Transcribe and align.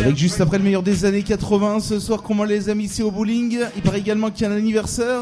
Avec 0.00 0.16
juste 0.16 0.40
après 0.40 0.56
le 0.56 0.64
meilleur 0.64 0.82
des 0.82 1.04
années 1.04 1.22
80, 1.22 1.80
ce 1.80 2.00
soir, 2.00 2.22
comment 2.22 2.44
les 2.44 2.70
amis, 2.70 2.88
c'est 2.88 3.02
au 3.02 3.10
bowling. 3.10 3.58
Il 3.76 3.82
paraît 3.82 3.98
également 3.98 4.30
qu'il 4.30 4.46
y 4.46 4.50
a 4.50 4.52
un 4.52 4.56
anniversaire. 4.56 5.20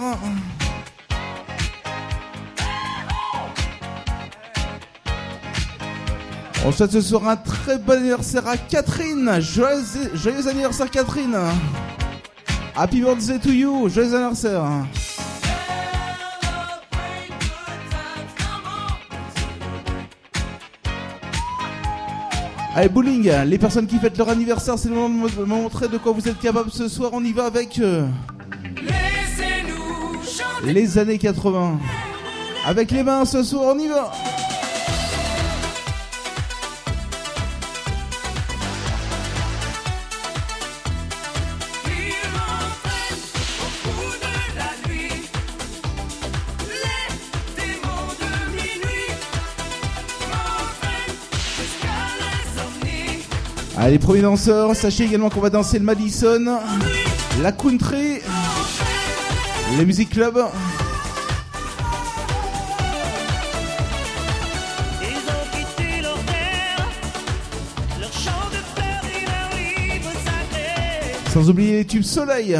On 6.64 6.70
souhaite 6.70 6.92
ce 6.92 7.00
soir 7.00 7.26
un 7.26 7.34
très 7.34 7.76
bon 7.78 7.94
anniversaire 7.94 8.46
à 8.46 8.56
Catherine. 8.56 9.40
Joyeux, 9.40 9.82
joyeux 10.14 10.46
anniversaire 10.46 10.88
Catherine. 10.88 11.36
Happy 12.76 13.00
birthday 13.00 13.40
to 13.40 13.50
you. 13.50 13.88
Joyeux 13.88 14.14
anniversaire. 14.14 14.62
Allez, 22.78 22.88
bowling, 22.88 23.28
les 23.44 23.58
personnes 23.58 23.88
qui 23.88 23.98
fêtent 23.98 24.16
leur 24.18 24.28
anniversaire, 24.28 24.78
c'est 24.78 24.88
le 24.88 24.94
moment 24.94 25.26
de 25.26 25.40
me 25.40 25.44
montrer 25.46 25.88
de 25.88 25.98
quoi 25.98 26.12
vous 26.12 26.28
êtes 26.28 26.38
capable 26.38 26.70
ce 26.70 26.86
soir. 26.86 27.10
On 27.12 27.24
y 27.24 27.32
va 27.32 27.46
avec 27.46 27.80
euh, 27.80 28.06
les 30.62 30.96
années 30.96 31.18
80. 31.18 31.80
Avec 32.64 32.92
les 32.92 33.02
mains 33.02 33.24
ce 33.24 33.42
soir, 33.42 33.74
on 33.74 33.78
y 33.80 33.88
va. 33.88 34.12
Allez, 53.88 53.96
les 53.96 54.04
premiers 54.04 54.20
danseurs, 54.20 54.76
sachez 54.76 55.04
également 55.04 55.30
qu'on 55.30 55.40
va 55.40 55.48
danser 55.48 55.78
le 55.78 55.84
Madison, 55.86 56.58
la 57.40 57.52
country, 57.52 58.20
les 59.78 59.86
music 59.86 60.10
clubs. 60.10 60.44
Sacré. 70.22 71.32
Sans 71.32 71.48
oublier 71.48 71.76
les 71.78 71.86
tubes 71.86 72.02
soleil. 72.02 72.58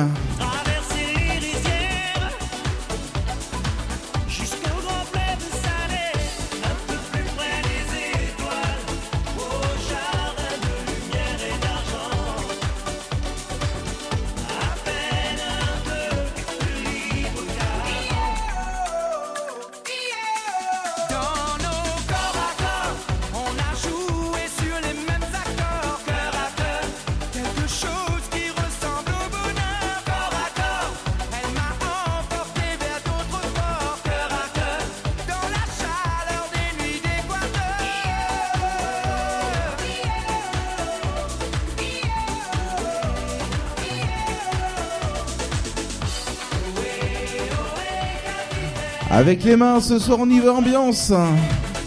Avec 49.18 49.42
les 49.42 49.56
mains, 49.56 49.80
ce 49.80 49.98
soir 49.98 50.18
on 50.20 50.30
y 50.30 50.39
va 50.39 50.52
ambiance. 50.52 51.12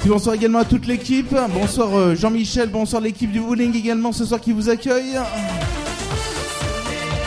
Bonsoir 0.06 0.36
également 0.36 0.60
à 0.60 0.66
toute 0.66 0.86
l'équipe. 0.86 1.34
Bonsoir 1.54 1.98
euh, 1.98 2.14
Jean-Michel, 2.14 2.68
bonsoir 2.68 3.02
l'équipe 3.02 3.32
du 3.32 3.40
bowling 3.40 3.74
également 3.74 4.12
ce 4.12 4.26
soir 4.26 4.42
qui 4.42 4.52
vous 4.52 4.70
accueille. 4.70 5.18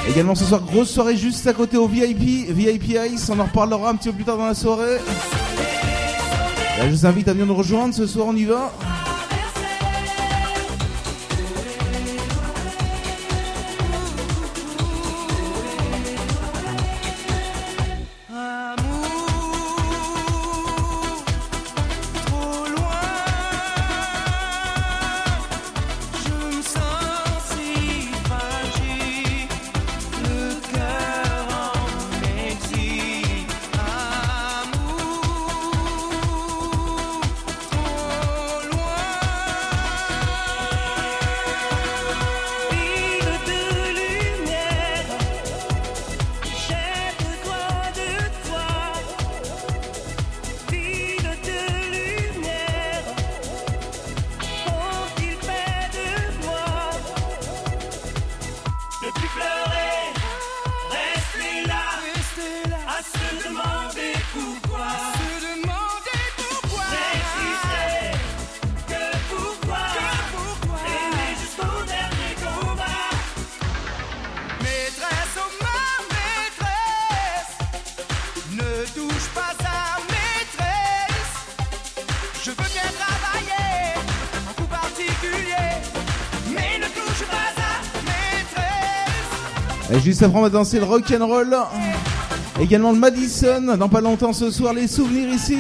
Également 0.07 0.35
ce 0.35 0.45
soir, 0.45 0.61
grosse 0.61 0.91
soirée 0.91 1.17
juste 1.17 1.47
à 1.47 1.55
côté 1.55 1.79
au 1.79 1.89
VIP, 1.89 2.51
VIP 2.51 2.99
Ice. 3.15 3.31
On 3.35 3.41
en 3.41 3.45
reparlera 3.45 3.89
un 3.89 3.95
petit 3.95 4.11
peu 4.11 4.17
plus 4.17 4.25
tard 4.25 4.37
dans 4.37 4.45
la 4.45 4.55
soirée. 4.55 4.99
Je 6.83 6.87
vous 6.91 7.07
invite 7.07 7.27
à 7.29 7.33
venir 7.33 7.47
nous 7.47 7.55
rejoindre. 7.55 7.95
Ce 7.95 8.07
soir, 8.07 8.27
on 8.29 8.37
y 8.37 8.45
va. 8.45 8.75
Juste 90.15 90.23
après, 90.23 90.39
on 90.39 90.43
va 90.43 90.49
danser 90.49 90.79
le 90.79 90.85
rock 90.85 91.11
and 91.11 91.27
roll. 91.27 91.57
Également 92.61 92.93
le 92.93 92.99
Madison. 93.01 93.77
Dans 93.77 93.89
pas 93.89 94.01
longtemps 94.01 94.33
ce 94.33 94.49
soir, 94.49 94.73
les 94.73 94.87
souvenirs 94.87 95.29
ici. 95.35 95.59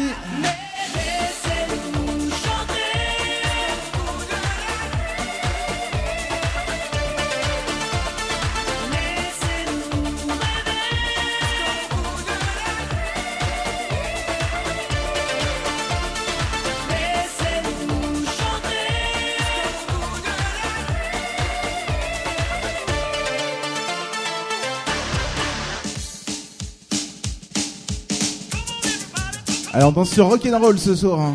pense 29.94 30.11
sur 30.11 30.26
rock'n'roll 30.26 30.76
ce 30.76 30.96
soir. 30.96 31.20
Hein. 31.20 31.35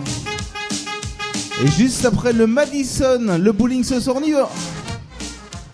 Et 1.63 1.67
juste 1.67 2.03
après 2.03 2.33
le 2.33 2.45
Madison, 2.45 3.37
le 3.39 3.51
bowling 3.53 3.85
ce 3.85 4.01
soir, 4.01 4.17
on 4.19 4.23
y 4.23 4.31
va. 4.31 4.49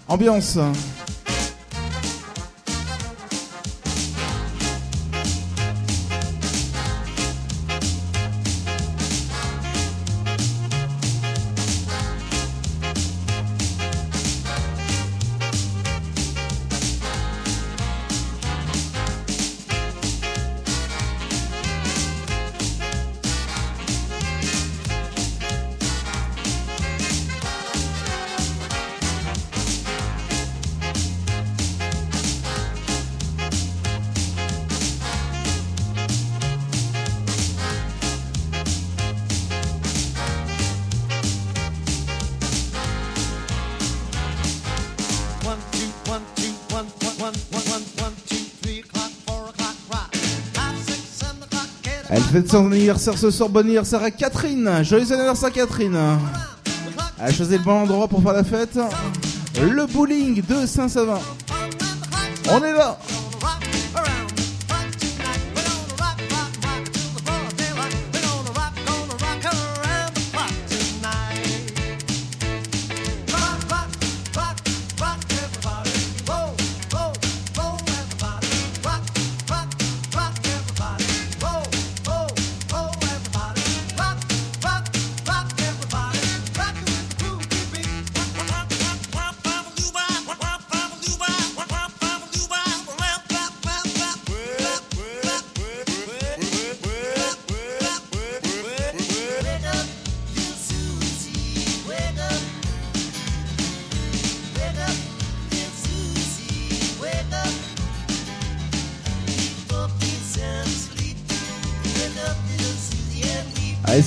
Ambiance. 0.07 0.57
Hein. 0.57 0.71
fête 52.35 52.51
son 52.51 52.69
anniversaire 52.69 53.17
ce 53.17 53.31
soir. 53.31 53.47
Bon 53.47 53.61
anniversaire 53.61 54.03
à 54.03 54.11
Catherine. 54.11 54.83
Joyeux 54.83 55.09
anniversaire 55.13 55.53
Catherine. 55.53 55.97
Elle 57.17 57.27
a 57.27 57.31
choisi 57.31 57.57
le 57.57 57.63
bon 57.63 57.83
endroit 57.83 58.09
pour 58.09 58.21
faire 58.21 58.33
la 58.33 58.43
fête. 58.43 58.77
Le 59.61 59.85
bowling 59.85 60.41
de 60.41 60.65
Saint-Savin. 60.65 61.19
On 62.51 62.61
est 62.61 62.73
là. 62.73 62.99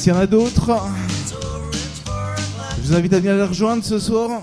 s'il 0.08 0.14
y 0.14 0.18
en 0.18 0.20
a 0.22 0.26
d'autres, 0.26 0.70
je 2.82 2.88
vous 2.88 2.94
invite 2.94 3.12
à 3.12 3.18
venir 3.18 3.34
les 3.34 3.42
rejoindre 3.42 3.84
ce 3.84 3.98
soir. 3.98 4.40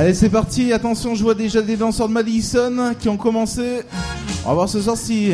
Allez, 0.00 0.14
c'est 0.14 0.30
parti. 0.30 0.72
Attention, 0.72 1.16
je 1.16 1.24
vois 1.24 1.34
déjà 1.34 1.60
des 1.60 1.76
danseurs 1.76 2.06
de 2.06 2.12
Madison 2.12 2.94
qui 3.00 3.08
ont 3.08 3.16
commencé. 3.16 3.82
On 4.44 4.50
va 4.50 4.54
voir 4.54 4.68
ce 4.68 4.80
soir 4.80 4.96
si 4.96 5.32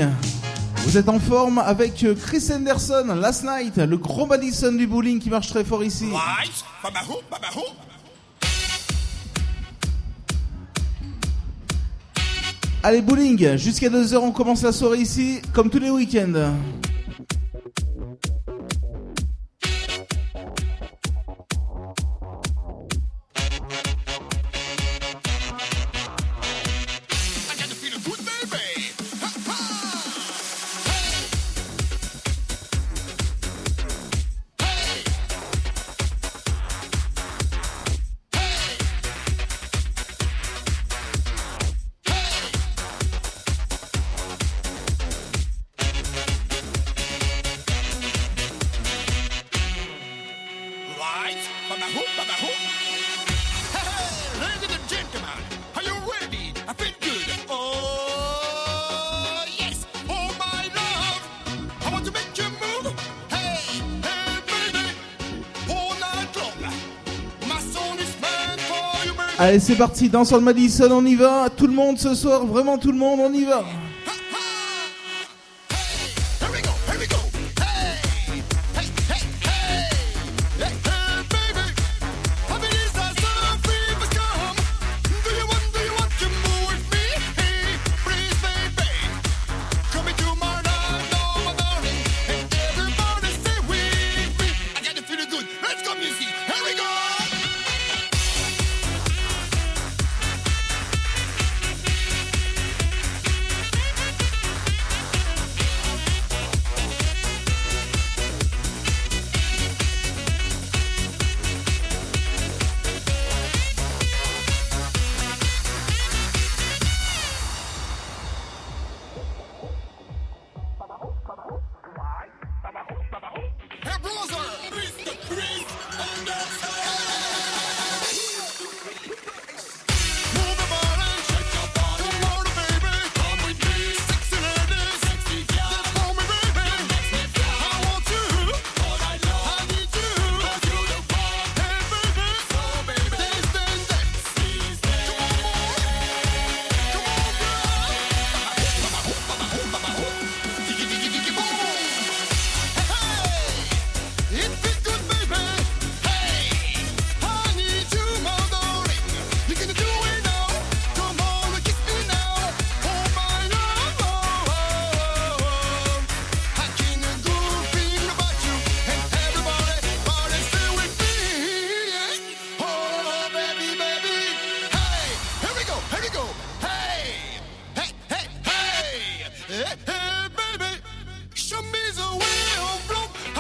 vous 0.87 0.97
êtes 0.97 1.11
en 1.11 1.21
forme 1.21 1.59
avec 1.59 2.07
Chris 2.23 2.49
Henderson, 2.51 3.15
Last 3.15 3.45
Night, 3.45 3.77
le 3.77 3.99
gros 3.99 4.25
Madison 4.25 4.73
du 4.73 4.87
bowling 4.87 5.21
qui 5.21 5.29
marche 5.29 5.49
très 5.49 5.65
fort 5.65 5.85
ici. 5.85 6.07
Allez, 12.83 13.03
bowling, 13.03 13.59
jusqu'à 13.59 13.91
2h, 13.91 14.17
on 14.17 14.33
commence 14.33 14.63
la 14.63 14.73
soirée 14.73 15.01
ici, 15.01 15.43
comme 15.53 15.69
tous 15.69 15.79
les 15.79 15.91
week-ends. 15.91 16.55
Allez, 69.55 69.63
c'est 69.63 69.77
parti, 69.77 70.09
dans 70.09 70.25
le 70.25 70.41
Madison, 70.41 70.91
on 70.91 71.07
y 71.07 71.15
va. 71.15 71.49
Tout 71.49 71.69
le 71.69 71.73
monde 71.73 71.97
ce 71.97 72.13
soir, 72.17 72.45
vraiment 72.45 72.77
tout 72.77 72.91
le 72.91 72.99
monde, 72.99 73.21
on 73.23 73.33
y 73.33 73.45
va. 73.45 73.63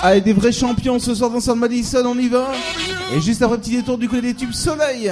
Allez, 0.06 0.20
des 0.20 0.34
vrais 0.34 0.52
champions 0.52 0.98
ce 0.98 1.14
soir 1.14 1.30
dans 1.30 1.40
San 1.40 1.58
Madison, 1.58 2.02
on 2.04 2.18
y 2.18 2.28
va. 2.28 2.52
Et 3.16 3.22
juste 3.22 3.40
après, 3.40 3.56
petit 3.56 3.76
détour 3.76 3.96
du 3.96 4.06
côté 4.06 4.20
des 4.20 4.34
tubes 4.34 4.52
soleil. 4.52 5.10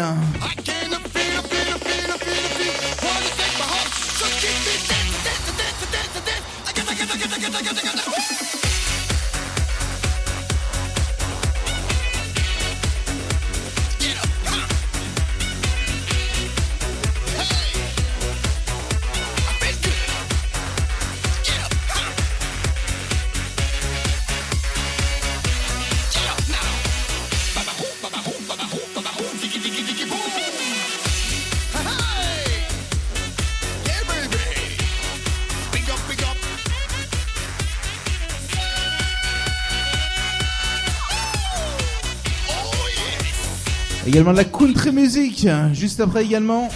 Également 44.12 44.33
de 44.33 44.37
la 44.37 44.45
country 44.45 44.92
music, 44.92 45.47
hein, 45.47 45.71
juste 45.73 45.99
après 45.99 46.23
également. 46.23 46.69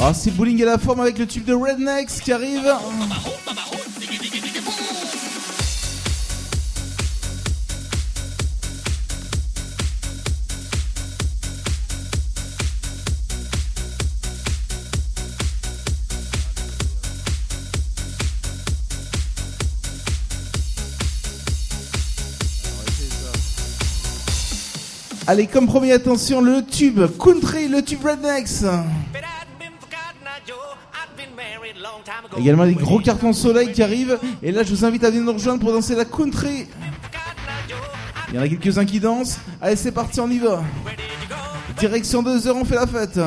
Ah, 0.00 0.14
c'est 0.14 0.30
Bowling 0.30 0.62
à 0.62 0.64
la 0.64 0.78
forme 0.78 1.00
avec 1.00 1.18
le 1.18 1.26
tube 1.26 1.44
de 1.44 1.52
Rednecks 1.52 2.22
qui 2.22 2.32
arrive. 2.32 2.66
Allez, 25.34 25.48
comme 25.48 25.66
promis, 25.66 25.90
attention, 25.90 26.40
le 26.40 26.64
tube 26.64 27.00
country, 27.18 27.66
le 27.66 27.82
tube 27.82 28.04
rednecks. 28.04 28.62
Également 32.38 32.62
les 32.62 32.74
gros 32.74 33.00
cartons 33.00 33.32
soleil 33.32 33.72
qui 33.72 33.82
arrivent. 33.82 34.16
Et 34.44 34.52
là, 34.52 34.62
je 34.62 34.70
vous 34.70 34.84
invite 34.84 35.02
à 35.02 35.10
venir 35.10 35.24
nous 35.24 35.32
rejoindre 35.32 35.58
pour 35.58 35.72
danser 35.72 35.96
la 35.96 36.04
country. 36.04 36.68
Il 38.28 38.36
y 38.36 38.38
en 38.38 38.42
a 38.42 38.48
quelques-uns 38.48 38.84
qui 38.84 39.00
dansent. 39.00 39.40
Allez, 39.60 39.74
c'est 39.74 39.90
parti, 39.90 40.20
on 40.20 40.30
y 40.30 40.38
va. 40.38 40.62
Direction 41.80 42.22
2 42.22 42.46
heures, 42.46 42.56
on 42.56 42.64
fait 42.64 42.76
la 42.76 42.86
fête. 42.86 43.18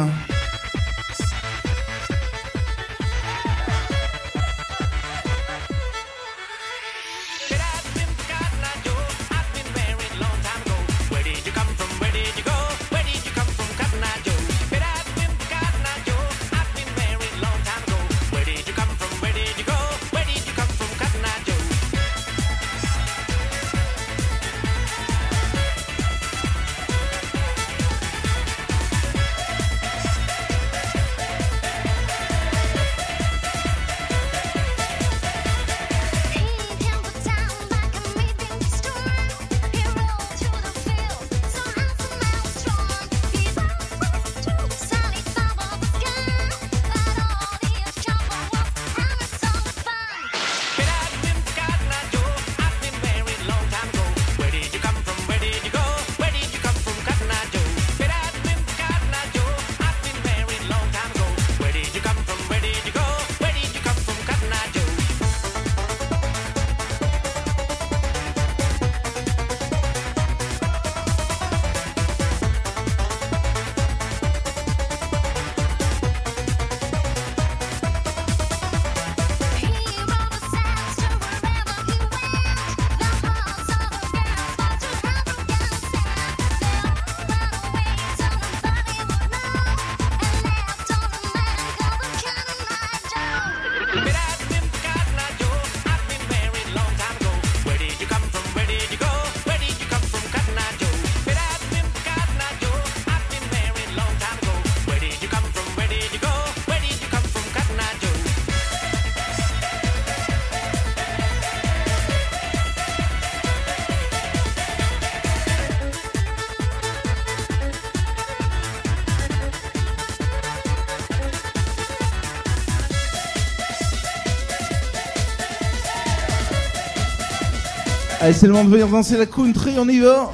Allez, 128.27 128.36
c'est 128.36 128.48
le 128.48 128.51
moment 128.51 128.65
de 128.65 128.72
venir 128.72 128.89
danser 128.89 129.15
la 129.15 129.25
country, 129.25 129.75
on 129.77 129.88
y 129.88 130.00
va. 130.00 130.29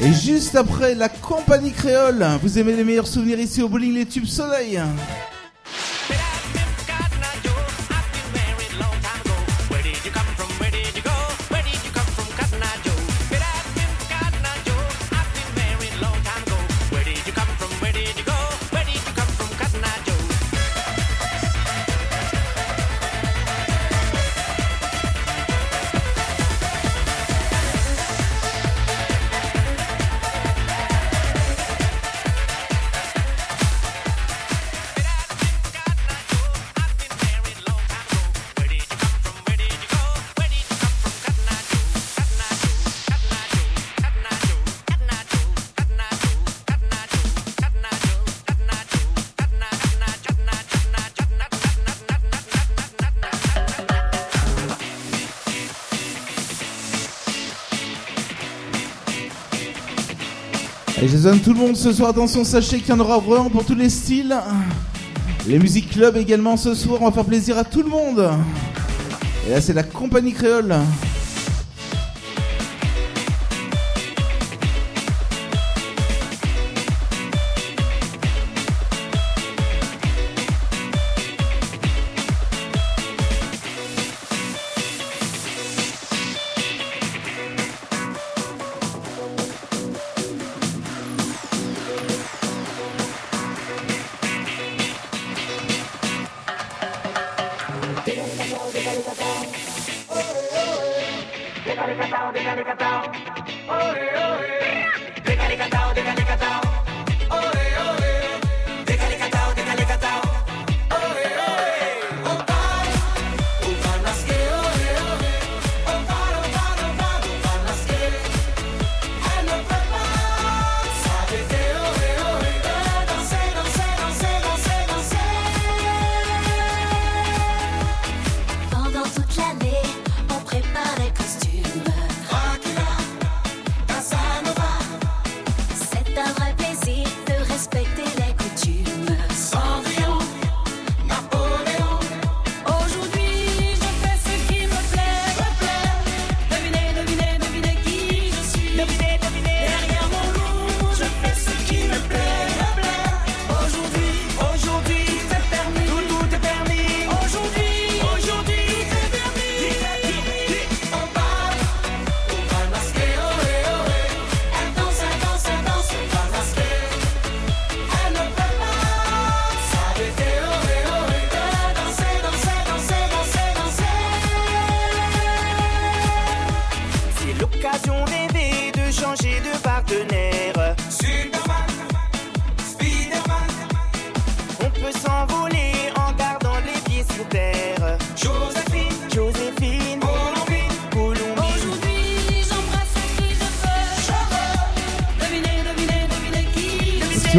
Et 0.00 0.10
juste 0.10 0.56
après, 0.56 0.94
la 0.94 1.10
compagnie 1.10 1.70
créole. 1.70 2.24
Vous 2.42 2.58
aimez 2.58 2.72
les 2.72 2.82
meilleurs 2.82 3.06
souvenirs 3.06 3.38
ici 3.38 3.60
au 3.60 3.68
bowling 3.68 3.92
Les 3.92 4.06
Tubes 4.06 4.24
Soleil 4.24 4.80
Et 61.04 61.08
je 61.08 61.18
donne 61.18 61.38
tout 61.38 61.52
le 61.52 61.58
monde 61.58 61.76
ce 61.76 61.92
soir, 61.92 62.08
attention, 62.08 62.44
sachez 62.44 62.78
qu'il 62.78 62.88
y 62.88 62.92
en 62.92 62.98
aura 62.98 63.18
vraiment 63.18 63.50
pour 63.50 63.62
tous 63.66 63.74
les 63.74 63.90
styles. 63.90 64.34
Les 65.46 65.58
musiques 65.58 65.90
club 65.90 66.16
également 66.16 66.56
ce 66.56 66.74
soir, 66.74 67.02
on 67.02 67.04
va 67.04 67.12
faire 67.12 67.26
plaisir 67.26 67.58
à 67.58 67.64
tout 67.64 67.82
le 67.82 67.90
monde. 67.90 68.30
Et 69.46 69.50
là, 69.50 69.60
c'est 69.60 69.74
la 69.74 69.82
compagnie 69.82 70.32
créole. 70.32 70.74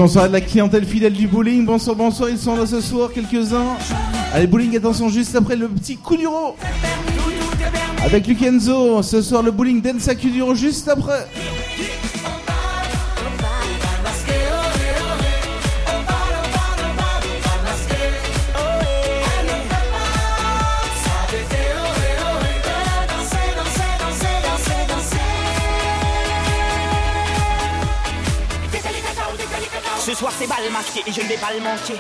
S'arrête 0.08 0.32
de 0.32 0.36
la 0.36 0.41
clientèle 0.41 0.86
fidèle 0.86 1.13
du 1.13 1.28
bowling, 1.28 1.65
bonsoir, 1.65 1.96
bonsoir, 1.96 2.30
ils 2.30 2.38
sont 2.38 2.56
là 2.56 2.65
ce 2.65 2.82
soir, 2.82 3.10
quelques-uns. 3.13 3.78
Allez, 4.34 4.48
bowling, 4.48 4.76
attention, 4.76 5.10
juste 5.10 5.36
après 5.36 5.56
le 5.56 5.68
petit 5.68 5.98
coup 5.98 6.18
d'euro. 6.18 6.56
Avec 8.04 8.28
Lukenzo, 8.28 9.02
ce 9.02 9.22
soir 9.22 9.41
le 9.41 9.50
bowling 9.50 9.82
à 10.08 10.13
Kuduro 10.15 10.54
juste 10.54 10.88
après. 10.88 11.28
Et 31.08 31.12
je 31.12 31.22
ne 31.22 31.28
vais 31.28 31.38
pas 31.38 31.54
le 31.54 31.60
manquer. 31.60 32.00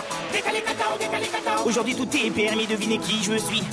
Aujourd'hui 1.65 1.95
tout 1.95 2.07
est 2.15 2.31
permis, 2.31 2.65
devinez 2.65 2.97
qui 2.97 3.23
je 3.23 3.37
suis. 3.37 3.63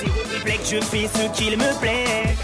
Zéro 0.00 0.22
triplex, 0.30 0.70
je 0.70 0.80
fais 0.80 1.08
ce 1.08 1.28
qu'il 1.36 1.56
me 1.56 1.80
plaît. 1.80 2.37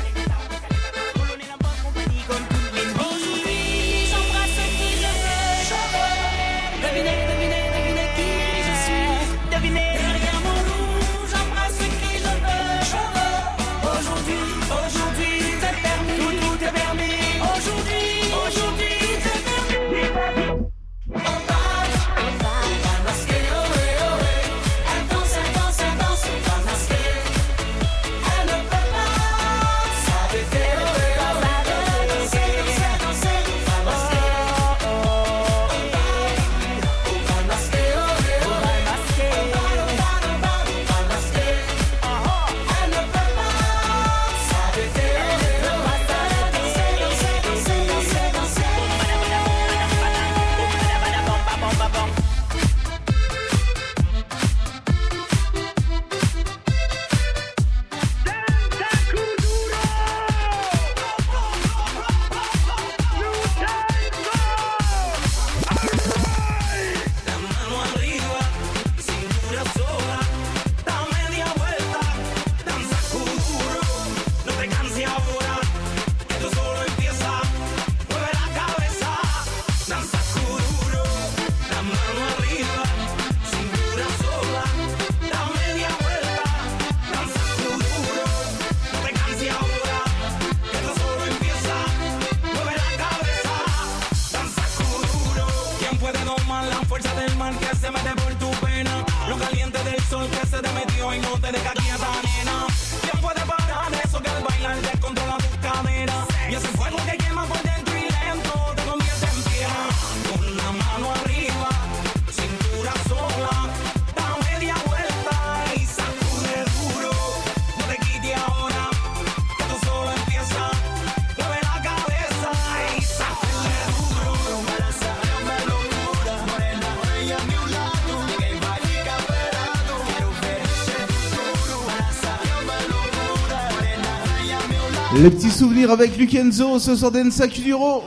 Souvenir 135.54 135.92
avec 135.92 136.16
Lukenzo 136.16 136.80
ce 136.80 136.96
soir 136.96 137.12
d'Ensa 137.12 137.46
Kuduro. 137.46 138.02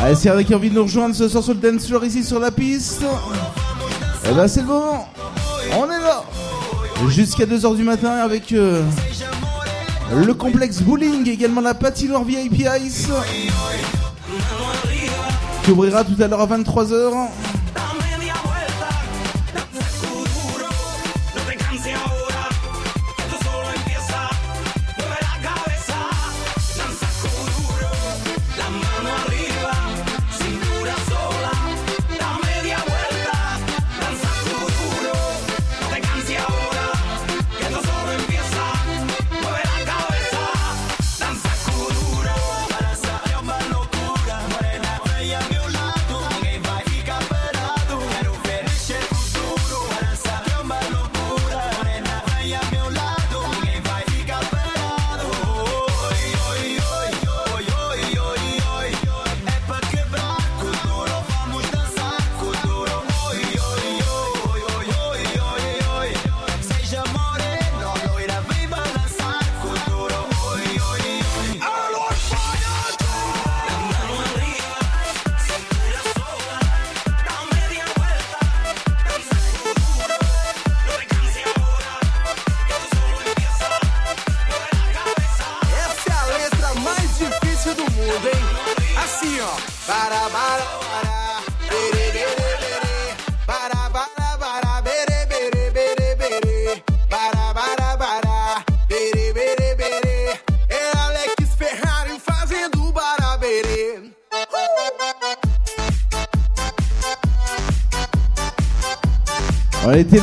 Allez, 0.00 0.14
s'il 0.14 0.30
y 0.30 0.34
en 0.34 0.38
a 0.38 0.42
qui 0.42 0.54
ont 0.54 0.56
envie 0.56 0.70
de 0.70 0.74
nous 0.74 0.84
rejoindre 0.84 1.14
ce 1.14 1.28
soir 1.28 1.44
sur 1.44 1.52
le 1.52 1.60
dance 1.60 1.86
floor 1.86 2.02
ici 2.06 2.24
sur 2.24 2.38
la 2.38 2.50
piste, 2.50 3.04
eh 4.26 4.32
ben 4.32 4.48
c'est 4.48 4.62
le 4.62 4.66
moment. 4.68 5.06
On 5.76 5.84
est 5.84 6.00
là 6.00 6.24
jusqu'à 7.08 7.44
2h 7.44 7.76
du 7.76 7.82
matin 7.82 8.12
avec 8.12 8.52
euh, 8.52 8.82
le 10.14 10.32
complexe 10.32 10.80
bowling, 10.80 11.28
également 11.28 11.60
la 11.60 11.74
patinoire 11.74 12.24
VIP 12.24 12.66
Ice 12.82 13.08
qui 15.64 15.70
ouvrira 15.70 16.02
tout 16.02 16.16
à 16.22 16.28
l'heure 16.28 16.40
à 16.40 16.46
23h. 16.46 17.28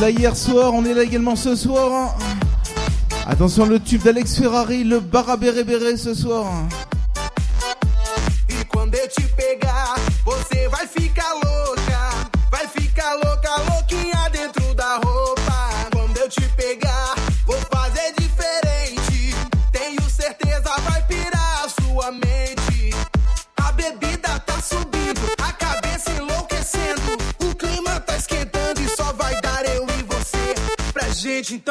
là 0.02 0.10
hier 0.10 0.36
soir, 0.36 0.74
on 0.74 0.84
est 0.84 0.94
là 0.94 1.04
également 1.04 1.36
ce 1.36 1.54
soir. 1.54 1.92
Hein. 1.92 2.10
Attention 3.28 3.66
le 3.66 3.78
tube 3.78 4.02
d'Alex 4.02 4.36
Ferrari, 4.36 4.82
le 4.82 4.98
Barabéré 4.98 5.62
Béré 5.62 5.96
ce 5.96 6.12
soir. 6.12 6.44
Hein. 6.46 6.81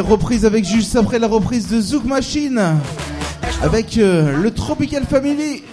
Reprise 0.00 0.44
avec 0.44 0.64
juste 0.64 0.96
après 0.96 1.18
la 1.18 1.26
reprise 1.26 1.68
de 1.68 1.80
Zouk 1.80 2.04
Machine 2.04 2.78
avec 3.62 3.98
euh, 3.98 4.36
le 4.36 4.52
Tropical 4.52 5.04
Family. 5.04 5.64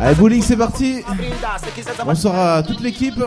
Allez, 0.00 0.14
bowling, 0.14 0.42
c'est 0.42 0.56
parti. 0.56 1.02
Bonsoir 2.04 2.56
à 2.56 2.62
toute 2.62 2.80
l'équipe. 2.80 3.22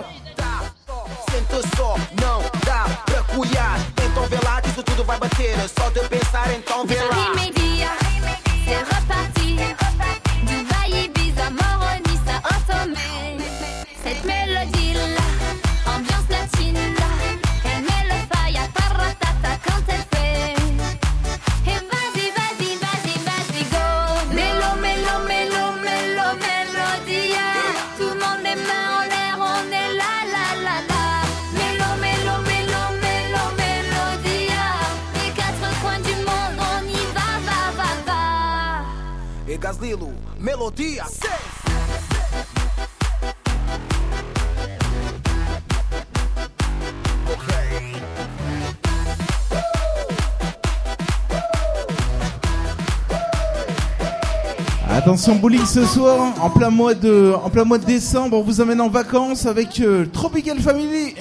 l'émission 55.27 55.41
bowling 55.41 55.65
ce 55.65 55.85
soir, 55.85 56.33
en 56.39 56.49
plein 56.49 56.69
mois 56.69 56.93
de, 56.93 57.33
en 57.43 57.49
plein 57.49 57.63
mois 57.63 57.79
de 57.79 57.85
décembre. 57.85 58.37
On 58.37 58.43
vous 58.43 58.61
emmène 58.61 58.79
en 58.79 58.89
vacances 58.89 59.45
avec 59.45 59.79
euh, 59.79 60.05
Tropical 60.05 60.59
Family. 60.59 61.15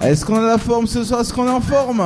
Est-ce 0.00 0.24
qu'on 0.24 0.36
a 0.36 0.42
la 0.42 0.58
forme 0.58 0.86
ce 0.86 1.02
soir? 1.02 1.22
Est-ce 1.22 1.32
qu'on 1.32 1.46
est 1.46 1.50
en 1.50 1.60
forme? 1.60 2.02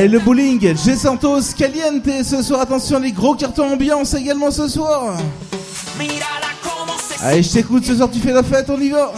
Allez, 0.00 0.08
le 0.08 0.18
bowling, 0.18 0.74
G 0.82 0.96
Santos, 0.96 1.52
Caliente 1.54 2.08
ce 2.24 2.42
soir. 2.42 2.62
Attention, 2.62 2.98
les 2.98 3.12
gros 3.12 3.34
cartons 3.34 3.70
ambiance 3.70 4.14
également 4.14 4.50
ce 4.50 4.66
soir. 4.66 5.18
Allez, 7.20 7.42
je 7.42 7.52
t'écoute 7.52 7.84
ce 7.84 7.94
soir, 7.94 8.08
tu 8.10 8.18
fais 8.18 8.32
la 8.32 8.42
fête, 8.42 8.70
on 8.70 8.80
y 8.80 8.88
va. 8.88 9.12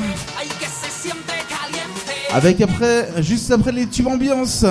Avec 2.32 2.60
après, 2.62 3.10
juste 3.18 3.52
après 3.52 3.70
les 3.70 3.86
tubes 3.86 4.08
ambiance, 4.08 4.64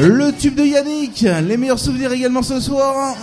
le 0.00 0.30
tube 0.30 0.54
de 0.54 0.62
Yannick, 0.62 1.26
les 1.42 1.56
meilleurs 1.56 1.80
souvenirs 1.80 2.12
également 2.12 2.44
ce 2.44 2.60
soir. 2.60 3.16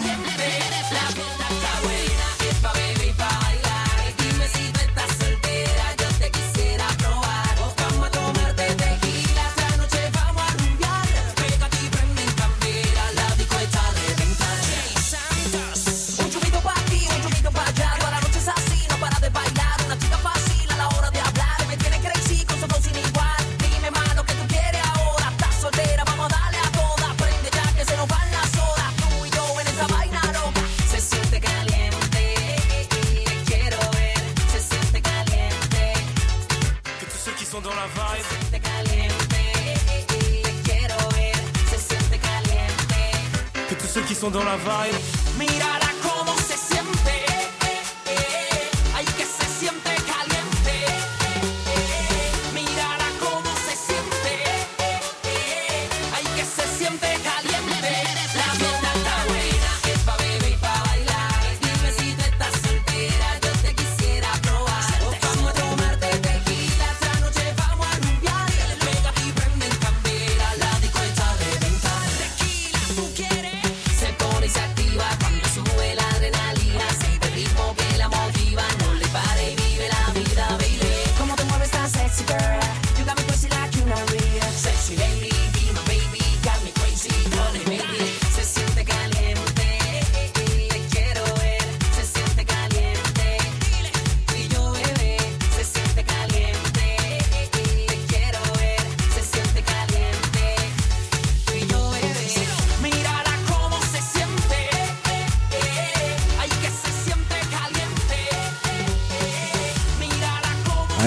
Tous 44.36 44.42
ceux 44.42 44.48
qui 44.50 45.05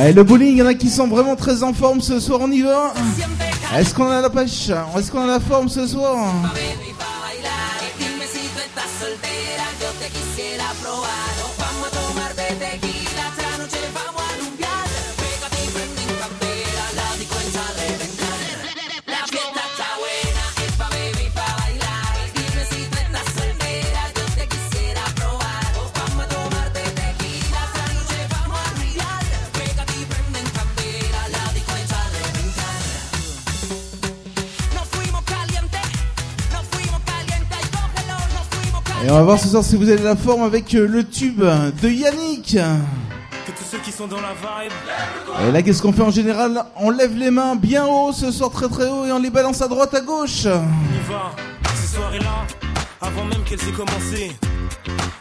Allez, 0.08 0.16
le 0.16 0.24
bowling, 0.24 0.52
il 0.52 0.56
y 0.56 0.62
en 0.62 0.66
a 0.66 0.72
qui 0.72 0.88
sont 0.88 1.06
vraiment 1.06 1.36
très 1.36 1.62
en 1.62 1.74
forme 1.74 2.00
ce 2.00 2.18
soir, 2.18 2.40
on 2.40 2.50
y 2.50 2.62
va. 2.62 2.94
Est-ce 3.76 3.92
qu'on 3.92 4.10
a 4.10 4.22
la 4.22 4.30
pêche? 4.30 4.70
Est-ce 4.96 5.10
qu'on 5.10 5.20
a 5.20 5.26
la 5.26 5.38
forme 5.38 5.68
ce 5.68 5.86
soir? 5.86 6.32
Et 39.08 39.10
on 39.10 39.14
va 39.14 39.22
voir 39.22 39.38
ce 39.38 39.48
soir 39.48 39.64
si 39.64 39.74
vous 39.74 39.88
avez 39.88 40.02
la 40.02 40.16
forme 40.16 40.42
avec 40.42 40.74
euh, 40.74 40.86
le 40.86 41.02
tube 41.02 41.40
de 41.40 41.88
Yannick. 41.88 42.52
que 42.52 43.52
tous 43.52 43.64
ceux 43.70 43.78
qui 43.78 43.90
sont 43.90 44.06
dans 44.06 44.20
la 44.20 44.34
vibe, 44.34 44.72
Et 45.48 45.50
là, 45.50 45.62
qu'est-ce 45.62 45.80
qu'on 45.80 45.94
fait 45.94 46.02
en 46.02 46.10
général? 46.10 46.62
On 46.76 46.90
lève 46.90 47.16
les 47.16 47.30
mains 47.30 47.56
bien 47.56 47.86
haut 47.86 48.12
ce 48.12 48.30
soir, 48.30 48.50
très 48.50 48.68
très 48.68 48.86
haut, 48.86 49.06
et 49.06 49.12
on 49.12 49.18
les 49.18 49.30
balance 49.30 49.62
à 49.62 49.68
droite, 49.68 49.94
à 49.94 50.02
gauche. 50.02 50.44
on 50.44 50.48
y 50.48 51.10
va. 51.10 51.32
Ces 51.74 51.96
soirées-là, 51.96 52.44
avant 53.00 53.24
même 53.24 53.42
qu'elles 53.44 53.66
aient 53.66 53.72
commencé, 53.72 54.32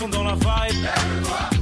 sont 0.00 0.08
dans 0.08 0.24
la 0.24 0.34
vibe, 0.34 0.86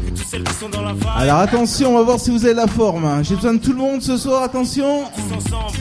que 0.04 0.10
toutes 0.10 0.26
celles 0.28 0.44
qui 0.44 0.54
sont 0.54 0.68
dans 0.68 0.82
la 0.82 0.92
vibe, 0.92 1.08
Alors 1.16 1.38
attention, 1.40 1.90
on 1.90 1.98
va 1.98 2.04
voir 2.04 2.20
si 2.20 2.30
vous 2.30 2.44
avez 2.44 2.54
la 2.54 2.68
forme. 2.68 3.24
J'ai 3.24 3.34
besoin 3.34 3.54
de 3.54 3.58
tout 3.58 3.72
le 3.72 3.78
monde 3.78 4.00
ce 4.00 4.16
soir, 4.16 4.44
attention. 4.44 5.06
tous 5.16 5.34
ensemble. 5.34 5.78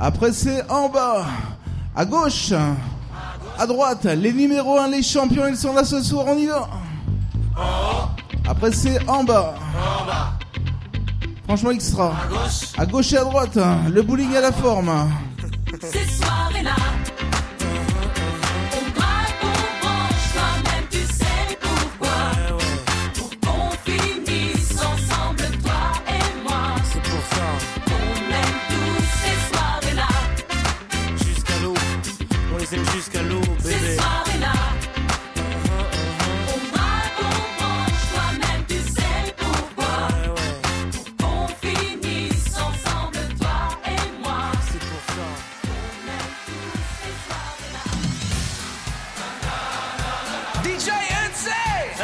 Après 0.00 0.32
c'est 0.32 0.68
en 0.68 0.88
bas. 0.88 1.24
À 1.94 2.04
gauche, 2.04 2.52
à 3.58 3.66
droite, 3.66 4.06
les 4.06 4.32
numéros 4.32 4.76
1, 4.76 4.88
les 4.88 5.04
champions, 5.04 5.46
ils 5.46 5.56
sont 5.56 5.72
là 5.72 5.84
ce 5.84 6.02
soir, 6.02 6.24
on 6.26 6.36
y 6.36 6.46
va. 6.46 6.68
Après 8.48 8.72
c'est 8.72 9.08
en 9.08 9.22
bas. 9.22 9.54
Franchement 11.44 11.70
extra. 11.70 12.12
À 12.76 12.86
gauche 12.86 13.12
et 13.12 13.18
à 13.18 13.24
droite, 13.24 13.56
le 13.88 14.02
bowling 14.02 14.34
à 14.34 14.40
la 14.40 14.50
forme. 14.50 14.90
Ces 15.80 16.06
soirées-là, 16.16 16.74
on 17.20 17.21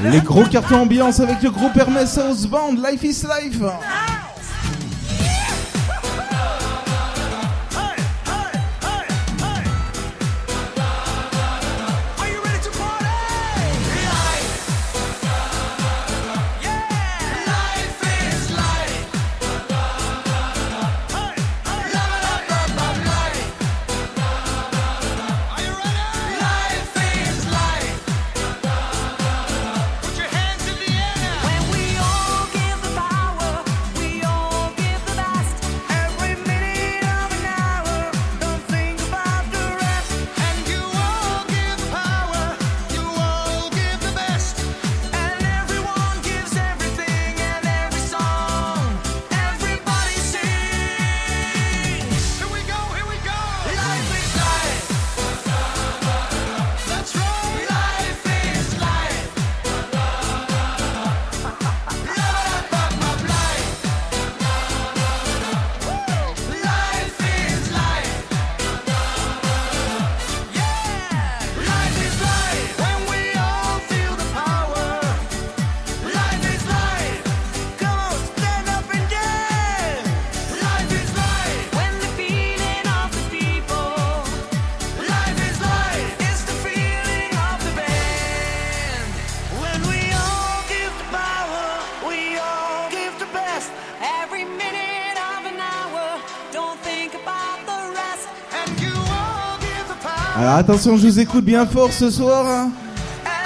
Les 0.02 0.20
gros 0.20 0.44
cartons 0.44 0.82
ambiance 0.82 1.18
avec 1.20 1.42
le 1.42 1.50
groupe 1.50 1.76
Hermès 1.76 2.18
House 2.18 2.46
Band, 2.46 2.74
Life 2.74 3.02
is 3.02 3.26
Life. 3.26 3.60
Attention, 100.68 100.98
je 100.98 101.06
vous 101.06 101.18
écoute 101.18 101.46
bien 101.46 101.64
fort 101.64 101.90
ce 101.94 102.10
soir. 102.10 102.68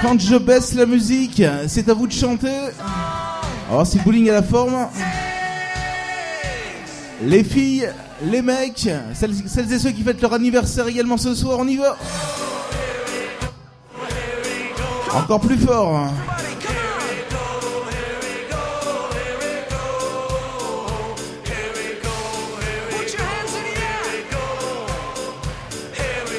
Quand 0.01 0.19
je 0.19 0.35
baisse 0.35 0.73
la 0.73 0.85
musique, 0.85 1.41
c'est 1.67 1.87
à 1.87 1.93
vous 1.93 2.05
de 2.05 2.11
chanter. 2.11 2.51
Alors 3.69 3.87
c'est 3.87 4.03
bowling 4.03 4.29
à 4.29 4.33
la 4.33 4.43
forme. 4.43 4.89
Les 7.21 7.45
filles, 7.45 7.87
les 8.25 8.41
mecs, 8.41 8.89
celles, 9.13 9.35
celles 9.47 9.71
et 9.71 9.79
ceux 9.79 9.91
qui 9.91 10.03
fêtent 10.03 10.21
leur 10.21 10.33
anniversaire 10.33 10.85
également 10.85 11.15
ce 11.15 11.33
soir, 11.33 11.59
on 11.61 11.67
y 11.69 11.77
va. 11.77 11.95
Encore 15.15 15.39
plus 15.39 15.57
fort. 15.57 16.09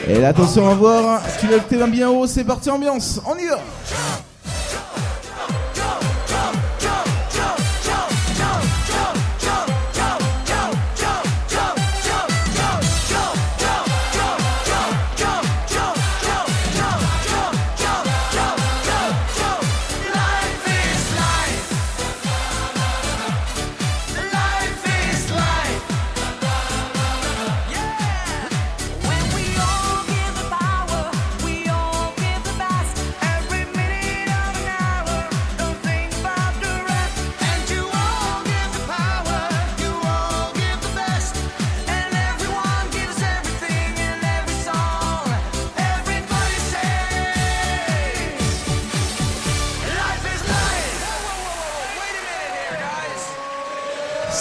Et 0.07 0.23
attention 0.23 0.69
à 0.69 0.75
voir, 0.75 1.23
tu 1.41 1.47
lèves 1.47 1.65
tes 1.69 1.77
mains 1.77 1.89
bien 1.89 2.11
haut, 2.11 2.27
c'est 2.27 2.45
parti 2.45 2.69
ambiance, 2.69 3.21
on 3.27 3.37
y 3.39 3.47
va. 3.47 3.59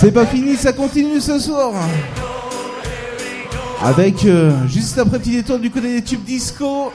C'est 0.04 0.12
pas 0.12 0.26
fini, 0.26 0.58
ça 0.58 0.74
continue 0.74 1.22
ce 1.22 1.40
soir. 1.40 1.72
Avec 3.82 4.26
euh, 4.26 4.52
juste 4.68 4.98
après 4.98 5.18
petit 5.18 5.32
détour 5.32 5.60
du 5.60 5.72
côté 5.72 5.94
des 5.94 6.02
tubes 6.02 6.26
disco 6.26 6.92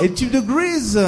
et 0.00 0.12
tubes 0.12 0.30
de 0.30 0.38
Grease. 0.38 1.00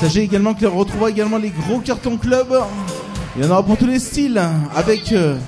Sachez 0.00 0.20
également 0.20 0.52
que 0.52 0.66
retrouvera 0.66 1.08
également 1.08 1.38
les 1.38 1.48
gros 1.48 1.78
cartons 1.78 2.18
club. 2.18 2.48
Il 3.38 3.42
y 3.42 3.48
en 3.48 3.50
aura 3.50 3.62
pour 3.62 3.78
tous 3.78 3.86
les 3.86 4.00
styles 4.00 4.38
avec 4.76 5.12
euh, 5.12 5.38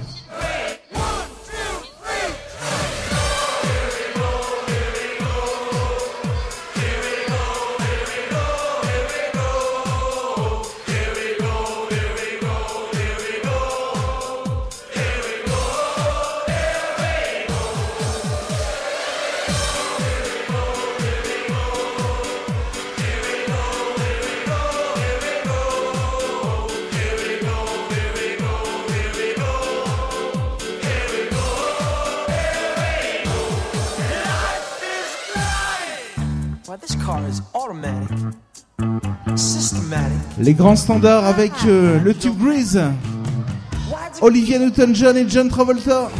les 40.52 40.56
grands 40.56 40.76
standards 40.76 41.24
avec 41.24 41.50
euh, 41.64 41.98
le 42.04 42.12
tube 42.12 42.34
it's 42.52 42.76
Olivia 44.20 44.58
Newton-John 44.58 45.16
et 45.16 45.24
John 45.26 45.48
Travolta. 45.48 46.10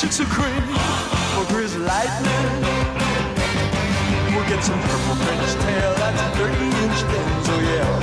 chicks 0.00 0.18
are 0.18 0.24
green, 0.32 0.64
or 1.36 1.44
grizz 1.52 1.76
lightning. 1.76 2.64
We'll 4.32 4.48
get 4.48 4.64
some 4.64 4.80
purple 4.80 5.16
French 5.20 5.52
tail, 5.60 5.92
that's 6.00 6.20
a 6.22 6.28
30 6.40 6.56
inch 6.56 7.00
things, 7.12 7.46
oh 7.52 7.60
yeah. 7.68 8.00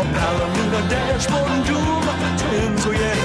A 0.00 0.04
Palomino 0.16 0.80
dashboard 0.88 1.50
and 1.50 1.64
jewel 1.66 2.00
like 2.08 2.20
the 2.24 2.30
tins, 2.40 2.86
oh 2.88 2.92
yeah. 2.92 3.20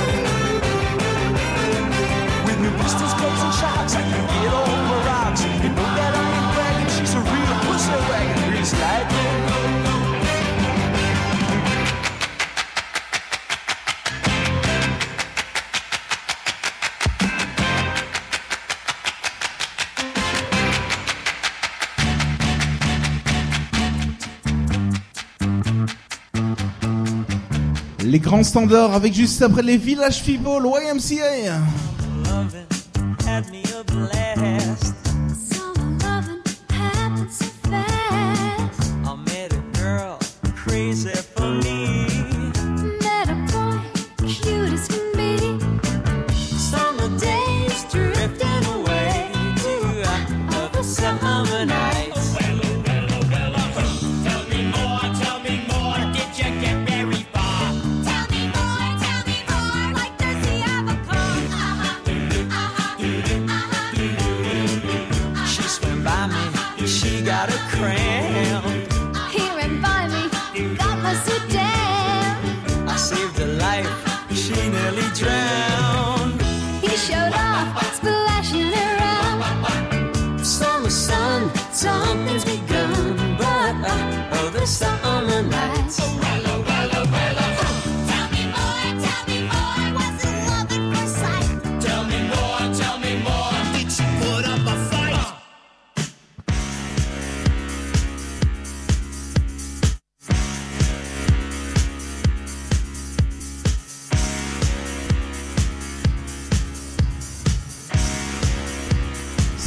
With 2.44 2.60
new 2.60 2.74
pistols, 2.84 3.14
clubs, 3.14 3.42
and 3.48 3.54
shocks, 3.56 3.96
I 3.96 4.02
can 4.04 4.28
get 4.44 4.52
over 4.52 5.00
rocks. 5.08 5.42
You 5.64 5.72
know 5.72 5.90
that 5.96 6.14
I 6.20 6.24
ain't 6.36 6.50
bragging, 6.54 6.92
she's 7.00 7.14
a 7.16 7.22
real 7.32 7.56
pussy 7.64 7.96
wagon, 8.12 8.40
grizz 8.52 8.74
lightning. 8.76 9.49
Les 28.10 28.18
grands 28.18 28.42
standards 28.42 28.96
avec 28.96 29.14
juste 29.14 29.40
après 29.44 29.62
les 29.62 29.78
villages 29.78 30.24
Fibol 30.24 30.66
YMCA. 30.66 31.60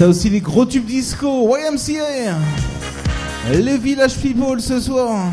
Ça 0.03 0.09
aussi 0.09 0.31
les 0.31 0.41
gros 0.41 0.67
tubes 0.67 0.85
disco, 0.85 1.57
YMCA, 1.57 2.37
les 3.53 3.79
Village 3.79 4.17
People 4.17 4.61
ce 4.61 4.81
soir. 4.81 5.31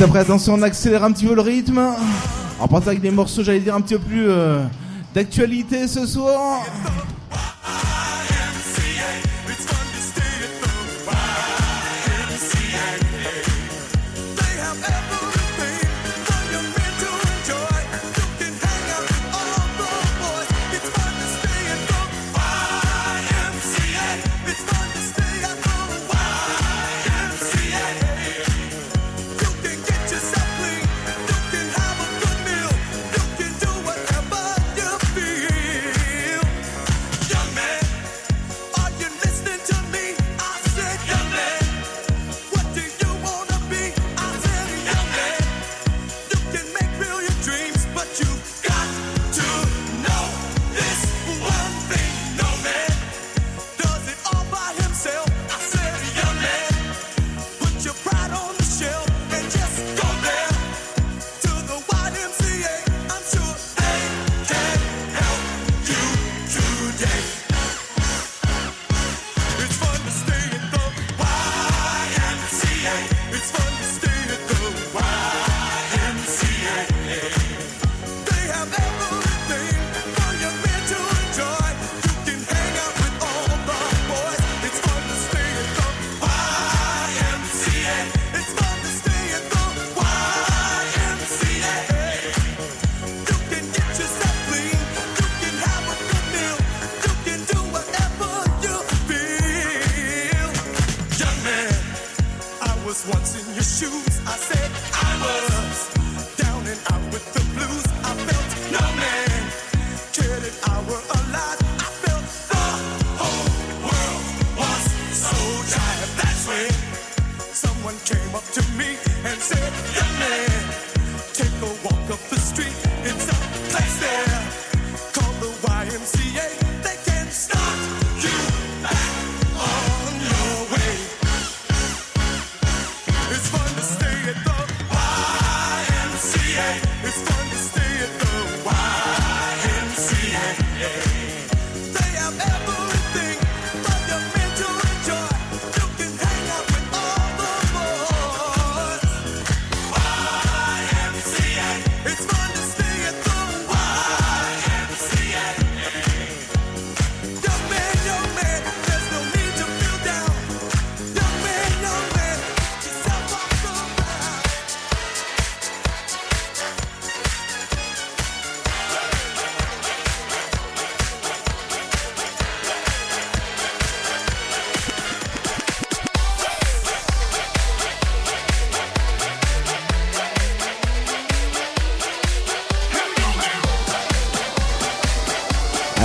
s'apprête 0.00 0.22
à 0.22 0.28
danser, 0.28 0.50
on 0.50 0.62
accélère 0.62 1.04
un 1.04 1.12
petit 1.12 1.26
peu 1.26 1.34
le 1.34 1.42
rythme. 1.42 1.78
En 2.58 2.66
partant 2.68 2.86
avec 2.86 3.02
des 3.02 3.10
morceaux, 3.10 3.42
j'allais 3.42 3.60
dire, 3.60 3.74
un 3.74 3.82
petit 3.82 3.96
peu 3.96 4.00
plus 4.00 4.30
euh, 4.30 4.62
d'actualité 5.14 5.86
ce 5.86 6.06
soir. 6.06 6.62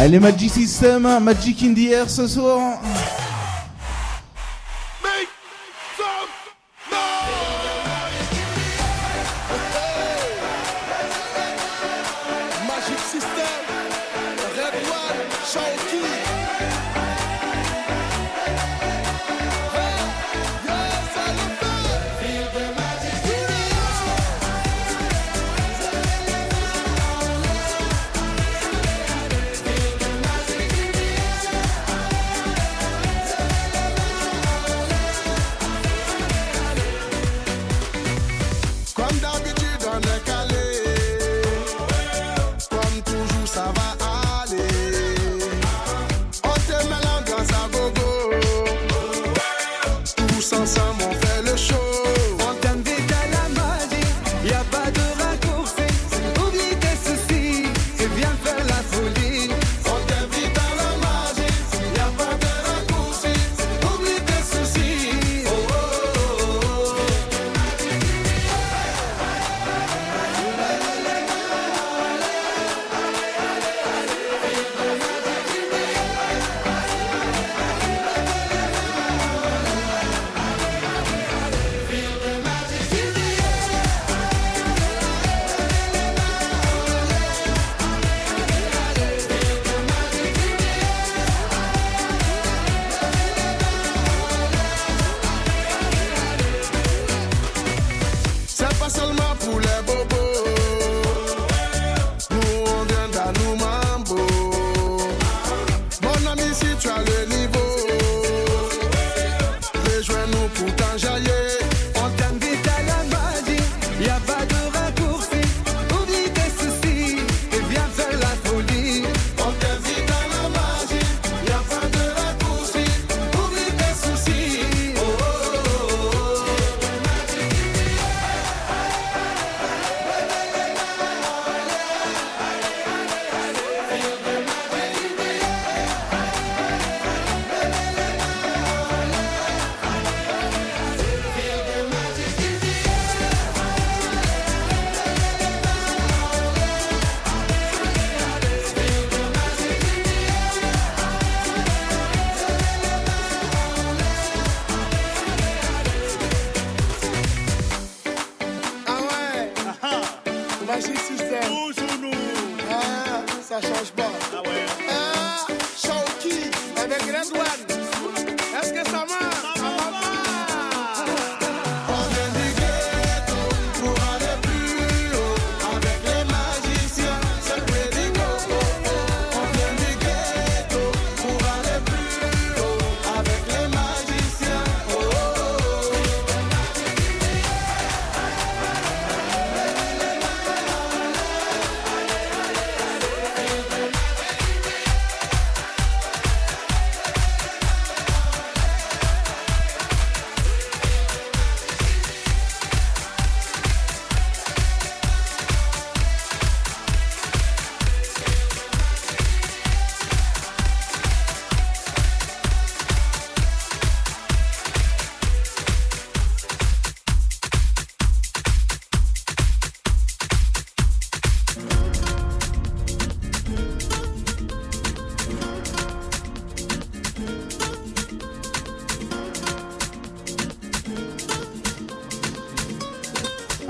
Allez, 0.05 0.19
Magic 0.19 0.51
System, 0.51 1.19
Magic 1.19 1.63
in 1.63 1.73
the 1.73 1.91
Air 1.91 2.07
ce 2.07 2.27
soir. 2.27 2.64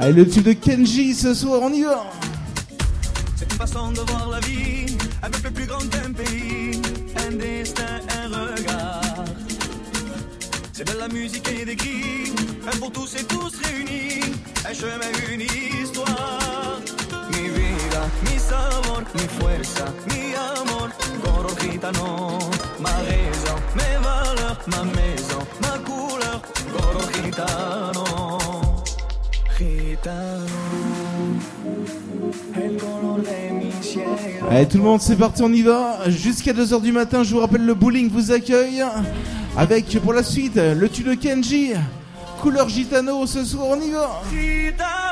Allez, 0.06 0.24
le 0.24 0.30
tube 0.30 0.44
de 0.44 0.54
Kenji 0.54 1.16
ce 1.16 1.34
soir, 1.34 1.62
on 1.64 1.74
y 1.74 1.82
va. 1.82 2.06
façon 3.58 3.92
de 3.92 4.02
voir 4.02 4.30
la 4.30 4.40
vie, 4.42 4.96
avec 5.24 5.42
le 5.42 5.50
plus 5.50 5.66
grand 5.66 5.84
d'un 5.86 6.14
pays, 6.14 6.80
un 7.26 7.32
destin, 7.32 8.02
un 8.22 8.28
regard. 8.28 9.26
C'est 10.74 10.88
de 10.88 11.00
la 11.00 11.08
musique 11.08 11.50
et 11.50 11.66
des 11.66 11.76
cris, 11.76 12.32
un 12.72 12.78
pour 12.78 12.92
tous 12.92 13.16
et 13.16 13.24
tous 13.24 13.54
réunis, 13.64 14.22
un 14.70 14.74
chemin, 14.76 15.12
une 15.34 15.42
histoire. 15.42 16.80
Mi 17.32 17.50
vida, 17.50 18.02
mi 18.26 18.38
sabor, 18.38 19.02
mi 19.16 19.28
fuerza, 19.40 19.86
mi 20.10 20.36
amor, 20.36 20.92
coro 21.24 21.50
gitano, 21.60 22.38
ma 22.80 22.96
raison, 23.10 23.58
mes 23.74 23.98
valeurs, 24.06 24.60
ma 24.68 24.84
maison, 24.84 25.42
ma 25.64 25.80
couleur, 25.80 26.42
coro 26.78 27.02
gitano, 27.12 27.85
Allez 34.50 34.68
tout 34.68 34.78
le 34.78 34.84
monde 34.84 35.02
c'est 35.02 35.16
parti 35.16 35.42
on 35.44 35.52
y 35.52 35.62
va. 35.62 36.10
Jusqu'à 36.10 36.54
2h 36.54 36.82
du 36.82 36.92
matin 36.92 37.24
je 37.24 37.34
vous 37.34 37.42
rappelle 37.42 37.66
le 37.66 37.74
bowling 37.74 38.10
vous 38.10 38.32
accueille. 38.32 38.84
Avec 39.58 39.98
pour 40.00 40.14
la 40.14 40.24
suite 40.24 40.56
le 40.58 40.90
tue 40.90 41.04
de 41.04 41.14
Kenji. 41.14 41.74
Couleur 42.42 42.70
gitano 42.70 43.26
ce 43.26 43.44
soir 43.44 43.68
on 43.70 43.82
y 43.82 43.92
va 43.92 45.05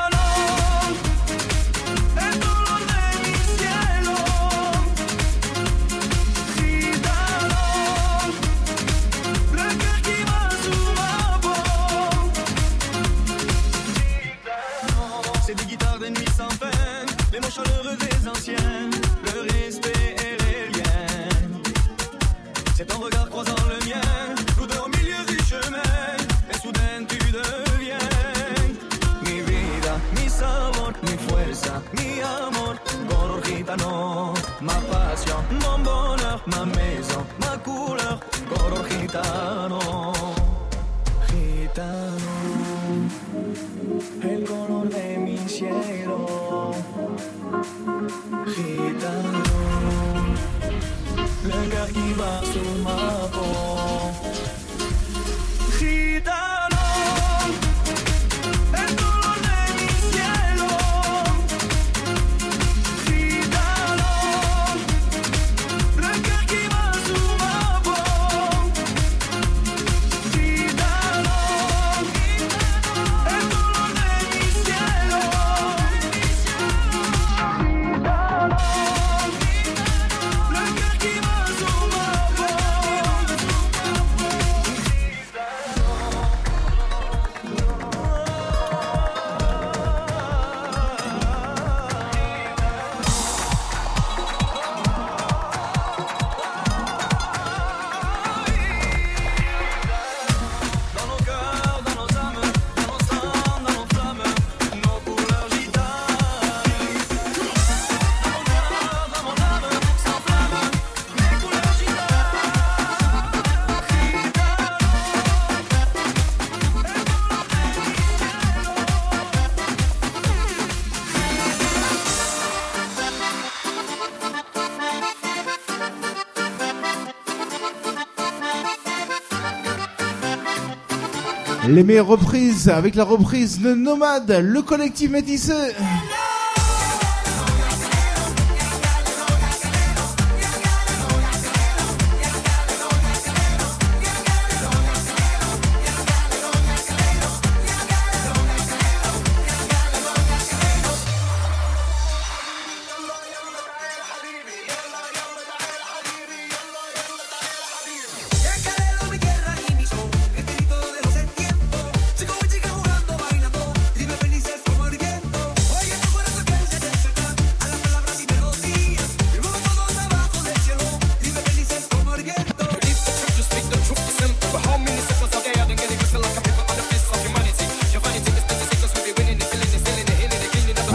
Les 131.73 131.83
meilleures 131.83 132.05
reprises 132.05 132.69
avec 132.69 132.93
la 132.93 133.03
reprise 133.03 133.59
de 133.59 133.73
Nomade, 133.73 134.29
le 134.43 134.61
collectif 134.61 135.09
métissé 135.09 135.53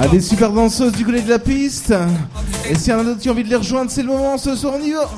Ah, 0.09 0.11
des 0.11 0.21
super 0.23 0.53
danseuses 0.53 0.93
du 0.93 1.05
côté 1.05 1.21
de 1.21 1.29
la 1.29 1.39
piste. 1.39 1.93
Et 2.69 2.75
s'il 2.75 2.93
y 2.93 2.95
en 2.95 3.01
a 3.01 3.05
d'autres 3.05 3.21
qui 3.21 3.29
ont 3.29 3.33
envie 3.33 3.45
de 3.45 3.51
les 3.51 3.57
rejoindre, 3.57 3.91
c'est 3.91 4.03
le 4.03 4.09
moment, 4.09 4.39
ce 4.39 4.55
soir 4.57 4.75
on 4.79 4.83
y 4.83 4.93
va. 4.93 5.09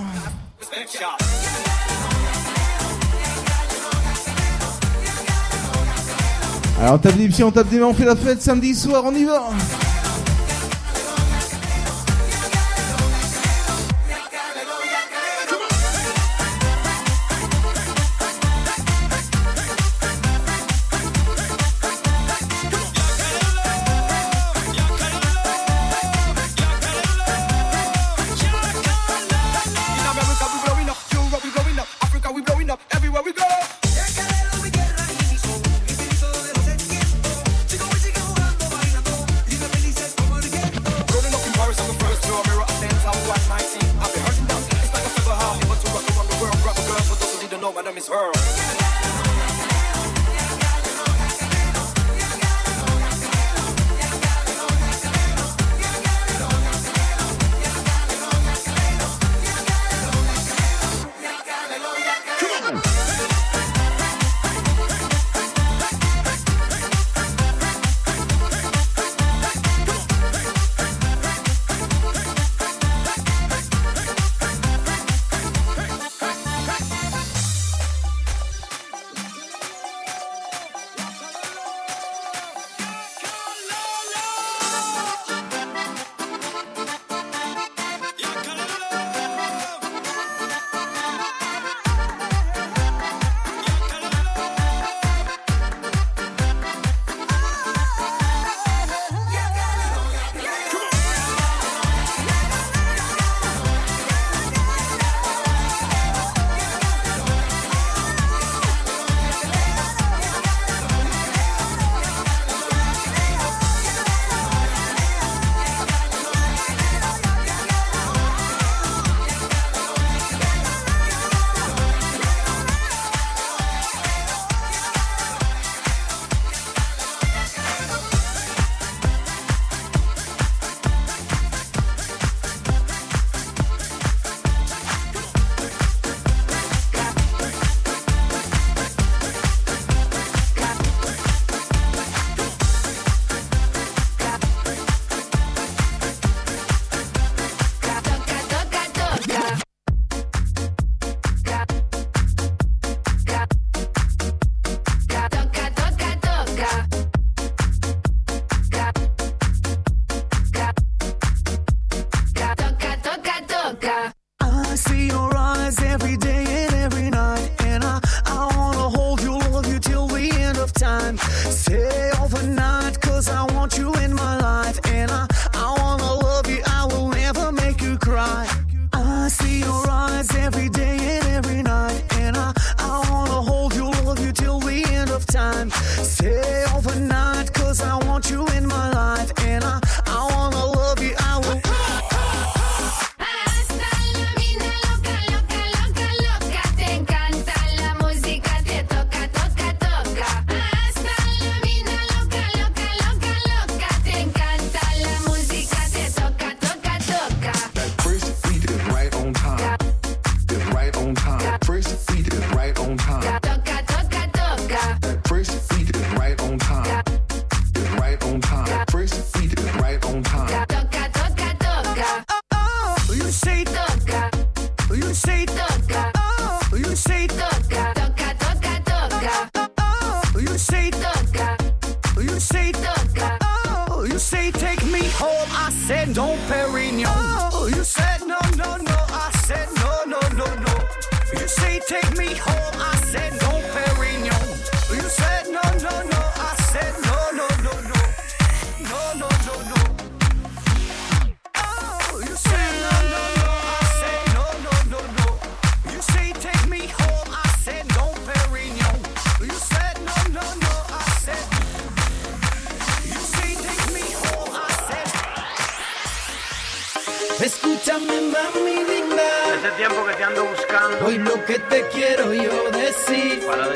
Alors 6.81 6.95
on 6.95 6.99
tape 6.99 7.17
des 7.17 7.29
pieds, 7.29 7.45
on 7.45 7.51
tape 7.51 7.69
des 7.69 7.79
mains, 7.79 7.87
on 7.87 7.95
fait 7.95 8.05
la 8.05 8.17
fête 8.17 8.43
samedi 8.43 8.75
soir, 8.75 9.03
on 9.07 9.15
y 9.15 9.25
va 9.25 9.51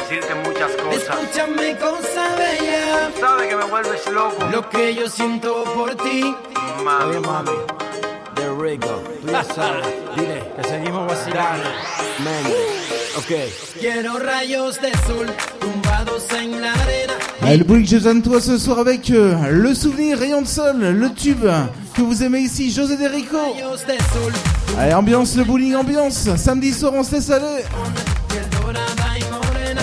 decirte 0.05 0.35
muchas 0.35 0.71
cosas. 0.73 1.03
Escúchame, 1.03 1.77
cosa 1.79 2.37
bella. 2.37 3.11
Sabes 3.19 3.49
que 3.49 3.57
me 3.57 3.65
vuelves 3.65 4.11
loco. 4.11 4.45
Lo 4.51 4.69
que 4.69 4.95
yo 4.95 5.09
siento 5.09 5.65
por 5.75 5.95
ti. 5.97 6.35
Mami. 6.83 7.19
mami, 7.21 7.51
de 8.37 8.63
Rico, 8.63 9.03
tú 9.23 9.31
ya 9.31 9.45
sabes. 9.45 9.87
Dile 10.17 10.43
que 10.57 10.69
seguimos 10.69 11.07
vacilando. 11.07 11.69
Ok. 13.17 13.33
Quiero 13.81 14.19
rayos 14.19 14.81
de 14.81 14.91
sol 15.07 15.27
tumbados 15.61 16.31
en 16.33 16.61
la 16.61 16.73
arena. 16.73 17.15
Le 17.43 17.65
bruit 17.65 17.85
que 17.85 17.91
je 17.91 17.99
donne 17.99 18.23
toi 18.23 18.41
ce 18.41 18.59
soir 18.59 18.79
avec 18.79 19.11
euh, 19.11 19.51
le 19.51 19.75
souvenir 19.75 20.19
Rayon 20.19 20.43
de 20.43 20.47
Sol, 20.47 20.79
le 20.79 21.11
tube 21.13 21.47
que 21.95 22.03
vous 22.03 22.23
aimez 22.23 22.41
ici, 22.41 22.73
José 22.73 22.97
Derico. 22.97 23.37
Rayos 23.37 23.85
de 23.87 23.99
sol 24.13 24.33
Allez, 24.79 24.95
ambiance, 24.95 25.37
le 25.37 25.45
bowling 25.45 25.75
ambiance. 25.75 26.29
Samedi 26.37 26.73
soir, 26.73 26.93
on 26.95 27.05
se 27.05 27.13
laisse 27.17 27.31
aller. 27.31 27.65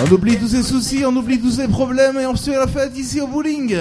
On 0.04 0.10
oublie 0.10 0.36
tous 0.36 0.48
ses 0.48 0.64
soucis, 0.64 1.04
on 1.06 1.14
oublie 1.14 1.40
tous 1.40 1.52
ses 1.52 1.68
problèmes 1.68 2.18
et 2.18 2.26
on 2.26 2.34
se 2.34 2.50
fait 2.50 2.56
la 2.56 2.66
fête 2.66 2.98
ici 2.98 3.20
au 3.20 3.28
bowling. 3.28 3.76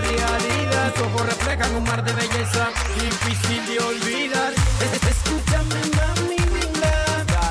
Realidad. 0.00 0.92
Ojos 1.04 1.26
reflejan 1.26 1.74
un 1.76 1.84
mar 1.84 2.02
de 2.04 2.12
belleza. 2.12 2.68
Difícil 3.00 3.66
de 3.66 3.78
olvidar. 3.80 4.52
Es- 4.52 4.92
es- 4.94 5.04
Escúchame, 5.14 5.80
mami 5.96 6.38
linda. 6.38 7.50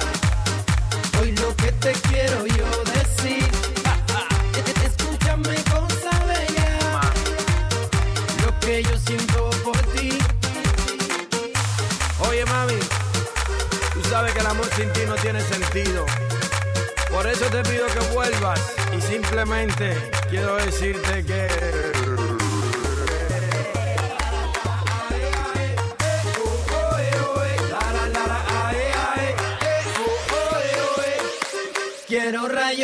Hoy 1.20 1.32
lo 1.34 1.56
que 1.56 1.72
te 1.74 1.92
quiero 2.10 2.46
yo 2.46 2.70
decir. 2.94 3.48
Es- 4.60 4.84
Escúchame, 4.90 5.56
cosa 5.74 6.12
bella. 6.32 6.70
Lo 8.46 8.60
que 8.60 8.84
yo 8.84 8.98
siento 9.08 9.50
por 9.64 9.78
ti. 9.94 10.18
Oye, 12.30 12.46
mami, 12.46 12.80
tú 13.94 14.02
sabes 14.10 14.34
que 14.34 14.40
el 14.40 14.48
amor 14.48 14.68
sin 14.76 14.92
ti 14.94 15.02
no 15.08 15.16
tiene 15.16 15.42
sentido. 15.42 16.06
Por 17.12 17.28
eso 17.28 17.46
te 17.46 17.62
pido 17.64 17.86
que 17.88 18.00
vuelvas 18.14 18.60
y 18.98 19.02
simplemente 19.02 19.96
quiero 20.30 20.56
decirte 20.56 21.24
que... 21.24 21.93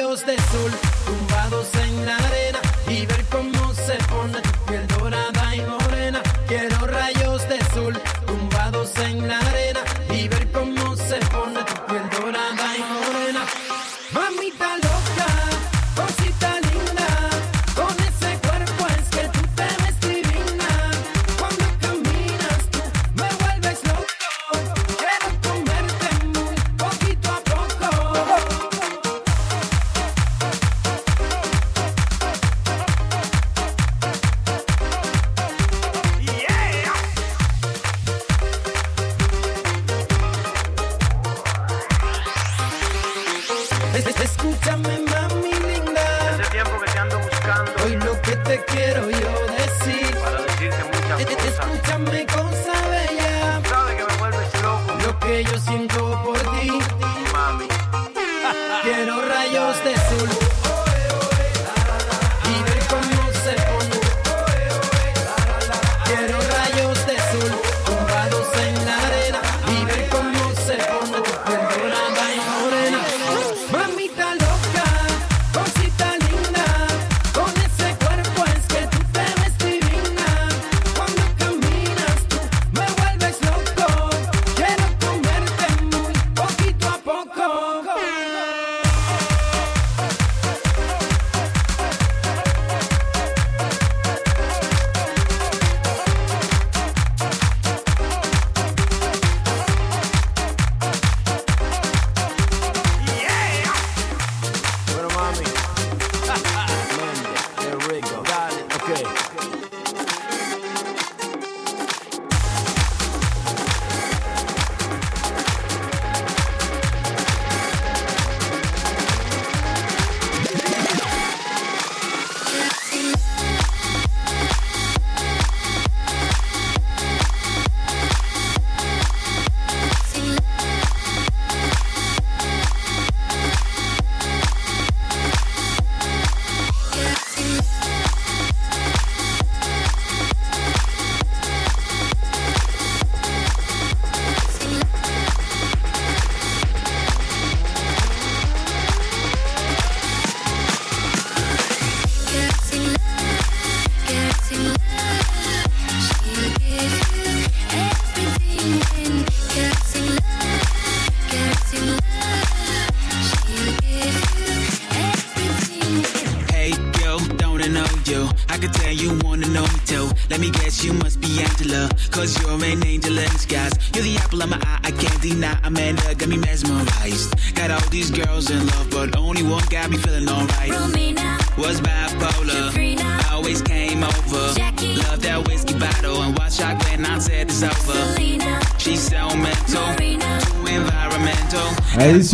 de 0.10 0.36
sol 0.52 0.72
tumbados 1.06 1.68
en 1.76 2.04
la 2.04 2.16
arena 2.18 2.39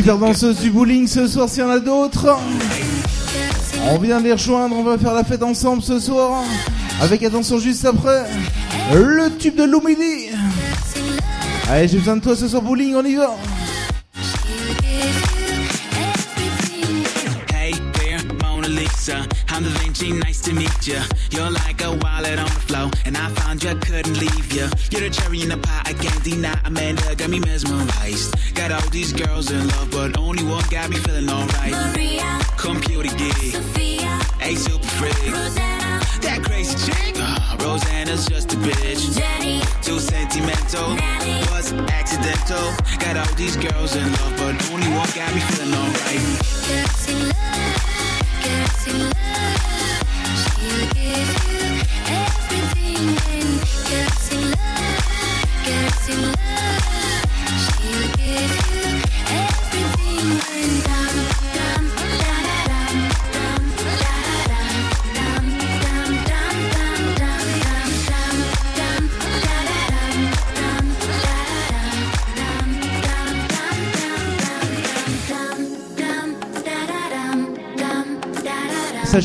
super 0.06 0.20
danseuse 0.20 0.60
du 0.60 0.70
bowling 0.70 1.08
ce 1.08 1.26
soir 1.26 1.50
s'il 1.50 1.64
y 1.64 1.66
en 1.66 1.70
a 1.72 1.80
d'autres. 1.80 2.38
On 3.90 3.98
vient 3.98 4.20
de 4.20 4.26
les 4.26 4.34
rejoindre, 4.34 4.76
on 4.76 4.84
va 4.84 5.00
faire 5.00 5.16
la 5.16 5.24
fête 5.24 5.42
ensemble 5.42 5.82
ce 5.82 6.00
soir. 6.00 6.44
Avec 7.02 7.24
attention 7.24 7.58
juste 7.58 7.86
après, 7.86 8.24
le 8.94 9.36
tube 9.36 9.56
de 9.56 9.64
Lumini. 9.64 10.30
Allez, 11.68 11.88
j'ai 11.88 11.98
besoin 11.98 12.18
de 12.18 12.22
toi 12.22 12.36
ce 12.36 12.48
soir 12.48 12.62
bowling, 12.62 12.94
on 12.94 13.04
y 13.04 13.16
va. 13.16 13.36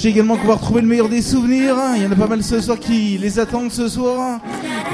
Sachez 0.00 0.12
également 0.12 0.38
qu'on 0.38 0.46
va 0.46 0.54
retrouver 0.54 0.80
le 0.80 0.86
meilleur 0.86 1.10
des 1.10 1.20
souvenirs. 1.20 1.76
Il 1.94 2.02
y 2.02 2.06
en 2.06 2.12
a 2.12 2.14
pas 2.14 2.26
mal 2.26 2.42
ce 2.42 2.58
soir 2.58 2.78
qui 2.78 3.18
les 3.18 3.38
attendent 3.38 3.70
ce 3.70 3.86
soir. 3.86 4.40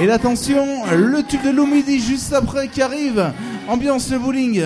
Et 0.01 0.05
l'attention, 0.05 0.67
le 0.97 1.23
tube 1.23 1.45
de 1.45 1.51
Lumidi 1.51 2.01
juste 2.01 2.33
après 2.33 2.67
qui 2.67 2.83
arrive. 2.83 3.33
Ambiance 3.69 4.11
le 4.11 4.19
bowling. 4.19 4.65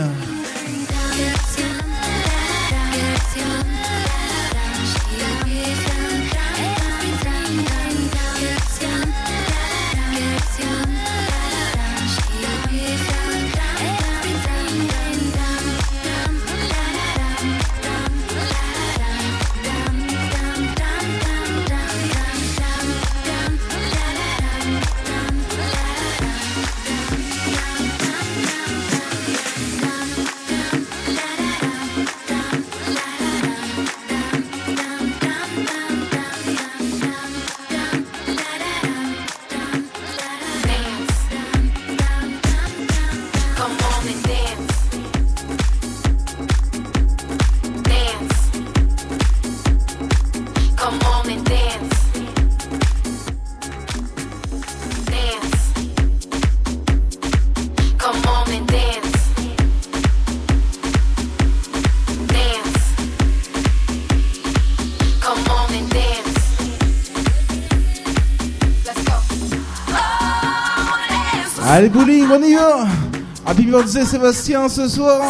Happy 73.71 73.85
birthday 73.85 74.05
Sébastien 74.05 74.69
ce 74.69 74.89
soir. 74.89 75.23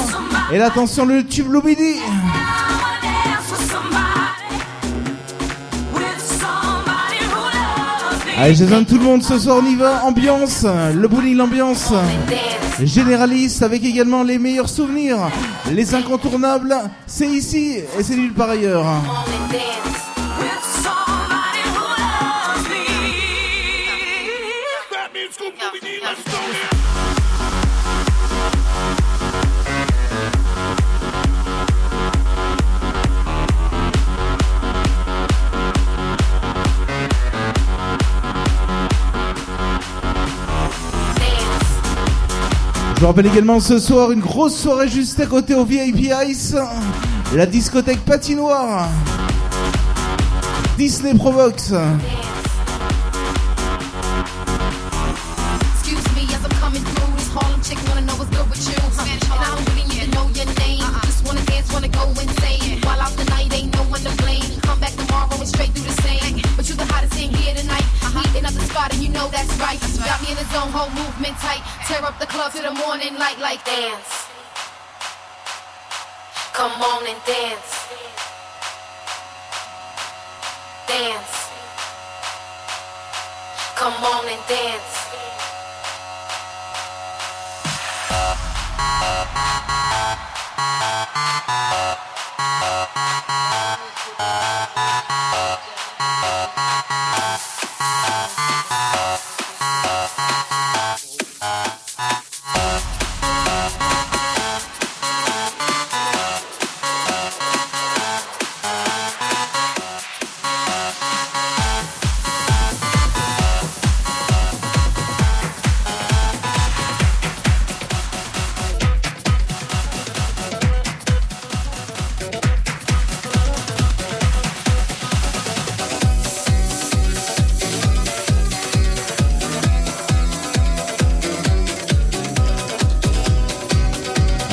Et 0.51 0.57
l'attention 0.57 1.05
le 1.05 1.23
tube 1.27 1.53
Lumidi. 1.53 1.97
Allez, 8.39 8.55
j'ai 8.55 8.65
besoin 8.65 8.81
de 8.81 8.87
tout 8.87 8.97
le 8.97 9.05
monde 9.05 9.23
ce 9.23 9.39
soir, 9.39 9.59
on 9.63 9.67
y 9.67 9.75
va. 9.75 10.05
Ambiance, 10.07 10.65
le 10.95 11.07
bowling, 11.07 11.37
l'ambiance 11.37 11.93
généraliste 12.83 13.63
avec 13.63 13.85
également 13.85 14.23
les 14.23 14.39
meilleurs 14.39 14.71
souvenirs, 14.71 15.19
les 15.71 15.95
incontournables. 15.95 16.75
C'est 17.07 17.29
ici 17.29 17.77
et 17.99 18.03
c'est 18.03 18.17
nulle 18.17 18.33
part 18.33 18.51
ailleurs. 18.51 18.87
Je 43.01 43.07
vous 43.07 43.13
rappelle 43.13 43.29
également 43.29 43.61
ce 43.61 43.79
soir 43.79 44.13
une 44.13 44.21
grosse 44.21 44.55
soirée 44.55 44.87
juste 44.87 45.19
à 45.21 45.25
côté 45.25 45.55
au 45.55 45.65
VIP 45.65 46.13
Ice, 46.27 46.55
la 47.35 47.47
discothèque 47.47 48.05
patinoire. 48.05 48.91
Disney 50.77 51.15
Provox. 51.15 51.73
As 62.93 63.30
and 68.89 69.03
you 69.03 69.11
know 69.11 69.29
that's 69.29 69.53
right. 69.61 69.79
That's 69.79 69.99
right. 69.99 70.09
Got 70.09 70.23
me 70.23 70.31
in 70.31 70.37
the 70.37 70.49
zone, 70.49 70.73
whole 70.73 70.89
movement 70.97 71.37
tight. 71.45 71.61
Tear 71.87 72.03
up 72.05 72.19
the 72.19 72.27
club 72.27 72.53
to 72.53 72.63
the 72.63 72.73
morning 72.73 73.15
light 73.19 73.39
like 73.39 73.63
dance. 73.65 74.27
Come 76.57 76.73
on 76.81 77.07
and 77.07 77.21
dance. 77.27 77.71
Dance. 80.89 81.37
Come 83.77 83.95
on 84.05 84.29
and 84.29 84.49
dance. 84.49 85.01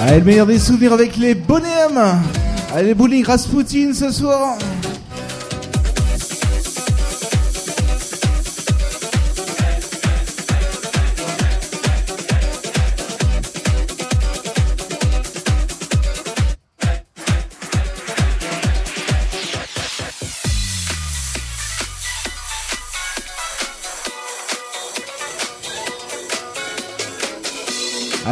Allez, 0.07 0.19
le 0.19 0.25
meilleur 0.25 0.47
des 0.47 0.57
souvenirs 0.57 0.93
avec 0.93 1.17
les 1.17 1.35
bonhommes. 1.35 2.21
Allez, 2.73 2.93
bowling 2.93 3.25
Rasputin 3.25 3.91
ce 3.93 4.09
soir. 4.09 4.57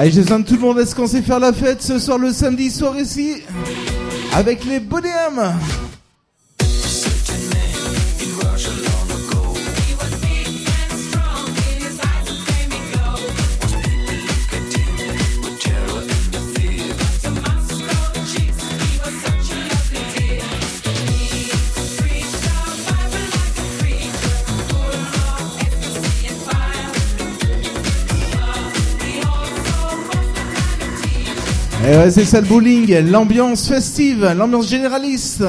Allez, 0.05 0.21
de 0.21 0.43
tout 0.43 0.53
le 0.53 0.59
monde. 0.59 0.77
Est-ce 0.77 0.93
qu'on 0.93 1.07
sait 1.07 1.23
faire 1.23 1.39
la 1.39 1.51
fête 1.51 1.81
ce 1.81 1.97
soir, 1.97 2.19
le 2.19 2.31
samedi 2.31 2.69
soir 2.69 2.95
ici 2.95 3.41
Avec 4.35 4.63
les 4.65 4.79
bonhommes. 4.79 5.51
C'est 32.09 32.25
ça 32.25 32.41
le 32.41 32.47
bowling, 32.47 32.93
l'ambiance 33.09 33.67
festive, 33.67 34.33
l'ambiance 34.37 34.69
généraliste. 34.69 35.43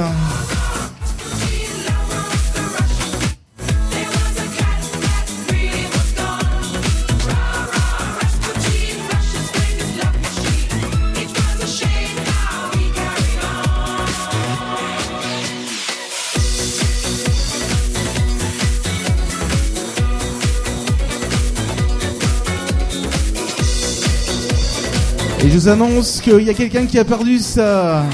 Annonce 25.69 26.21
qu'il 26.21 26.43
y 26.43 26.51
a 26.51 26.55
quelqu'un 26.55 26.87
qui 26.87 26.97
a 26.97 27.05
perdu 27.05 27.41
sa, 27.41 28.05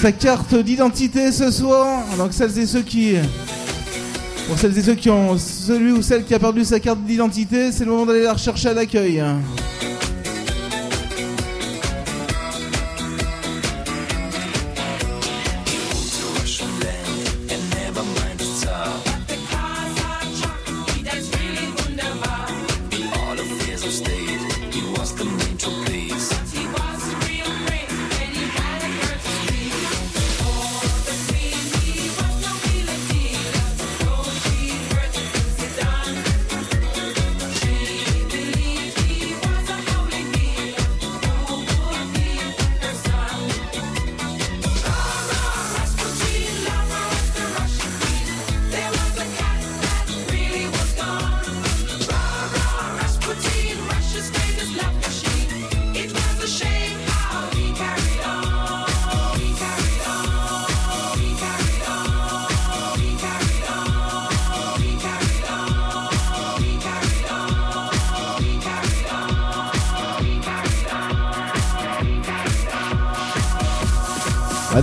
sa 0.00 0.10
carte 0.10 0.56
d'identité 0.56 1.30
ce 1.30 1.52
soir. 1.52 2.02
Donc 2.18 2.32
celles 2.32 2.58
et 2.58 2.66
ceux 2.66 2.82
qui... 2.82 3.14
Pour 4.48 4.58
celles 4.58 4.76
et 4.76 4.82
ceux 4.82 4.94
qui 4.94 5.08
ont... 5.08 5.38
Celui 5.38 5.92
ou 5.92 6.02
celle 6.02 6.24
qui 6.24 6.34
a 6.34 6.40
perdu 6.40 6.64
sa 6.64 6.80
carte 6.80 7.00
d'identité, 7.04 7.70
c'est 7.70 7.84
le 7.84 7.92
moment 7.92 8.06
d'aller 8.06 8.24
la 8.24 8.32
rechercher 8.32 8.70
à 8.70 8.74
l'accueil. 8.74 9.22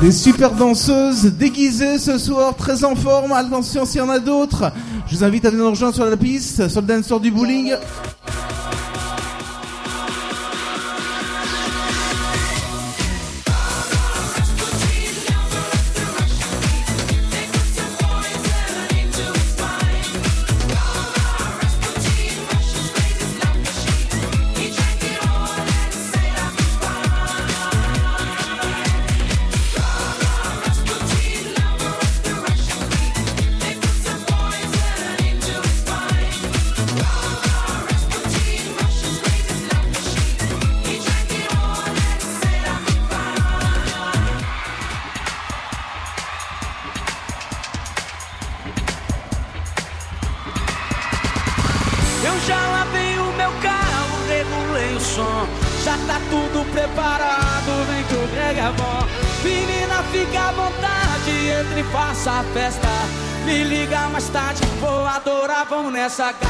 Des 0.03 0.11
super 0.11 0.51
danseuses 0.51 1.31
déguisées 1.31 1.97
ce 1.97 2.17
soir, 2.17 2.53
très 2.57 2.83
en 2.83 2.93
forme. 2.93 3.31
Attention 3.31 3.85
s'il 3.85 3.99
y 3.99 4.01
en 4.01 4.09
a 4.09 4.19
d'autres. 4.19 4.69
Je 5.07 5.15
vous 5.15 5.23
invite 5.23 5.45
à 5.45 5.49
venir 5.49 5.63
nous 5.63 5.69
rejoindre 5.69 5.95
sur 5.95 6.03
la 6.05 6.17
piste, 6.17 6.67
sur 6.67 6.81
le 6.81 7.19
du 7.21 7.31
bowling. 7.31 7.73
casa 66.15 66.42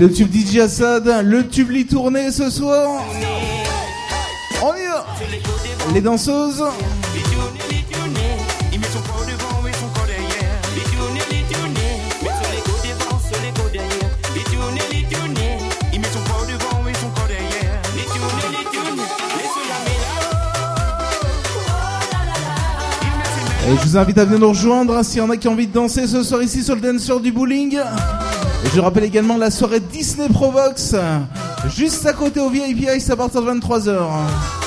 le 0.00 0.10
tube 0.10 0.32
DJ 0.34 0.60
Assad, 0.60 1.06
le 1.22 1.46
tube 1.46 1.70
lit 1.70 1.84
tourné 1.84 2.30
ce 2.30 2.48
soir. 2.48 3.02
On 4.62 4.74
y 4.74 4.86
va 4.86 5.06
Les 5.92 6.00
danseuses 6.00 6.64
Et 23.68 23.76
je 23.76 23.86
vous 23.86 23.96
invite 23.98 24.16
à 24.16 24.24
venir 24.24 24.40
nous 24.40 24.48
rejoindre 24.48 24.96
hein, 24.96 25.02
s'il 25.02 25.18
y 25.18 25.20
en 25.20 25.28
a 25.28 25.36
qui 25.36 25.46
ont 25.46 25.52
envie 25.52 25.66
de 25.66 25.72
danser 25.72 26.06
ce 26.06 26.22
soir 26.22 26.42
ici 26.42 26.64
sur 26.64 26.74
le 26.74 26.80
dancer 26.80 27.20
du 27.20 27.30
bowling. 27.30 27.78
Je 28.64 28.80
rappelle 28.80 29.04
également 29.04 29.36
la 29.36 29.50
soirée 29.50 29.80
Disney 29.80 30.28
Provox, 30.28 30.94
juste 31.74 32.06
à 32.06 32.12
côté 32.12 32.40
au 32.40 32.50
VIP 32.50 32.86
Ice 32.94 33.10
à 33.10 33.16
partir 33.16 33.42
de 33.42 33.50
23h. 33.50 34.59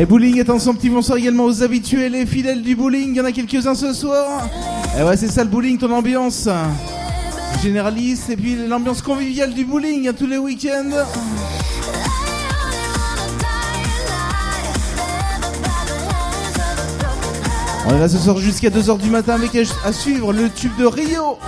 Et 0.00 0.06
bowling, 0.06 0.40
attention, 0.40 0.74
petit 0.74 0.90
bonsoir 0.90 1.18
également 1.18 1.44
aux 1.44 1.60
habitués, 1.64 2.08
les 2.08 2.24
fidèles 2.24 2.62
du 2.62 2.76
bowling. 2.76 3.08
Il 3.08 3.16
y 3.16 3.20
en 3.20 3.24
a 3.24 3.32
quelques-uns 3.32 3.74
ce 3.74 3.92
soir. 3.92 4.48
Et 4.96 5.02
ouais, 5.02 5.16
c'est 5.16 5.26
ça 5.26 5.42
le 5.42 5.50
bowling, 5.50 5.76
ton 5.76 5.90
ambiance. 5.90 6.48
Généraliste, 7.60 8.30
et 8.30 8.36
puis 8.36 8.54
l'ambiance 8.68 9.02
conviviale 9.02 9.52
du 9.52 9.64
bowling 9.64 10.06
à 10.06 10.12
tous 10.12 10.28
les 10.28 10.38
week-ends. 10.38 11.04
On 17.84 17.96
est 17.96 17.98
là 17.98 18.08
ce 18.08 18.18
soir 18.18 18.36
jusqu'à 18.36 18.70
2h 18.70 18.98
du 18.98 19.10
matin 19.10 19.34
avec 19.34 19.56
à 19.84 19.92
suivre 19.92 20.32
le 20.32 20.48
tube 20.48 20.76
de 20.78 20.86
Rio. 20.86 21.38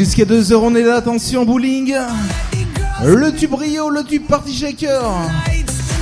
Jusqu'à 0.00 0.24
2h, 0.24 0.54
on 0.54 0.74
est 0.74 0.82
là, 0.82 0.94
attention, 0.94 1.44
bowling. 1.44 1.94
Le 3.04 3.32
tube 3.36 3.52
Rio, 3.52 3.90
le 3.90 4.02
tube 4.02 4.22
Party 4.26 4.54
Shaker. 4.54 5.02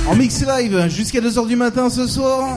En 0.07 0.15
mix 0.15 0.41
live 0.41 0.87
jusqu'à 0.87 1.19
2h 1.19 1.45
du 1.45 1.57
matin 1.57 1.89
ce 1.89 2.07
soir. 2.07 2.55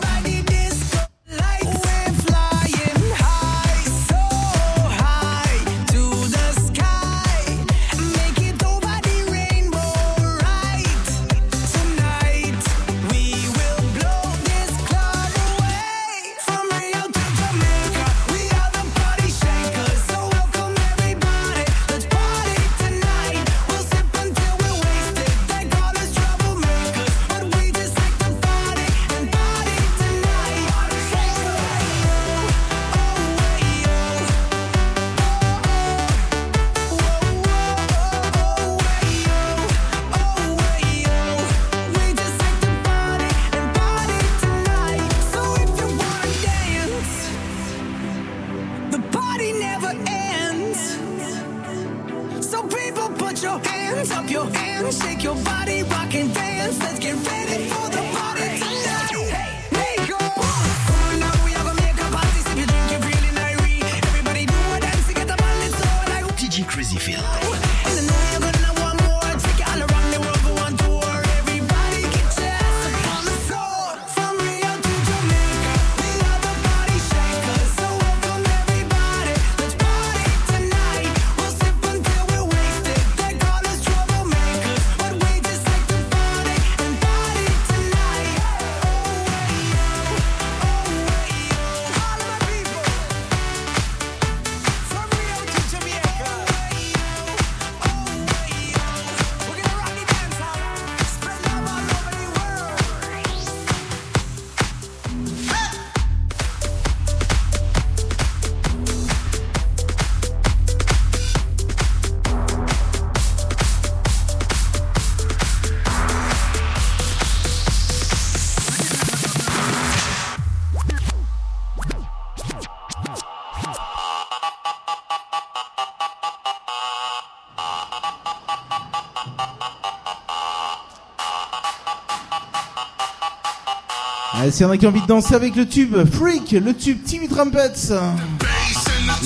s'il 134.52 134.66
y 134.66 134.68
en 134.68 134.70
a 134.70 134.76
qui 134.76 134.86
ont 134.86 134.90
envie 134.90 135.00
de 135.00 135.06
danser 135.06 135.34
avec 135.34 135.56
le 135.56 135.66
tube 135.66 135.96
Freak, 136.12 136.52
le 136.52 136.74
tube 136.74 137.02
Timmy 137.02 137.26
Trumpets. 137.26 137.92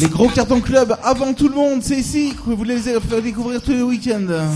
Les 0.01 0.09
gros 0.09 0.29
cartons 0.29 0.61
club 0.61 0.97
avant 1.03 1.33
tout 1.33 1.49
le 1.49 1.55
monde, 1.55 1.83
c'est 1.83 1.97
ici 1.97 2.33
que 2.35 2.51
vous 2.51 2.65
les 2.65 2.79
faire 2.79 3.23
découvrir 3.23 3.61
tous 3.61 3.73
les 3.73 3.83
week-ends. 3.83 4.47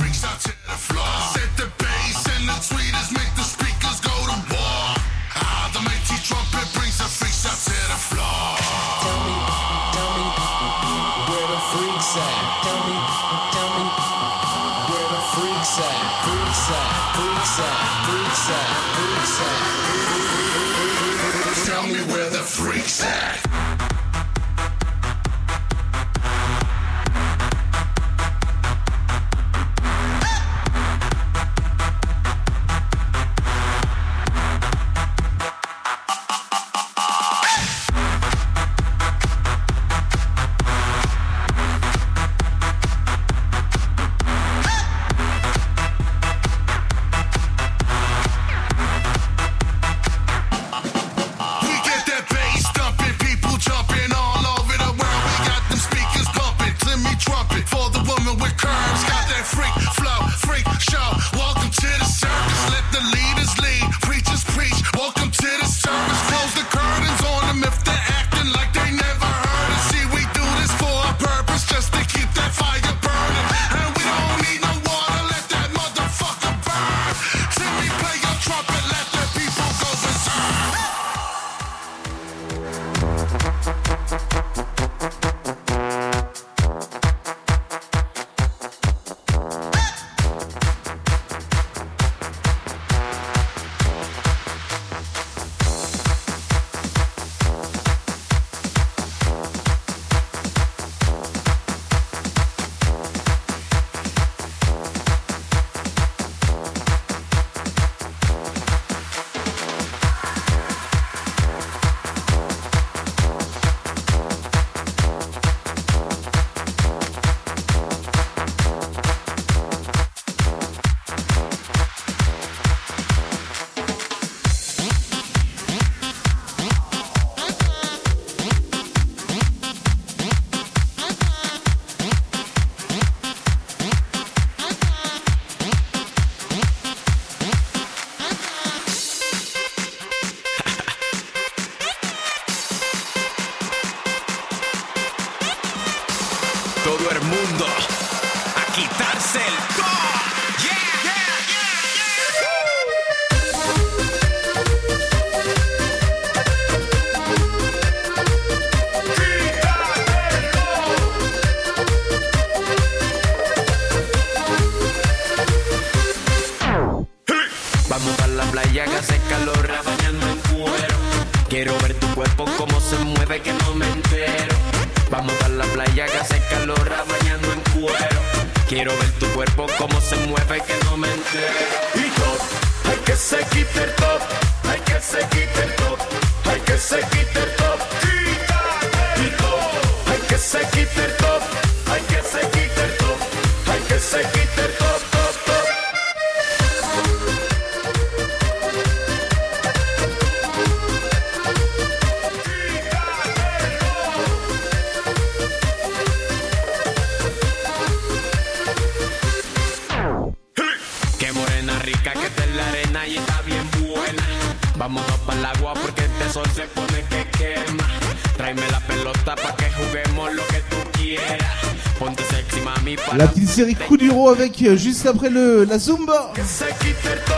juste 224.77 225.07
après 225.07 225.31
le, 225.31 225.65
la 225.65 225.79
Zumba. 225.79 226.33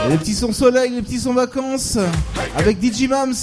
Les 0.08 0.16
petits 0.18 0.34
sons 0.34 0.52
soleil, 0.52 0.90
les 0.90 1.02
petits 1.02 1.20
sons 1.20 1.34
vacances 1.34 1.98
avec 2.56 2.78
DJ 2.82 3.08
Mams. 3.08 3.34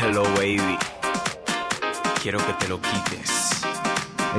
Hello 0.00 0.24
baby, 0.34 0.60
quiero 2.20 2.38
que 2.38 2.64
te 2.64 2.68
lo 2.68 2.78
quites. 2.78 3.12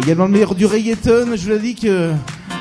Également 0.02 0.26
le 0.26 0.32
meilleur 0.32 0.56
du 0.56 0.66
reggaeton, 0.66 1.36
je 1.36 1.44
vous 1.44 1.50
l'ai 1.50 1.60
dit 1.60 1.76
que 1.76 2.12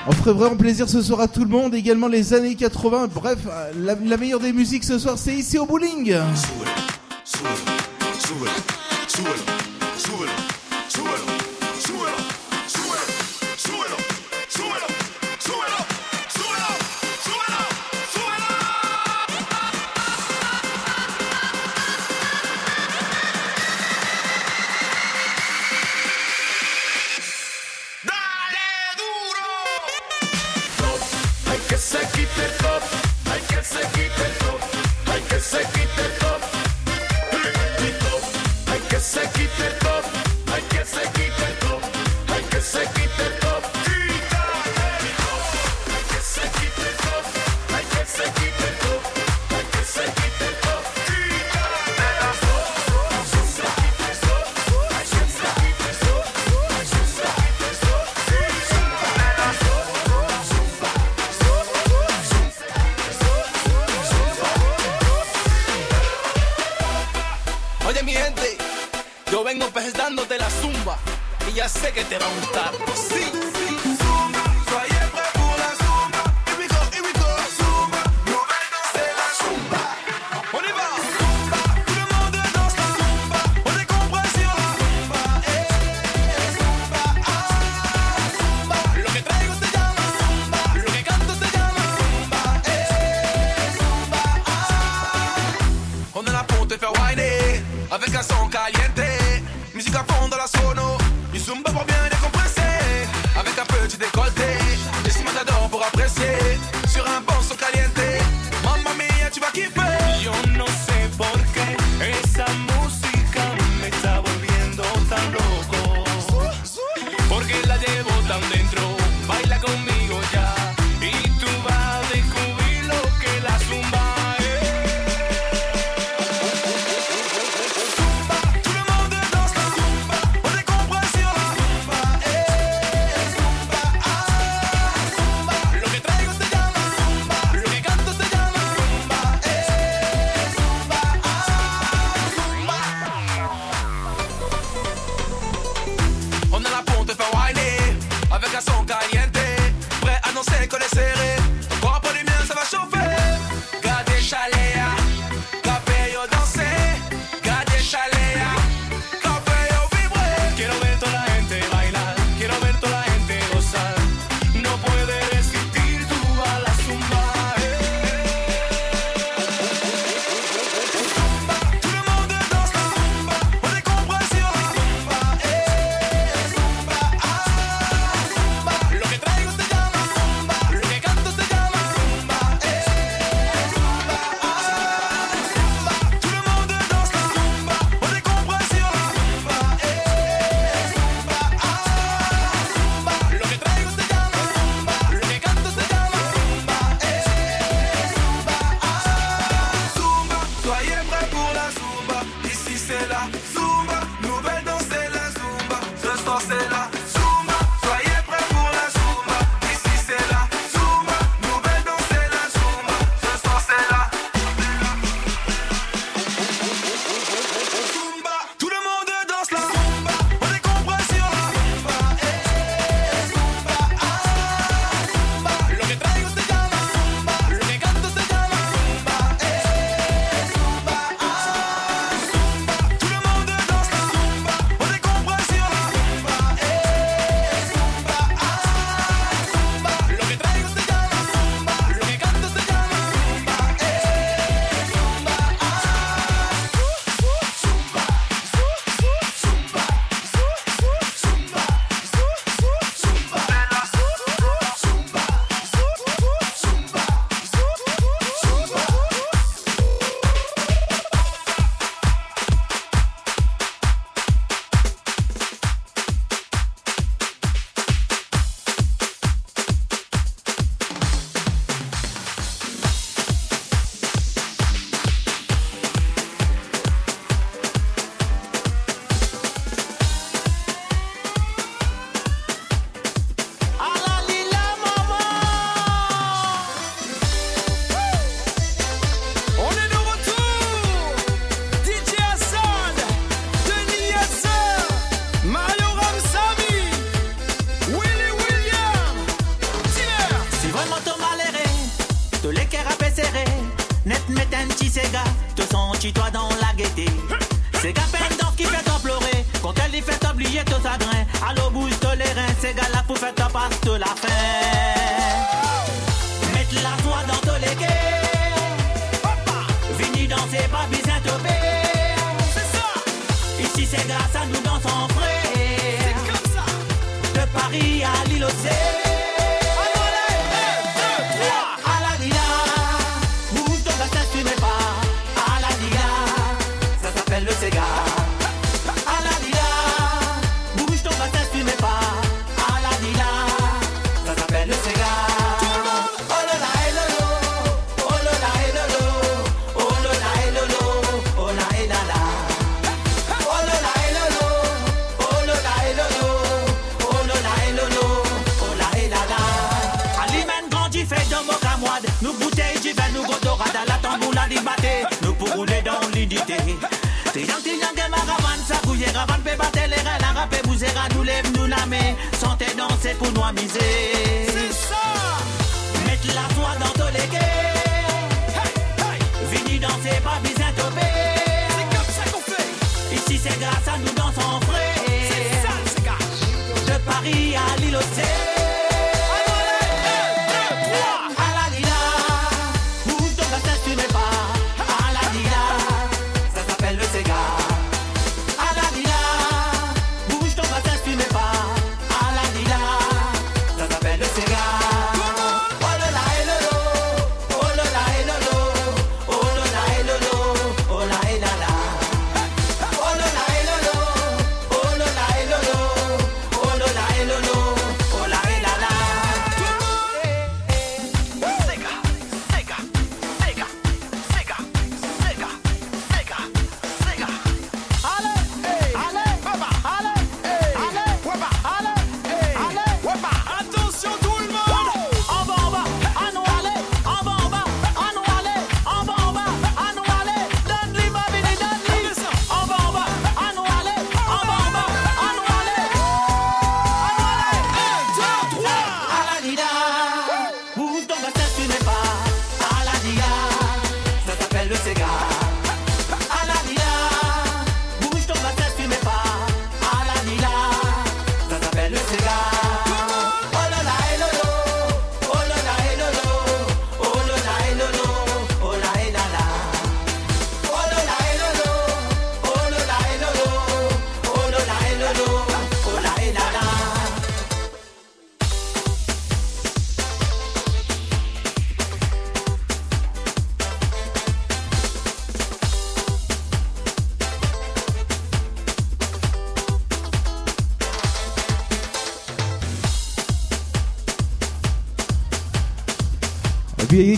on 0.06 0.12
ferait 0.12 0.32
vraiment 0.32 0.56
plaisir 0.56 0.88
ce 0.88 1.00
soir 1.00 1.20
à 1.20 1.28
tout 1.28 1.44
le 1.44 1.50
monde, 1.50 1.74
également 1.74 2.08
les 2.08 2.34
années 2.34 2.56
80. 2.56 3.08
Bref, 3.14 3.38
euh, 3.48 3.70
la, 3.78 3.94
la 3.94 4.16
meilleure 4.16 4.40
des 4.40 4.52
musiques 4.52 4.82
ce 4.84 4.98
soir, 4.98 5.16
c'est 5.16 5.34
ici 5.34 5.58
au 5.58 5.66
bowling. 5.66 6.12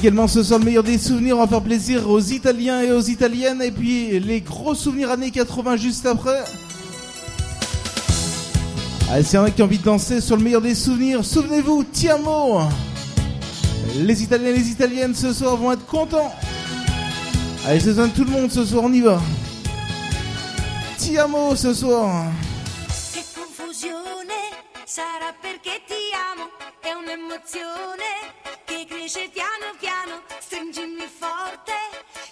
également 0.05 0.29
ce 0.29 0.43
soir 0.43 0.59
le 0.59 0.67
meilleur 0.67 0.83
des 0.83 0.99
souvenirs. 0.99 1.39
On 1.39 1.41
va 1.41 1.47
faire 1.47 1.63
plaisir 1.63 2.11
aux 2.11 2.21
Italiens 2.21 2.83
et 2.83 2.93
aux 2.93 3.01
Italiennes. 3.01 3.63
Et 3.63 3.71
puis 3.71 4.21
les 4.21 4.43
gros 4.43 4.75
souvenirs 4.75 5.11
années 5.11 5.31
80 5.31 5.79
juste 5.79 6.05
après. 6.05 6.45
Allez, 9.11 9.23
s'il 9.23 9.37
y 9.37 9.39
en 9.39 9.45
a 9.45 9.51
qui 9.51 9.63
ont 9.63 9.65
envie 9.65 9.79
de 9.79 9.83
danser 9.83 10.21
sur 10.21 10.37
le 10.37 10.43
meilleur 10.43 10.61
des 10.61 10.75
souvenirs, 10.75 11.25
souvenez-vous, 11.25 11.85
Tiamo 11.85 12.61
Les 13.97 14.23
Italiens 14.23 14.49
et 14.49 14.59
les 14.59 14.69
Italiennes 14.69 15.15
ce 15.15 15.33
soir 15.33 15.57
vont 15.57 15.73
être 15.73 15.87
contents. 15.87 16.35
Allez, 17.67 17.81
c'est 17.81 17.87
besoin 17.87 18.09
de 18.09 18.13
tout 18.13 18.25
le 18.25 18.31
monde 18.31 18.53
ce 18.53 18.63
soir, 18.63 18.85
on 18.85 18.93
y 18.93 19.01
va. 19.01 19.23
Tiamo 20.99 21.57
ce 21.57 21.73
soir. 21.73 22.27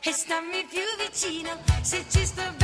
e 0.05 0.13
stammi 0.13 0.67
più 0.69 0.81
vicino 0.99 1.57
se 1.81 2.05
ci 2.09 2.27
sto 2.27 2.43
bene. 2.43 2.62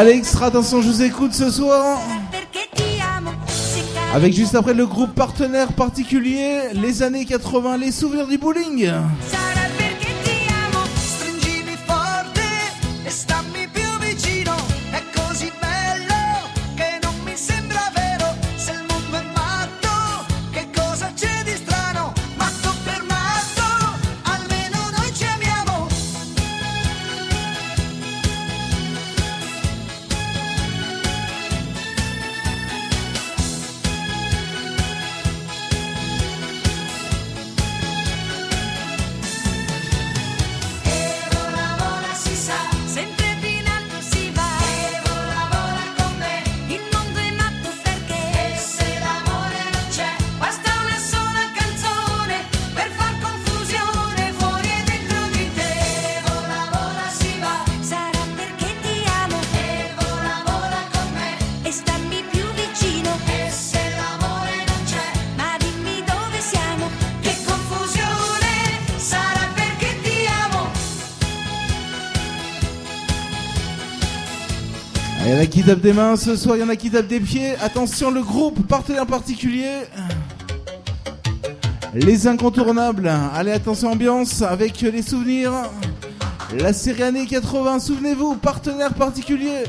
Alex, 0.00 0.34
attention, 0.40 0.80
je 0.80 0.88
vous 0.88 1.02
écoute 1.02 1.34
ce 1.34 1.50
soir. 1.50 1.98
Avec 4.14 4.32
juste 4.32 4.54
après 4.54 4.72
le 4.72 4.86
groupe 4.86 5.14
partenaire 5.14 5.74
particulier, 5.74 6.70
les 6.72 7.02
années 7.02 7.26
80, 7.26 7.76
les 7.76 7.92
souvenirs 7.92 8.26
du 8.26 8.38
bowling. 8.38 8.90
tapent 75.70 75.82
des 75.82 75.92
mains, 75.92 76.16
ce 76.16 76.34
soir 76.34 76.56
il 76.56 76.60
y 76.60 76.62
en 76.64 76.68
a 76.68 76.74
qui 76.74 76.90
tapent 76.90 77.06
des 77.06 77.20
pieds. 77.20 77.54
Attention, 77.62 78.10
le 78.10 78.22
groupe 78.22 78.66
partenaire 78.66 79.06
particulier. 79.06 79.82
Les 81.94 82.26
incontournables. 82.26 83.08
Allez, 83.32 83.52
attention, 83.52 83.92
ambiance 83.92 84.42
avec 84.42 84.80
les 84.80 85.02
souvenirs. 85.02 85.52
La 86.58 86.72
série 86.72 87.04
années 87.04 87.24
80, 87.24 87.78
souvenez-vous, 87.78 88.34
partenaire 88.34 88.92
particulier. 88.94 89.62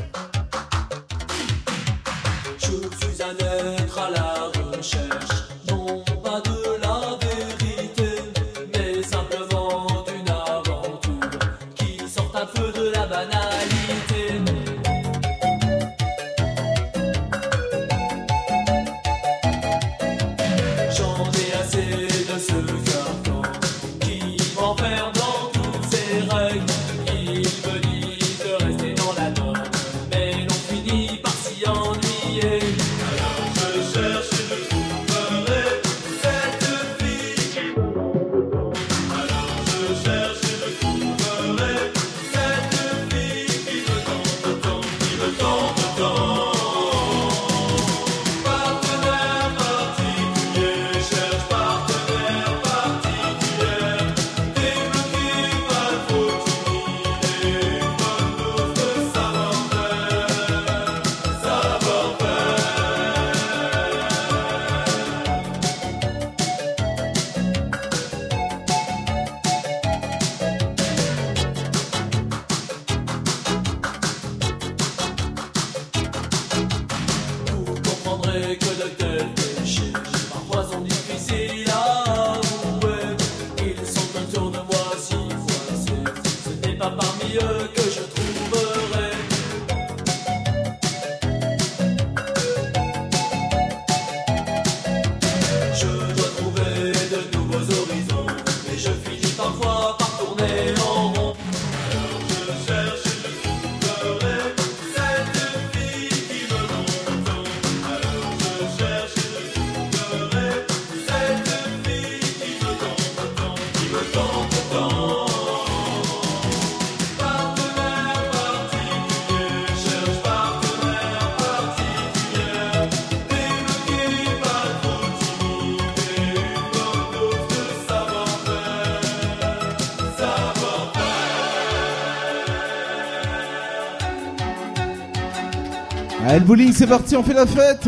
le 136.41 136.47
bowling, 136.47 136.73
c'est 136.73 136.88
parti, 136.88 137.15
on 137.15 137.23
fait 137.23 137.34
la 137.34 137.45
fête. 137.45 137.88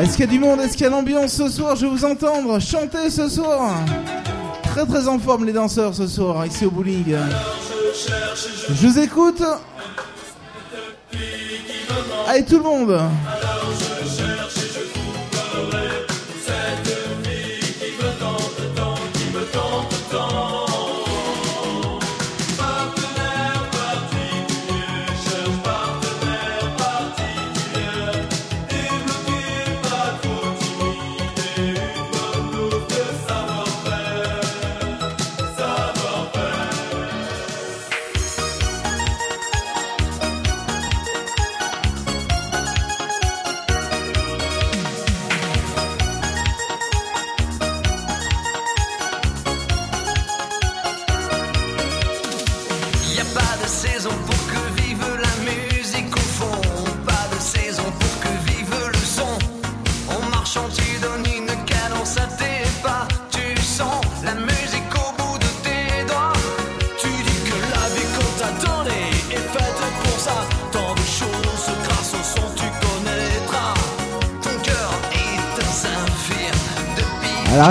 Est-ce 0.00 0.12
qu'il 0.12 0.20
y 0.20 0.28
a 0.28 0.30
du 0.30 0.38
monde? 0.38 0.60
Est-ce 0.60 0.72
qu'il 0.72 0.82
y 0.82 0.86
a 0.86 0.90
l'ambiance 0.90 1.32
ce 1.32 1.48
soir? 1.48 1.74
Je 1.74 1.84
vais 1.84 1.90
vous 1.90 2.04
entendre 2.04 2.60
chanter 2.60 3.10
ce 3.10 3.28
soir. 3.28 3.74
Très 4.62 4.86
très 4.86 5.08
en 5.08 5.18
forme 5.18 5.44
les 5.44 5.52
danseurs 5.52 5.94
ce 5.94 6.06
soir 6.06 6.46
ici 6.46 6.64
au 6.64 6.70
bowling. 6.70 7.16
Je 8.68 8.86
vous 8.86 8.98
écoute. 9.00 9.42
Allez 12.28 12.44
tout 12.44 12.58
le 12.58 12.62
monde. 12.62 13.00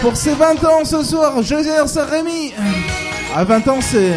Pour 0.00 0.16
ses 0.16 0.34
20 0.34 0.64
ans 0.64 0.84
ce 0.84 1.02
soir, 1.02 1.42
José 1.42 1.70
Saint-Rémy. 1.86 2.54
À 3.34 3.44
20 3.44 3.68
ans, 3.68 3.78
c'est 3.80 4.14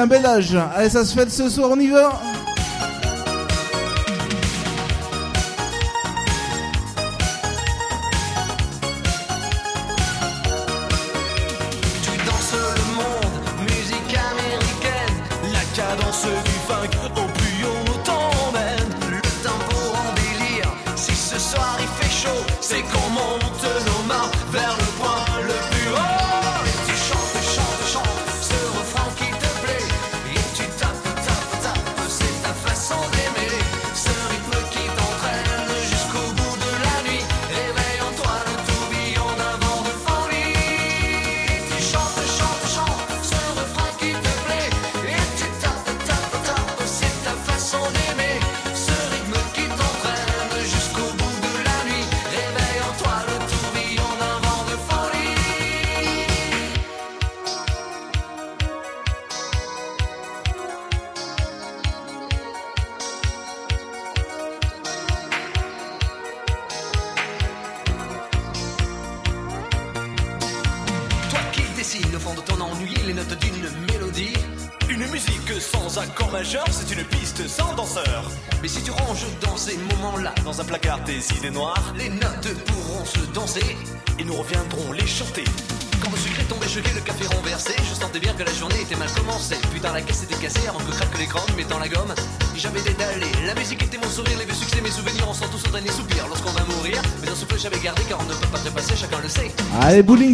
un 0.00 0.06
bel 0.06 0.24
âge. 0.24 0.56
Allez, 0.74 0.88
ça 0.88 1.04
se 1.04 1.14
fête 1.14 1.30
ce 1.30 1.48
soir, 1.48 1.70
on 1.72 1.78
y 1.78 1.88
va. 1.88 2.20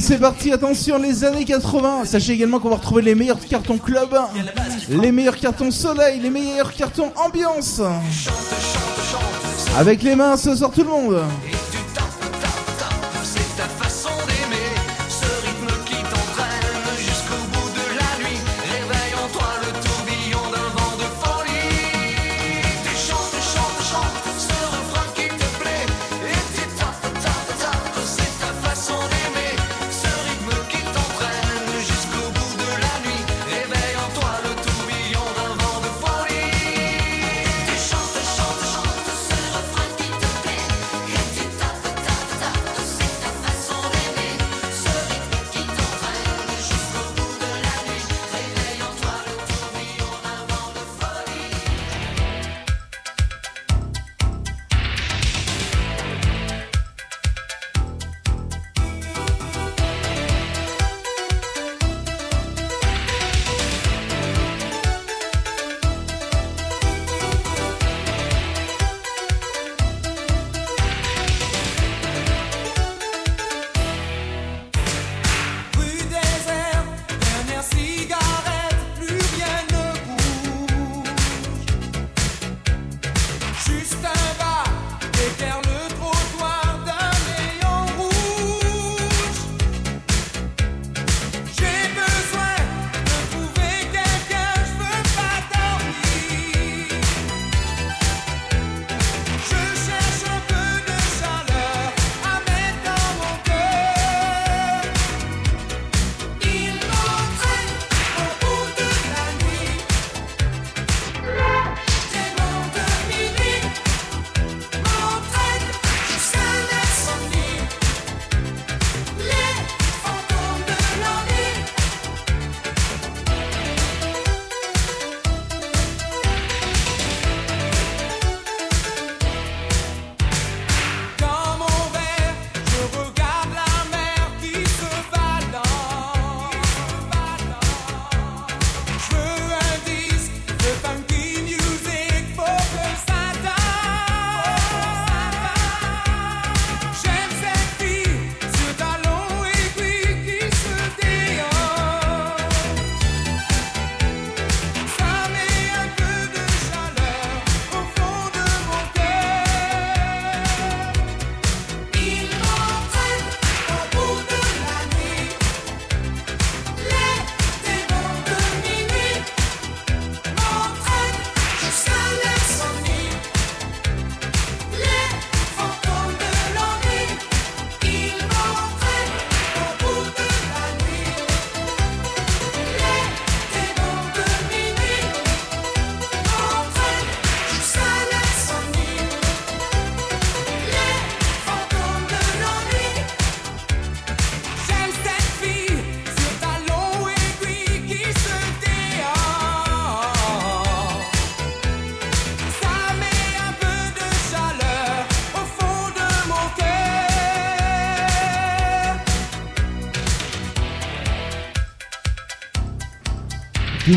c'est 0.00 0.18
parti, 0.18 0.52
attention 0.52 0.98
les 0.98 1.24
années 1.24 1.44
80. 1.44 2.04
Sachez 2.04 2.32
également 2.32 2.58
qu'on 2.58 2.70
va 2.70 2.76
retrouver 2.76 3.02
les 3.02 3.14
meilleurs 3.14 3.38
cartons 3.40 3.78
club, 3.78 4.16
les 4.88 5.12
meilleurs 5.12 5.36
cartons 5.36 5.70
soleil, 5.70 6.20
les 6.20 6.30
meilleurs 6.30 6.72
cartons 6.72 7.12
ambiance. 7.16 7.80
Avec 9.76 10.02
les 10.02 10.14
mains 10.16 10.36
ce 10.36 10.54
soir 10.54 10.70
tout 10.70 10.82
le 10.82 10.90
monde. 10.90 11.20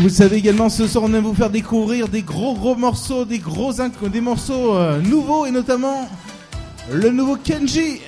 vous 0.04 0.10
le 0.10 0.14
savez 0.14 0.36
également, 0.36 0.68
ce 0.68 0.86
soir, 0.86 1.04
on 1.04 1.14
aime 1.14 1.24
vous 1.24 1.34
faire 1.34 1.48
découvrir 1.48 2.08
des 2.08 2.20
gros 2.20 2.52
gros 2.52 2.74
morceaux, 2.74 3.24
des 3.24 3.38
gros 3.38 3.72
des 3.72 4.20
morceaux 4.20 4.76
euh, 4.76 5.00
nouveaux 5.00 5.46
et 5.46 5.50
notamment 5.50 6.10
le 6.92 7.08
nouveau 7.08 7.36
Kenji. 7.36 8.02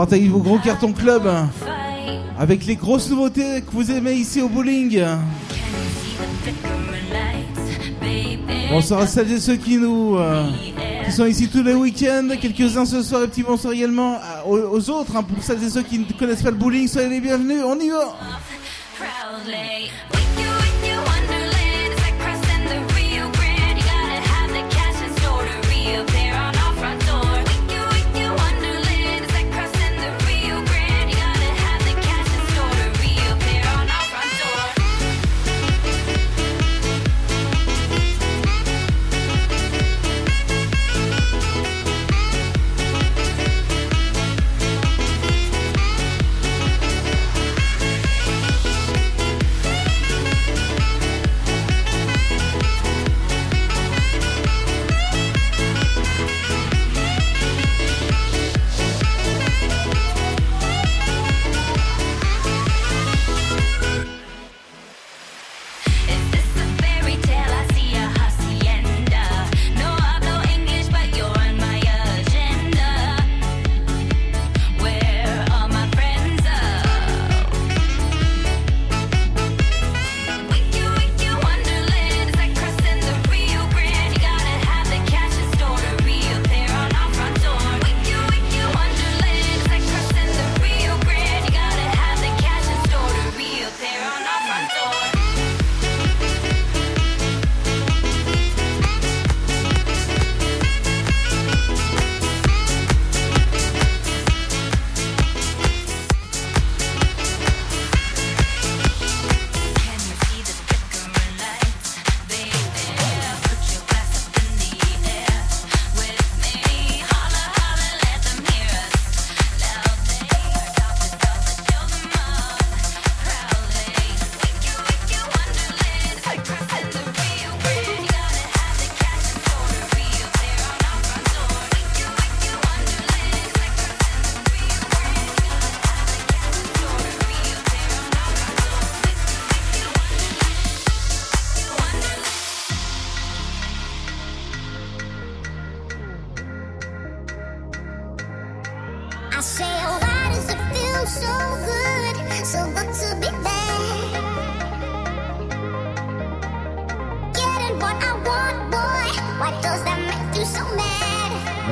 partagez 0.00 0.28
vos 0.28 0.38
gros 0.38 0.58
cartons 0.58 0.94
club 0.94 1.30
avec 2.38 2.64
les 2.64 2.76
grosses 2.76 3.10
nouveautés 3.10 3.60
que 3.60 3.70
vous 3.70 3.90
aimez 3.90 4.14
ici 4.14 4.40
au 4.40 4.48
bowling. 4.48 5.04
Bonsoir 8.70 9.00
à 9.00 9.06
celles 9.06 9.30
et 9.30 9.38
ceux 9.38 9.56
qui 9.56 9.76
nous 9.76 10.16
euh, 10.16 10.46
qui 11.04 11.12
sont 11.12 11.26
ici 11.26 11.48
tous 11.48 11.62
les 11.62 11.74
week-ends, 11.74 12.28
quelques-uns 12.40 12.86
ce 12.86 13.02
soir 13.02 13.24
et 13.24 13.28
petit 13.28 13.42
bonsoir 13.42 13.74
aux, 14.46 14.90
autres. 14.90 15.16
Hein. 15.16 15.22
Pour 15.22 15.44
celles 15.44 15.62
et 15.62 15.68
ceux 15.68 15.82
qui 15.82 15.98
ne 15.98 16.04
connaissent 16.18 16.42
pas 16.42 16.50
le 16.50 16.56
bowling, 16.56 16.88
soyez 16.88 17.10
les 17.10 17.20
bienvenus. 17.20 17.60
On 17.62 17.78
y 17.78 17.90
va. 17.90 18.16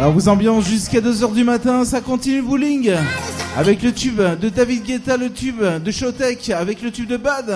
Alors 0.09 0.18
vous 0.18 0.28
ambiance 0.30 0.64
jusqu'à 0.64 1.02
2h 1.02 1.35
du 1.35 1.44
matin, 1.44 1.85
ça 1.85 2.01
continue 2.01 2.36
le 2.39 2.43
bowling 2.43 2.93
avec 3.59 3.82
le 3.82 3.93
tube 3.93 4.22
de 4.40 4.48
David 4.48 4.82
Guetta, 4.82 5.18
le 5.18 5.30
tube 5.30 5.62
de 5.62 5.90
Showtech, 5.90 6.48
avec 6.48 6.80
le 6.80 6.90
tube 6.90 7.06
de 7.06 7.18
Bad. 7.18 7.55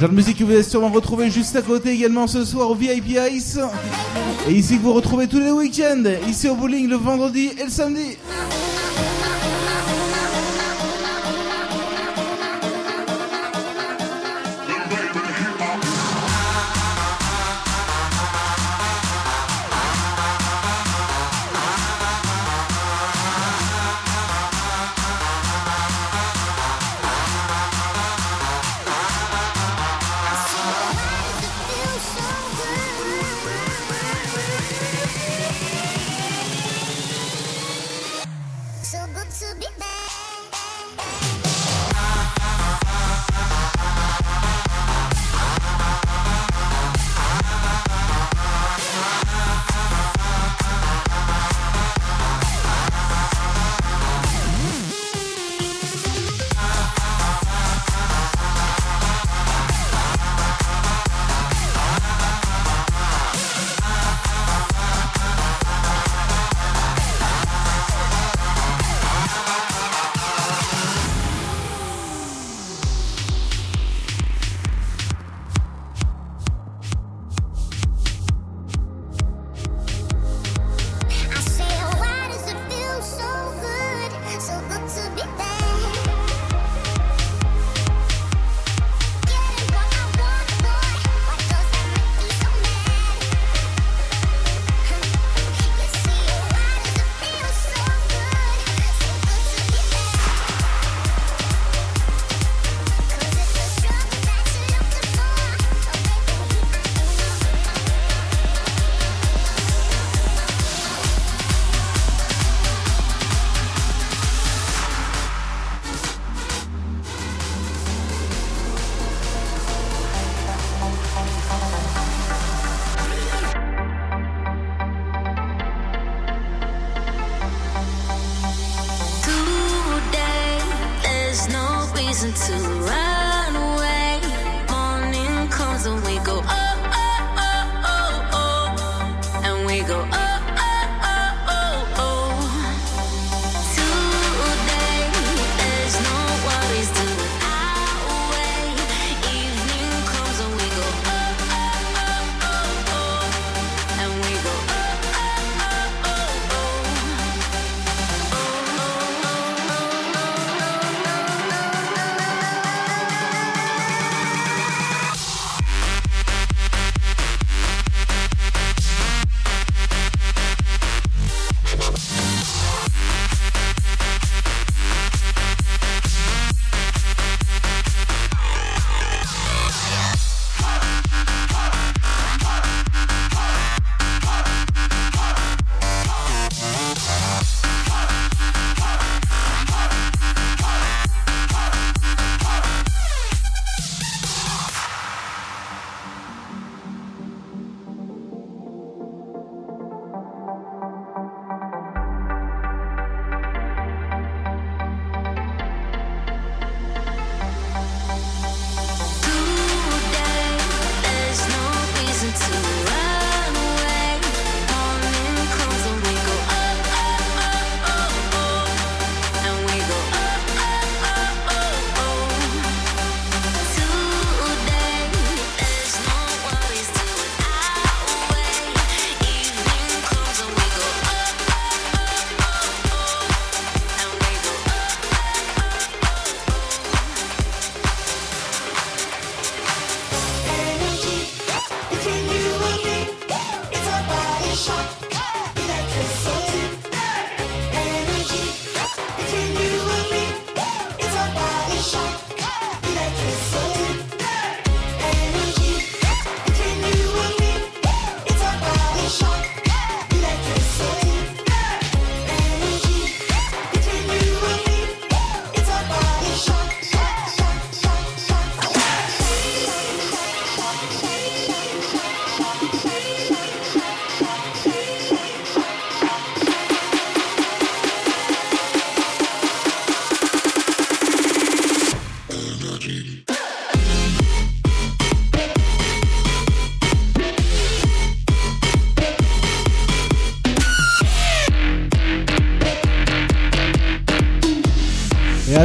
Genre 0.00 0.08
de 0.08 0.14
musique 0.16 0.38
que 0.38 0.42
vous 0.42 0.50
allez 0.50 0.64
sûrement 0.64 0.88
retrouver 0.88 1.30
juste 1.30 1.54
à 1.54 1.62
côté 1.62 1.90
également 1.90 2.26
ce 2.26 2.44
soir 2.44 2.68
au 2.68 2.74
VIP 2.74 3.16
Ice. 3.30 3.60
Et 4.48 4.54
ici 4.54 4.76
que 4.76 4.82
vous 4.82 4.92
retrouvez 4.92 5.28
tous 5.28 5.38
les 5.38 5.52
week-ends, 5.52 6.02
ici 6.28 6.48
au 6.48 6.56
bowling 6.56 6.88
le 6.88 6.96
vendredi 6.96 7.52
et 7.56 7.62
le 7.62 7.70
samedi. 7.70 8.16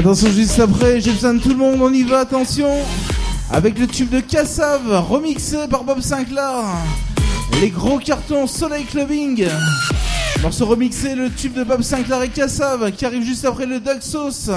Attention, 0.01 0.31
juste 0.31 0.59
après, 0.59 0.99
j'ai 0.99 1.11
besoin 1.11 1.35
de 1.35 1.39
tout 1.39 1.49
le 1.49 1.55
monde, 1.55 1.79
on 1.79 1.93
y 1.93 2.01
va, 2.03 2.21
attention 2.21 2.69
Avec 3.51 3.77
le 3.77 3.85
tube 3.85 4.09
de 4.09 4.19
Cassav, 4.19 4.81
remixé 5.07 5.67
par 5.69 5.83
Bob 5.83 6.01
Sinclair. 6.01 6.63
Les 7.61 7.69
gros 7.69 7.99
cartons 7.99 8.47
Soleil 8.47 8.85
Clubbing. 8.85 9.47
Morceau 10.41 10.65
remixé, 10.65 11.13
le 11.13 11.29
tube 11.29 11.53
de 11.53 11.63
Bob 11.63 11.83
Sinclair 11.83 12.23
et 12.23 12.29
Cassav, 12.29 12.91
qui 12.93 13.05
arrive 13.05 13.23
juste 13.23 13.45
après 13.45 13.67
le 13.67 13.79
Duck 13.79 14.01
Sauce. 14.01 14.49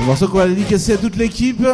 Un 0.00 0.04
morceau 0.04 0.26
qu'on 0.26 0.38
va 0.38 0.48
dédicacer 0.48 0.94
à 0.94 0.96
toute 0.96 1.14
l'équipe. 1.14 1.64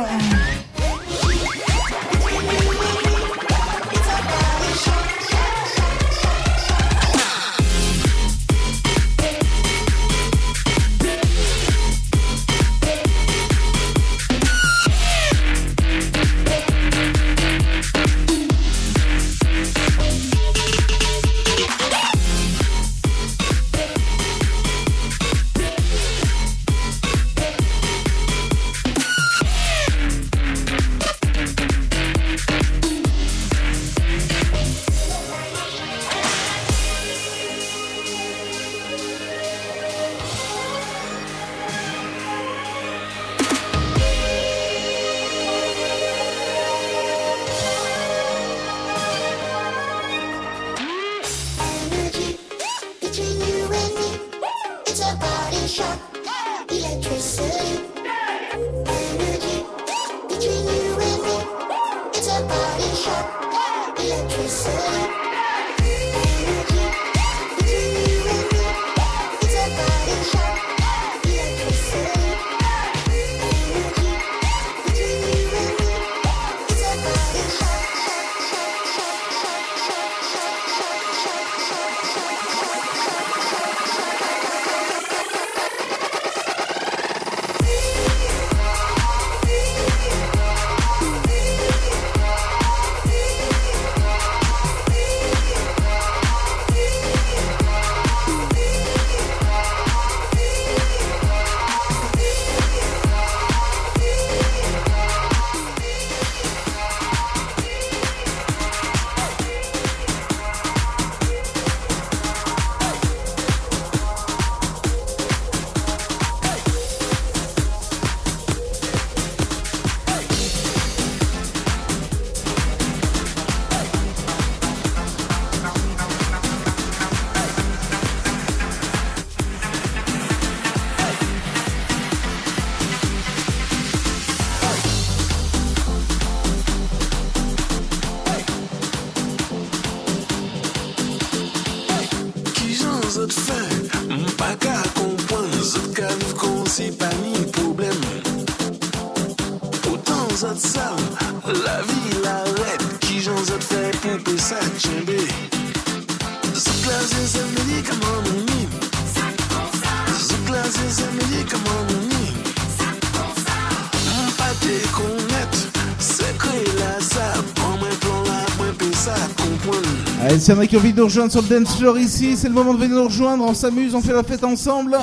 En 170.59 170.63
a 170.63 170.67
qui 170.67 170.77
ont 170.77 170.81
envie 170.81 170.93
de 170.93 170.99
nous 170.99 171.05
rejoindre 171.05 171.31
sur 171.31 171.43
le 171.43 171.49
dance 171.49 171.77
floor 171.77 171.99
ici, 171.99 172.37
c'est 172.37 172.49
le 172.49 172.55
moment 172.55 172.75
de 172.75 172.81
venir 172.81 172.97
nous 172.97 173.05
rejoindre. 173.05 173.45
On 173.45 173.55
s'amuse, 173.55 173.95
on 173.95 174.03
fait 174.03 174.13
la 174.13 174.25
fête 174.25 174.43
ensemble. 174.43 174.99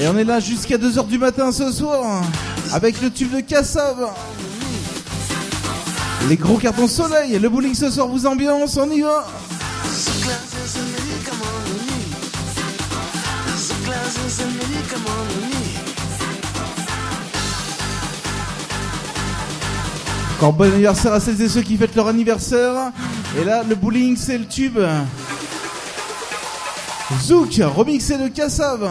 Et 0.00 0.08
on 0.08 0.16
est 0.18 0.24
là 0.24 0.40
jusqu'à 0.40 0.78
2h 0.78 1.06
du 1.06 1.18
matin 1.18 1.52
ce 1.52 1.70
soir. 1.70 2.24
Avec 2.72 3.00
le 3.00 3.10
tube 3.10 3.32
de 3.32 3.40
Cassav. 3.40 3.96
Les 6.28 6.36
gros 6.36 6.56
cartons 6.56 6.88
soleil. 6.88 7.38
Le 7.38 7.48
bowling 7.48 7.74
ce 7.74 7.88
soir 7.90 8.08
vous 8.08 8.26
ambiance, 8.26 8.76
on 8.76 8.90
y 8.90 9.02
va. 9.02 9.26
Encore 20.36 20.52
bon 20.54 20.72
anniversaire 20.72 21.12
à 21.12 21.20
celles 21.20 21.40
et 21.42 21.48
ceux 21.48 21.62
qui 21.62 21.76
fêtent 21.76 21.94
leur 21.94 22.08
anniversaire. 22.08 22.92
Et 23.38 23.44
là, 23.44 23.62
le 23.68 23.74
bowling, 23.74 24.16
c'est 24.16 24.38
le 24.38 24.44
tube. 24.44 24.78
Zouk, 27.22 27.60
remixé 27.62 28.18
de 28.18 28.28
Cassav. 28.28 28.88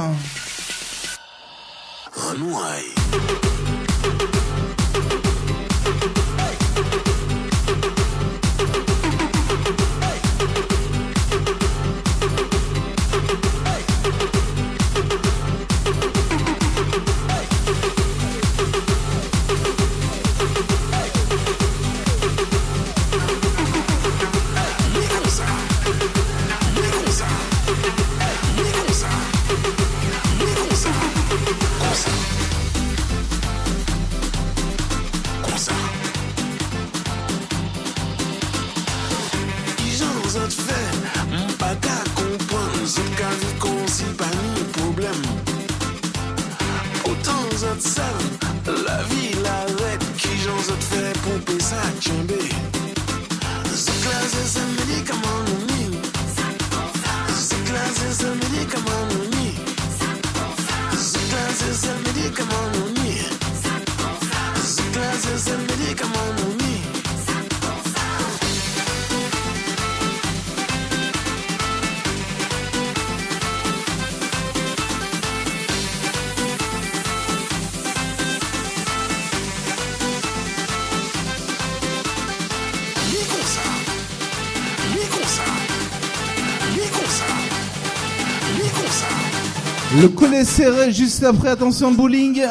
Le 89.97 90.07
collet 90.07 90.45
serré 90.45 90.91
juste 90.91 91.23
après, 91.23 91.49
attention 91.49 91.91
bowling. 91.91 92.43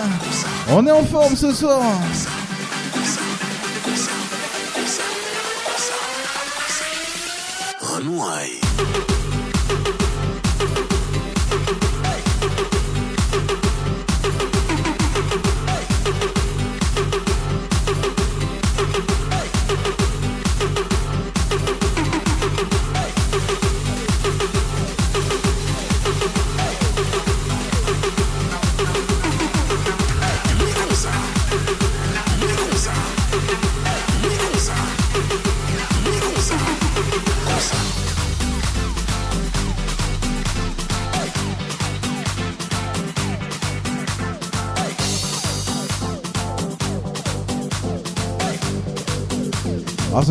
On 0.73 0.85
est 0.86 0.90
en 0.90 1.05
forme 1.05 1.36
ce 1.36 1.52
soir. 1.52 1.81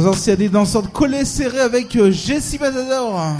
anciens 0.07 0.35
des 0.35 0.49
danseurs 0.49 0.83
de 0.83 0.87
collet 0.87 1.25
serré 1.25 1.59
avec 1.59 1.95
euh, 1.95 2.11
Jessie 2.11 2.57
Matador. 2.57 3.37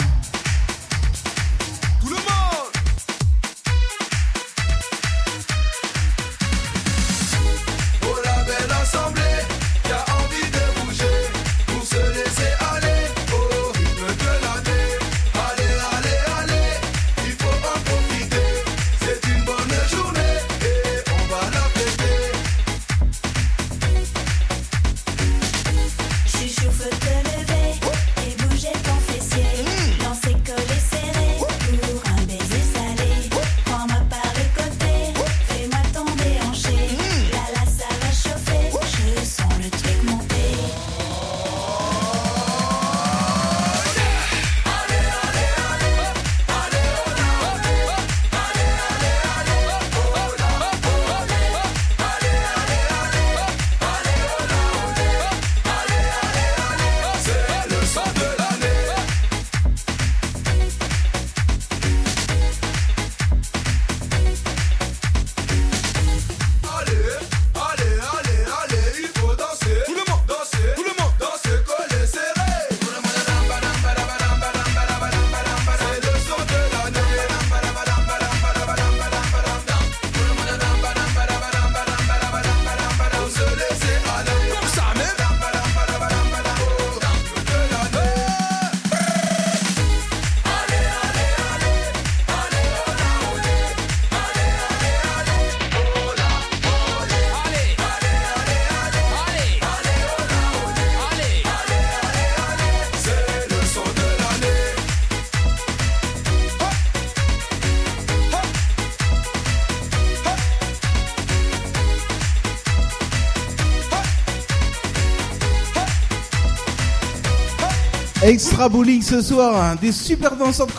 Extra 118.27 118.67
bowling 118.67 119.01
ce 119.01 119.21
soir, 119.21 119.55
hein. 119.55 119.75
des 119.81 119.93
super 119.93 120.35
danseurs 120.35 120.67
de 120.67 120.73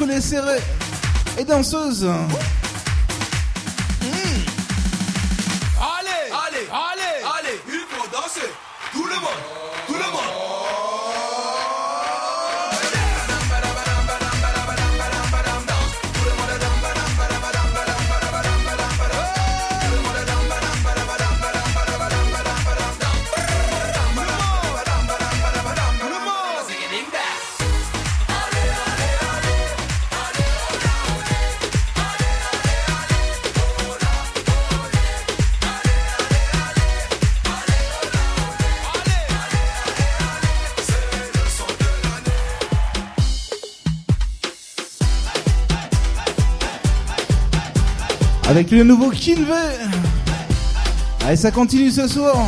et 1.41 1.45
danseuses. 1.45 2.05
Hein. 2.05 2.29
avec 48.59 48.73
le 48.73 48.83
nouveau 48.83 49.11
Kinve. 49.11 49.55
Allez, 51.25 51.37
ça 51.37 51.53
continue 51.53 51.93
ce 51.93 52.09
soir. 52.09 52.45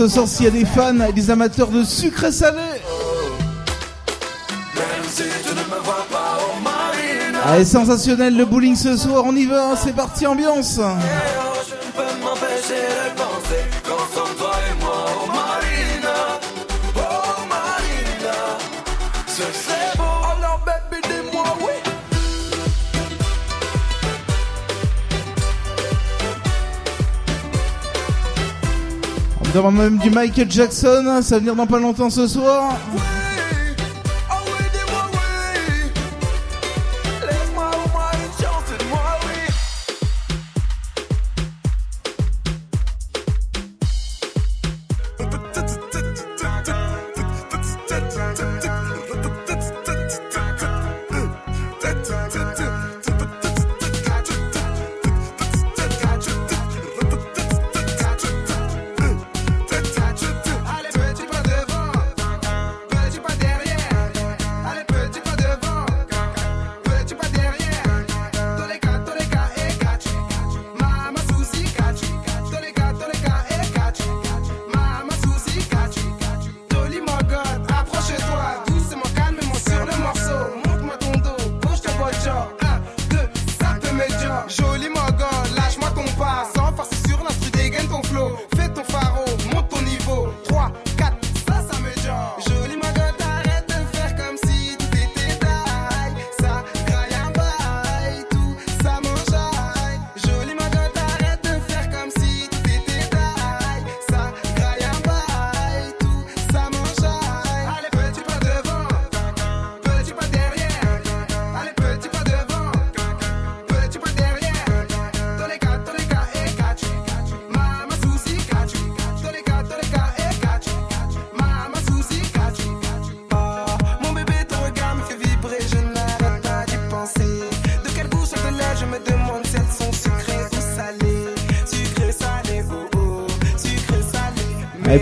ce 0.00 0.08
soir, 0.08 0.26
s'il 0.26 0.46
y 0.46 0.48
a 0.48 0.50
des 0.50 0.64
fans 0.64 0.98
et 1.06 1.12
des 1.12 1.30
amateurs 1.30 1.68
de 1.68 1.84
sucre 1.84 2.24
et 2.24 2.32
salé. 2.32 2.56
Ah, 7.44 7.52
Allez, 7.52 7.66
sensationnel 7.66 8.34
le 8.34 8.46
bowling 8.46 8.76
ce 8.76 8.96
soir, 8.96 9.24
on 9.26 9.36
y 9.36 9.44
va, 9.44 9.72
hein, 9.72 9.74
c'est 9.76 9.94
parti 9.94 10.26
ambiance. 10.26 10.80
aurons 29.60 29.72
même 29.72 29.98
du 29.98 30.10
Michael 30.10 30.50
Jackson, 30.50 31.20
ça 31.22 31.36
va 31.36 31.38
venir 31.38 31.54
dans 31.54 31.66
pas 31.66 31.78
longtemps 31.78 32.10
ce 32.10 32.26
soir. 32.26 32.72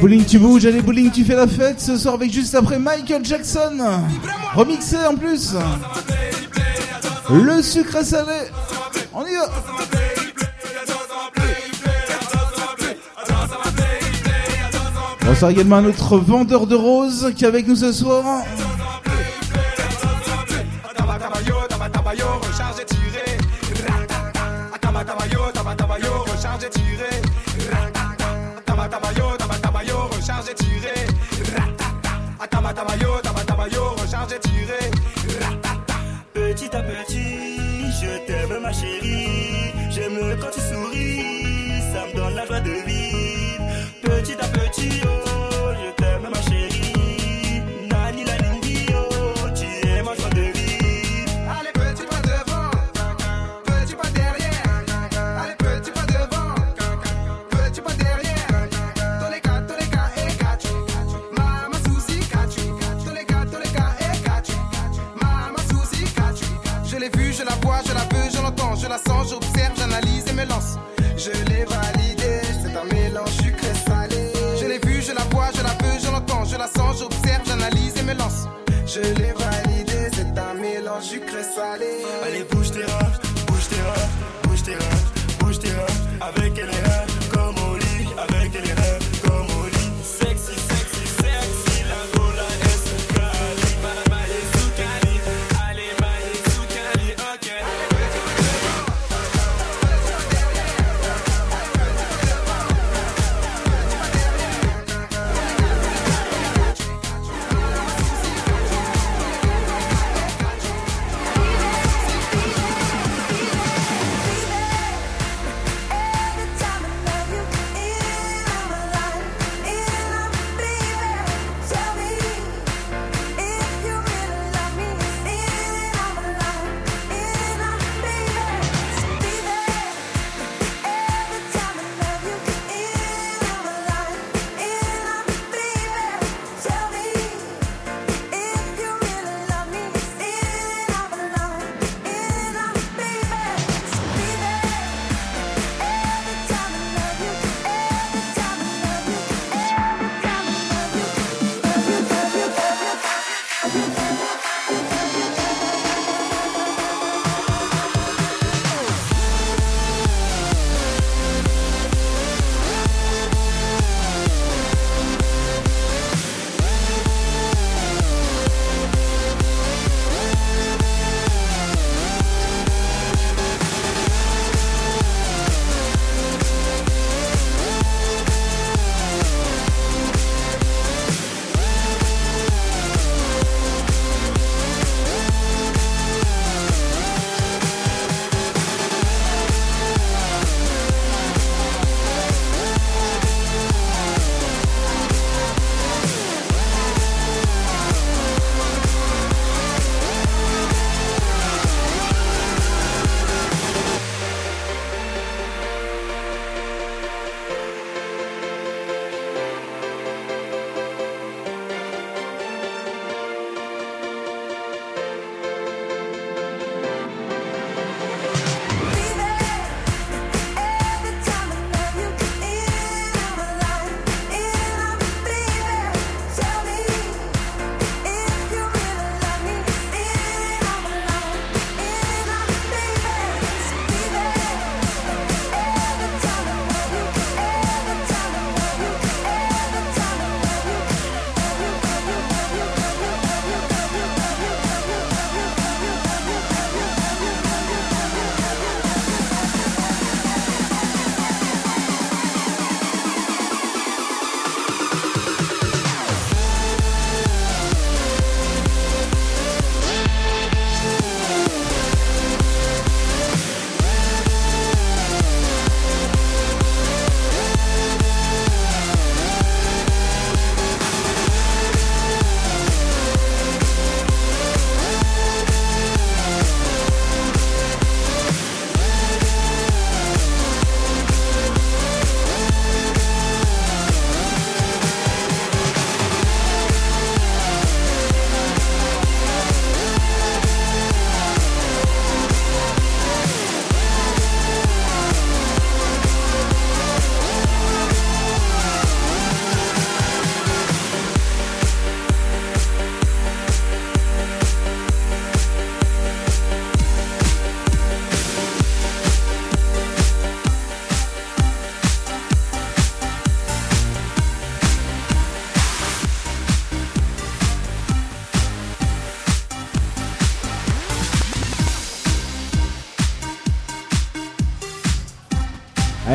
Bowling, 0.00 0.24
tu 0.24 0.38
bouges, 0.38 0.64
allez 0.64 0.80
Bowling, 0.80 1.10
tu 1.10 1.24
fais 1.24 1.34
la 1.34 1.48
fête 1.48 1.80
ce 1.80 1.96
soir 1.96 2.14
avec 2.14 2.32
juste 2.32 2.54
après 2.54 2.78
Michael 2.78 3.24
Jackson. 3.24 3.78
Remixé 4.54 4.96
en 5.04 5.16
plus. 5.16 5.54
Le 7.30 7.60
sucre 7.62 8.04
salé. 8.04 8.48
On 9.12 9.26
y 9.26 9.34
va. 9.34 9.50
Bonsoir 15.26 15.50
également 15.50 15.76
à 15.76 15.82
notre 15.82 16.16
vendeur 16.18 16.66
de 16.66 16.76
roses 16.76 17.32
qui 17.36 17.44
est 17.44 17.48
avec 17.48 17.66
nous 17.66 17.76
ce 17.76 17.92
soir. 17.92 18.44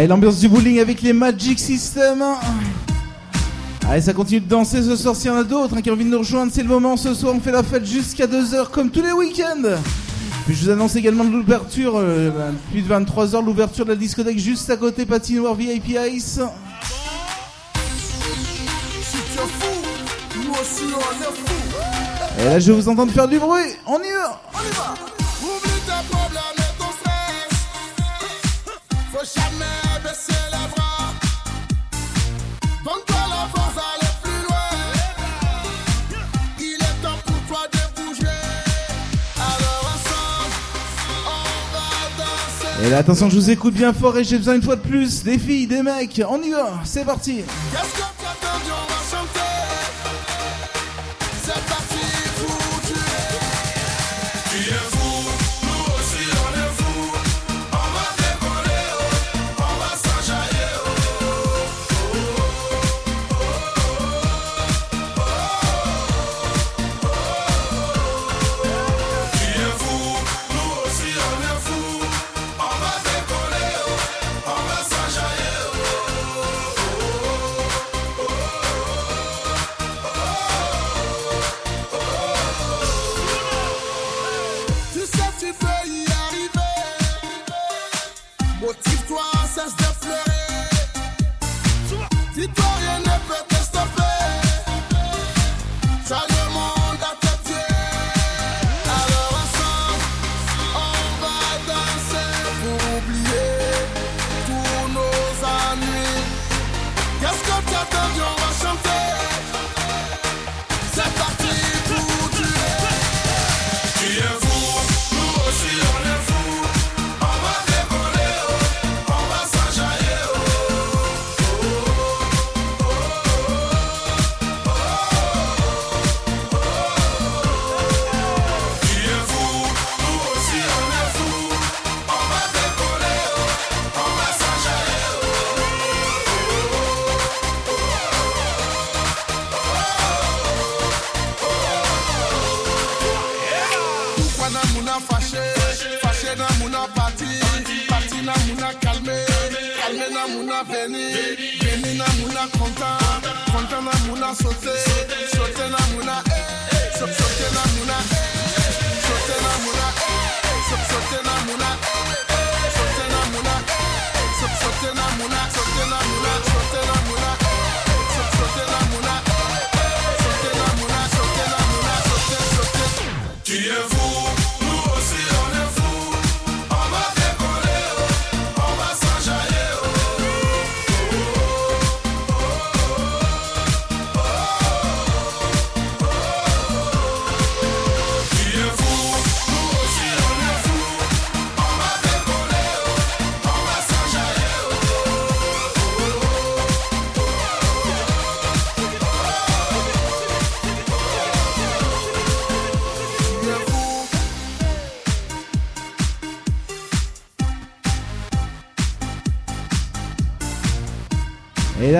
Allez, 0.03 0.09
l'ambiance 0.09 0.37
du 0.37 0.49
bowling 0.49 0.81
avec 0.81 1.01
les 1.01 1.13
Magic 1.13 1.57
System. 1.57 2.21
Allez, 3.89 4.01
ça 4.01 4.11
continue 4.11 4.41
de 4.41 4.49
danser 4.49 4.83
ce 4.83 4.97
soir. 4.97 5.15
S'il 5.15 5.27
y 5.27 5.29
en 5.29 5.37
a 5.37 5.45
d'autres 5.45 5.77
hein, 5.77 5.81
qui 5.81 5.89
ont 5.89 5.93
envie 5.93 6.03
de 6.03 6.09
nous 6.09 6.17
rejoindre, 6.17 6.51
c'est 6.53 6.61
le 6.61 6.67
moment. 6.67 6.97
Ce 6.97 7.13
soir, 7.13 7.33
on 7.33 7.39
fait 7.39 7.53
la 7.53 7.63
fête 7.63 7.85
jusqu'à 7.85 8.27
2h, 8.27 8.69
comme 8.69 8.89
tous 8.89 9.01
les 9.01 9.13
week-ends. 9.13 9.77
Puis 10.45 10.55
je 10.55 10.65
vous 10.65 10.71
annonce 10.71 10.97
également 10.97 11.23
l'ouverture, 11.23 11.93
euh, 11.95 12.31
ben, 12.31 12.53
plus 12.69 12.81
de 12.81 12.93
23h, 12.93 13.45
l'ouverture 13.45 13.85
de 13.85 13.91
la 13.91 13.95
discothèque 13.95 14.39
juste 14.39 14.69
à 14.69 14.75
côté, 14.75 15.05
patinoire 15.05 15.55
VIP 15.55 15.97
Ice. 16.11 16.41
Et 22.39 22.43
là, 22.43 22.59
je 22.59 22.73
vais 22.73 22.77
vous 22.77 22.89
entendre 22.89 23.13
faire 23.13 23.29
du 23.29 23.39
bruit. 23.39 23.71
On 23.87 23.99
y 23.99 24.12
Attention, 42.95 43.27
je 43.27 43.35
vous 43.35 43.49
écoute 43.49 43.73
bien 43.73 43.91
fort 43.91 44.17
et 44.19 44.23
j'ai 44.23 44.37
besoin 44.37 44.55
une 44.55 44.61
fois 44.61 44.75
de 44.75 44.81
plus 44.81 45.23
des 45.23 45.39
filles, 45.39 45.65
des 45.65 45.81
mecs. 45.81 46.21
On 46.29 46.39
y 46.41 46.51
va, 46.51 46.79
c'est 46.83 47.03
parti. 47.03 47.43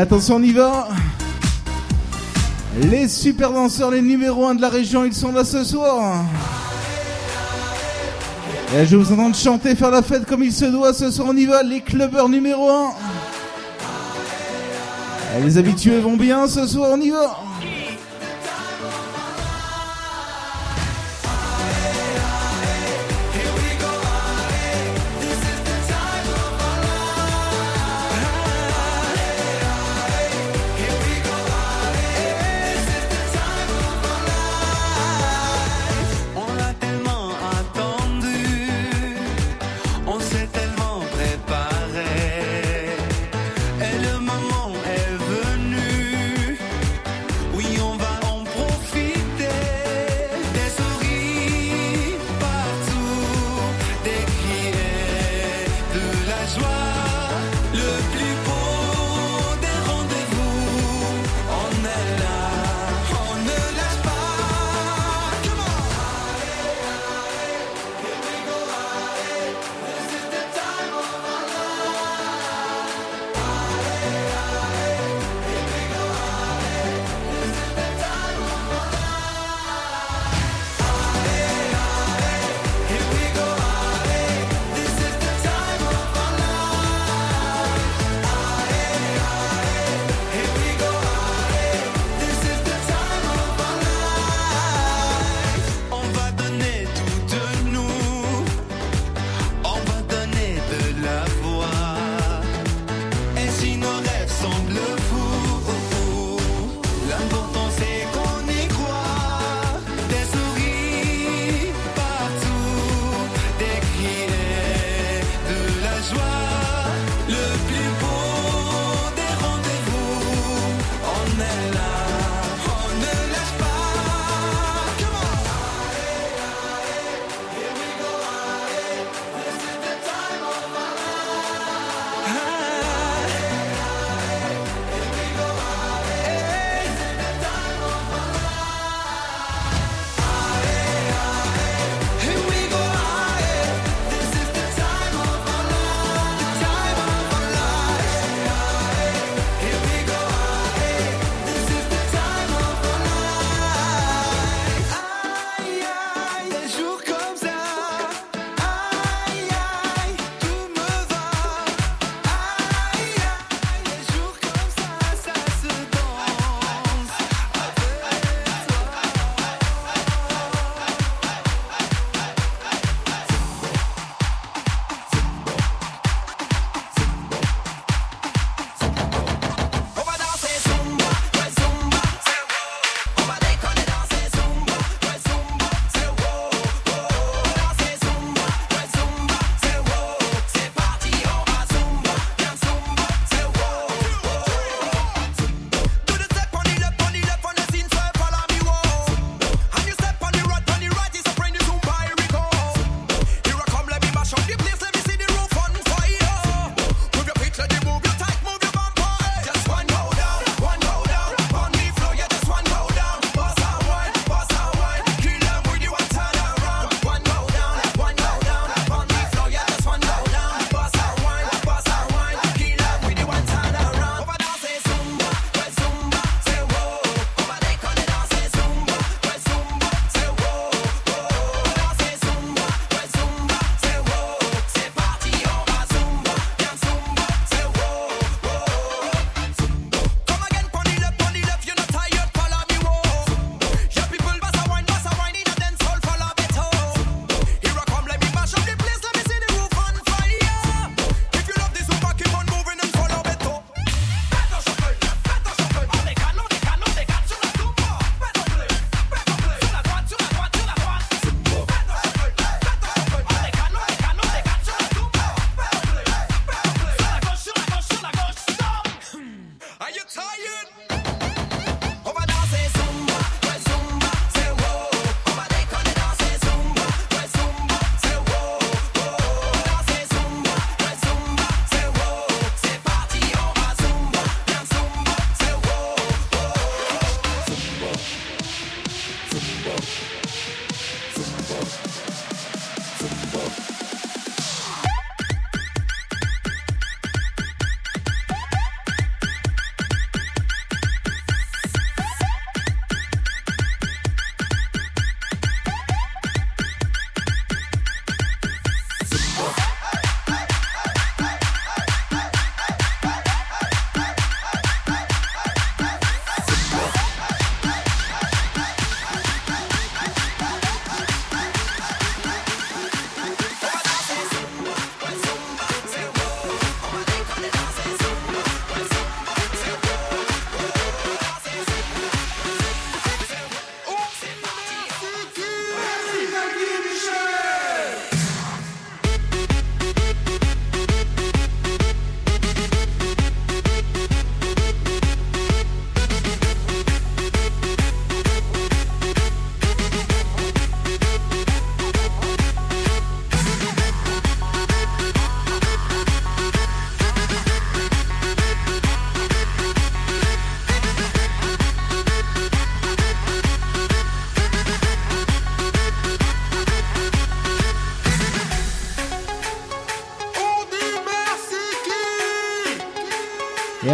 Attention, 0.03 0.35
on 0.35 0.43
y 0.43 0.51
va. 0.51 0.90
Les 2.91 3.07
super 3.07 3.53
danseurs, 3.53 3.90
les 3.90 4.01
numéros 4.01 4.45
1 4.45 4.56
de 4.56 4.61
la 4.61 4.67
région, 4.67 5.06
ils 5.06 5.14
sont 5.14 5.32
là 5.32 5.45
ce 5.45 5.64
soir. 5.64 6.25
Et 8.75 8.85
je 8.85 8.98
vous 8.98 9.14
entends 9.14 9.32
chanter, 9.33 9.77
faire 9.77 9.91
la 9.91 10.01
fête 10.01 10.25
comme 10.25 10.43
il 10.43 10.51
se 10.51 10.65
doit. 10.65 10.93
Ce 10.93 11.09
soir, 11.09 11.30
on 11.32 11.38
y 11.38 11.45
va. 11.45 11.64
Les 11.64 11.80
clubbers 11.80 12.27
numéro 12.27 12.69
1. 12.69 12.91
Les 15.45 15.57
habitués 15.57 16.01
vont 16.01 16.17
bien. 16.17 16.49
Ce 16.49 16.67
soir, 16.67 16.90
on 16.91 16.99
y 16.99 17.09
va. 17.09 17.38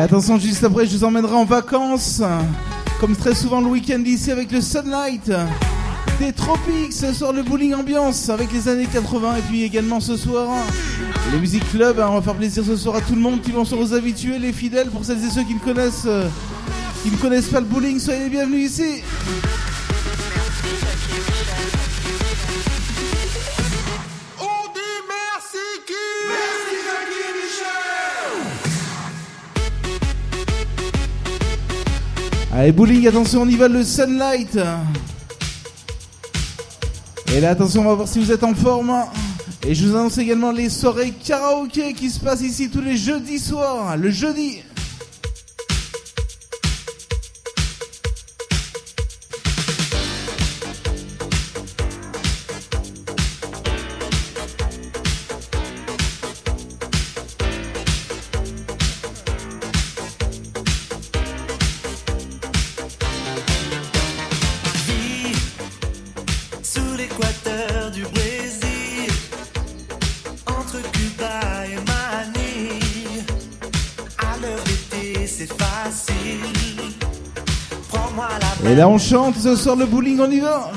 Attention, 0.09 0.39
juste 0.39 0.63
après, 0.63 0.88
je 0.88 0.97
vous 0.97 1.03
emmènerai 1.03 1.35
en 1.35 1.45
vacances. 1.45 2.23
Comme 2.99 3.15
très 3.15 3.35
souvent 3.35 3.61
le 3.61 3.67
week-end 3.67 4.01
ici 4.07 4.31
avec 4.31 4.51
le 4.51 4.59
Sunlight. 4.59 5.31
Des 6.19 6.33
tropiques 6.33 6.93
sur 7.13 7.31
le 7.31 7.43
bowling 7.43 7.75
ambiance 7.75 8.27
avec 8.29 8.51
les 8.51 8.67
années 8.67 8.88
80 8.91 9.35
et 9.35 9.41
puis 9.41 9.61
également 9.61 9.99
ce 9.99 10.17
soir 10.17 10.49
hein, 10.49 10.63
le 11.31 11.38
music 11.38 11.63
club. 11.69 11.99
Hein, 11.99 12.07
on 12.09 12.15
va 12.15 12.21
faire 12.23 12.33
plaisir 12.33 12.63
ce 12.65 12.75
soir 12.75 12.95
à 12.95 13.01
tout 13.01 13.13
le 13.13 13.21
monde 13.21 13.41
qui 13.41 13.51
vont 13.51 13.65
sur 13.65 13.77
vos 13.77 13.93
habitués, 13.93 14.39
les 14.39 14.51
fidèles 14.51 14.89
pour 14.89 15.05
celles 15.05 15.23
et 15.23 15.29
ceux 15.29 15.43
qui 15.43 15.53
ne 15.53 15.59
connaissent 15.59 16.07
euh, 16.07 16.27
qui 17.03 17.11
ne 17.11 17.17
connaissent 17.17 17.49
pas 17.49 17.59
le 17.59 17.67
bowling. 17.67 17.99
Soyez 17.99 18.23
les 18.23 18.29
bienvenus 18.29 18.71
ici. 18.71 19.03
Allez, 32.59 32.73
bowling, 32.73 33.07
attention, 33.07 33.43
on 33.43 33.47
y 33.47 33.55
va, 33.55 33.69
le 33.69 33.85
sunlight. 33.85 34.59
Et 37.33 37.39
là, 37.39 37.51
attention, 37.51 37.83
on 37.83 37.85
va 37.85 37.93
voir 37.93 38.07
si 38.09 38.19
vous 38.19 38.33
êtes 38.33 38.43
en 38.43 38.53
forme. 38.53 38.93
Et 39.65 39.73
je 39.73 39.88
vous 39.88 39.95
annonce 39.95 40.17
également 40.17 40.51
les 40.51 40.67
soirées 40.67 41.11
karaoké 41.11 41.93
qui 41.93 42.09
se 42.09 42.19
passent 42.19 42.41
ici 42.41 42.69
tous 42.69 42.81
les 42.81 42.97
jeudis 42.97 43.39
soirs. 43.39 43.95
Le 43.95 44.09
jeudi, 44.09 44.61
là, 78.80 78.88
on 78.88 78.98
chante, 78.98 79.35
ce 79.35 79.58
soir 79.58 79.75
le 79.75 79.85
bowling, 79.85 80.19
on 80.22 80.32
y 80.32 80.40
va. 80.40 80.72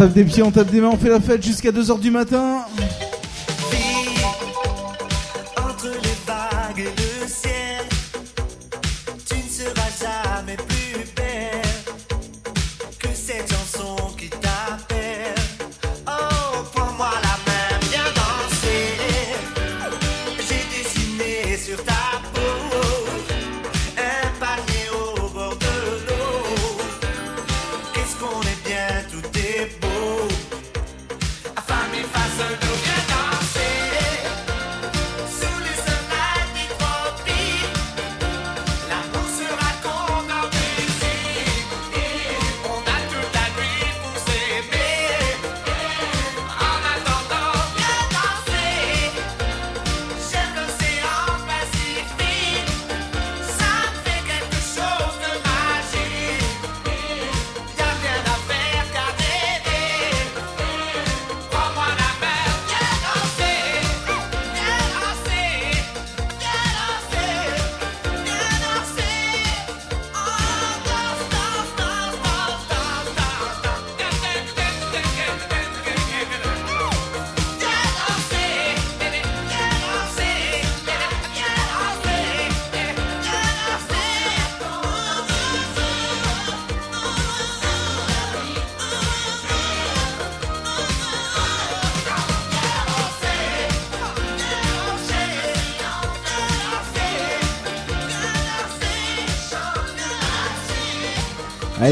tape 0.00 0.14
des 0.14 0.24
pieds, 0.24 0.42
on 0.42 0.50
tape 0.50 0.70
des 0.70 0.80
mains, 0.80 0.88
on 0.90 0.96
fait 0.96 1.10
la 1.10 1.20
fête 1.20 1.42
jusqu'à 1.42 1.70
2h 1.70 2.00
du 2.00 2.10
matin. 2.10 2.64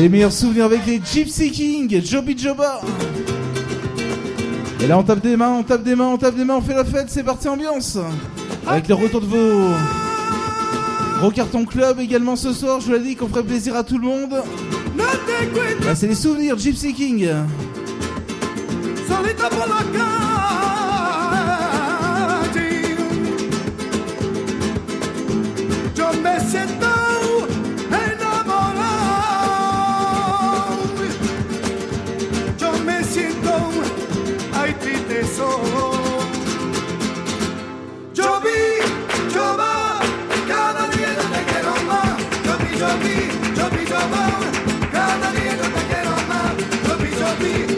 Les 0.01 0.09
meilleurs 0.09 0.33
souvenirs 0.33 0.67
avec 0.67 0.87
les 0.87 1.01
Gypsy 1.05 1.51
King, 1.51 2.01
Joby 2.05 2.39
Joba. 2.39 2.81
Et 4.81 4.87
là, 4.87 4.97
on 4.97 5.03
tape 5.03 5.21
des 5.21 5.37
mains, 5.37 5.51
on 5.59 5.65
tape 5.65 5.83
des 5.83 5.97
mains, 5.97 6.07
on 6.07 6.17
tape 6.17 6.37
des 6.37 6.45
mains, 6.45 6.55
on 6.55 6.61
fait 6.61 6.75
la 6.75 6.85
fête, 6.85 7.07
c'est 7.09 7.25
parti 7.25 7.49
ambiance. 7.49 7.99
Avec 8.65 8.87
le 8.87 8.95
retour 8.95 9.21
de 9.21 9.27
vos 9.27 9.75
gros 11.19 11.33
cartons 11.33 11.65
club 11.65 11.99
également 11.99 12.37
ce 12.37 12.53
soir, 12.53 12.81
je 12.81 12.87
vous 12.87 12.93
l'ai 12.93 13.01
dit 13.01 13.17
qu'on 13.17 13.27
ferait 13.27 13.43
plaisir 13.43 13.75
à 13.75 13.83
tout 13.83 13.99
le 13.99 14.07
monde. 14.07 14.31
Là, 14.97 15.05
bah, 15.85 15.97
c'est 15.97 16.07
les 16.07 16.15
souvenirs 16.15 16.57
Gypsy 16.57 16.95
King. 16.95 17.29
Yo 35.39 35.45
vi, 38.41 38.61
yo 39.33 39.57
cada 40.49 40.89
día 40.89 41.15
yo 41.15 41.23
te 41.33 41.41
quiero 41.53 41.75
más. 41.87 42.19
Yo 42.45 42.53
vi, 42.59 42.77
yo 43.57 43.71
vi, 43.71 43.85
cada 44.91 45.31
día 45.31 45.55
yo 45.55 45.63
te 45.63 45.83
quiero 45.87 46.11
más. 46.27 46.55
Yo 46.89 46.93
vi, 46.99 47.11
yo. 47.73 47.78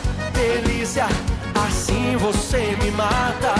delícia, 0.41 1.05
assim 1.55 2.17
você 2.17 2.75
me 2.81 2.91
mata. 2.91 3.53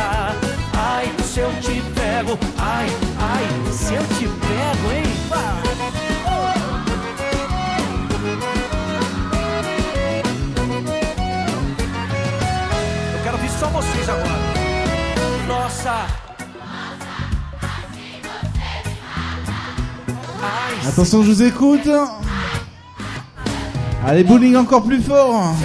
Ai, 0.75 1.11
se 1.23 1.39
eu 1.39 1.51
te 1.61 1.81
pego, 1.93 2.37
ai, 2.57 2.87
ai, 3.19 3.71
se 3.71 3.93
eu 3.93 4.03
te 4.17 4.27
pego, 4.27 4.91
hein? 4.91 5.03
Eu 13.13 13.23
quero 13.23 13.35
ouvir 13.37 13.51
só 13.59 13.67
vocês 13.67 14.09
agora. 14.09 14.39
Nossa. 15.47 16.07
Attention, 20.87 21.23
je 21.23 21.31
vous 21.31 21.41
écoute. 21.43 21.89
Allez, 24.03 24.23
bowling 24.23 24.55
encore 24.55 24.81
plus 24.81 24.99
fort. 25.03 25.55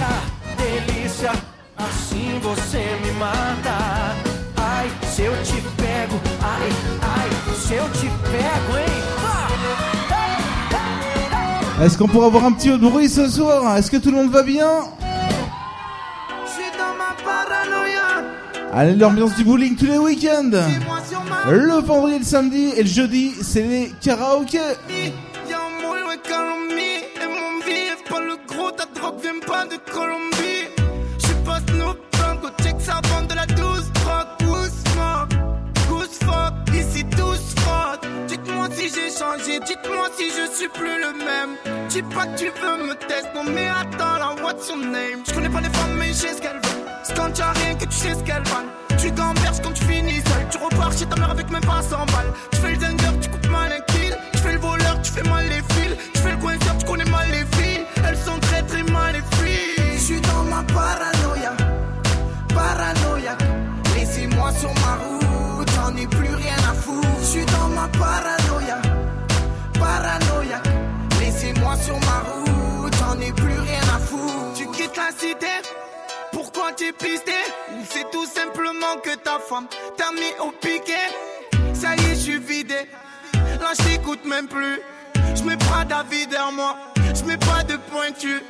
Se 7.67 7.73
eu 7.73 7.79
te 7.79 8.07
pego, 8.29 8.77
hein? 8.77 9.47
Est-ce 11.83 11.97
qu'on 11.97 12.07
pourrait 12.07 12.27
avoir 12.27 12.45
un 12.45 12.53
petit 12.53 12.69
bruit 12.77 13.09
ce 13.09 13.27
soir? 13.27 13.75
Est-ce 13.75 13.91
que 13.91 13.97
tout 13.97 14.09
le 14.09 14.15
monde 14.15 14.31
va 14.31 14.41
bien? 14.43 14.67
Allez, 18.73 18.95
l'ambiance 18.95 19.35
du 19.35 19.43
bowling 19.43 19.75
tous 19.75 19.85
les 19.85 19.97
week-ends. 19.97 20.51
Le 21.49 21.81
vendredi 21.81 22.15
et 22.15 22.19
le 22.19 22.25
samedi 22.25 22.69
et 22.75 22.83
le 22.83 22.89
jeudi, 22.89 23.33
c'est 23.41 23.63
les 23.63 23.91
karaokés. 24.01 24.77
Mais 43.53 43.67
attends 43.67 44.41
what's 44.43 44.67
your 44.69 44.77
name? 44.77 45.23
J'connais 45.27 45.49
pas 45.49 45.61
les 45.61 45.69
femmes, 45.69 45.97
mais 45.97 46.07
je 46.07 46.13
sais 46.13 46.33
ce 46.33 46.41
qu'elles 46.41 46.61
veulent. 46.61 46.85
C'est 47.03 47.15
quand 47.15 47.31
t'as 47.33 47.51
rien 47.51 47.75
que 47.75 47.85
tu 47.85 47.91
sais 47.91 48.13
ce 48.13 48.23
qu'elles 48.23 48.43
valent. 48.43 48.76
Mis 80.13 80.33
au 80.39 80.51
piquet 80.51 81.09
Ça 81.73 81.95
y 81.95 81.99
est, 81.99 82.15
je 82.15 82.19
suis 82.19 82.39
vidé. 82.39 82.87
Là, 83.33 83.73
je 83.77 84.29
même 84.29 84.47
plus. 84.47 84.79
Je 85.35 85.43
mets 85.43 85.57
pas 85.57 85.85
David 85.85 86.29
derrière 86.29 86.51
moi. 86.51 86.75
Je 87.15 87.23
mets 87.25 87.37
pas 87.37 87.63
de 87.63 87.77
pointure. 87.89 88.41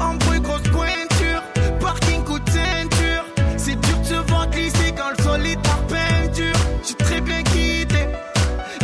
En 0.00 0.14
bruit, 0.14 0.40
grosse 0.40 0.62
pointure. 0.62 1.42
Parking, 1.80 2.24
coup 2.24 2.38
de 2.38 2.50
ceinture. 2.50 3.24
C'est 3.56 3.80
dur 3.80 3.98
de 3.98 4.04
se 4.04 4.14
voir 4.30 4.48
glisser 4.50 4.94
quand 4.96 5.10
le 5.16 5.22
sol 5.22 5.46
est 5.46 5.62
par 5.62 5.86
peinture. 5.86 6.56
J'ai 6.86 6.94
très 6.94 7.20
bien 7.20 7.42
quitté. 7.42 8.08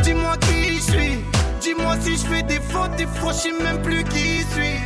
Dis-moi 0.03 0.37
qui 0.39 0.77
je 0.77 0.81
suis. 0.81 1.25
Dis-moi 1.61 1.97
si 2.01 2.17
je 2.17 2.27
fais 2.27 2.43
des 2.43 2.61
fautes. 2.61 2.97
Des 2.97 3.07
fois, 3.07 3.33
je 3.33 3.39
sais 3.39 3.53
même 3.53 3.83
plus 3.83 4.05
qui 4.05 4.41
suis. 4.53 4.79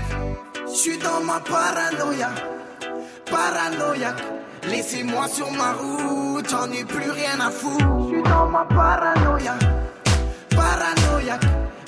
Je 0.67 0.77
suis 0.77 0.99
dans 0.99 1.21
ma 1.21 1.41
paranoïa 1.41 2.31
paranoïaque. 3.31 4.23
Laissez-moi 4.69 5.29
sur 5.29 5.51
ma 5.53 5.73
route, 5.73 6.49
j'en 6.49 6.71
ai 6.73 6.85
plus 6.85 7.11
rien 7.11 7.39
à 7.41 7.51
foutre. 7.51 7.85
Je 8.09 8.15
suis 8.15 8.23
dans 8.23 8.49
ma 8.49 8.65
paranoïa, 8.65 9.59
paranoïaque. 10.51 11.45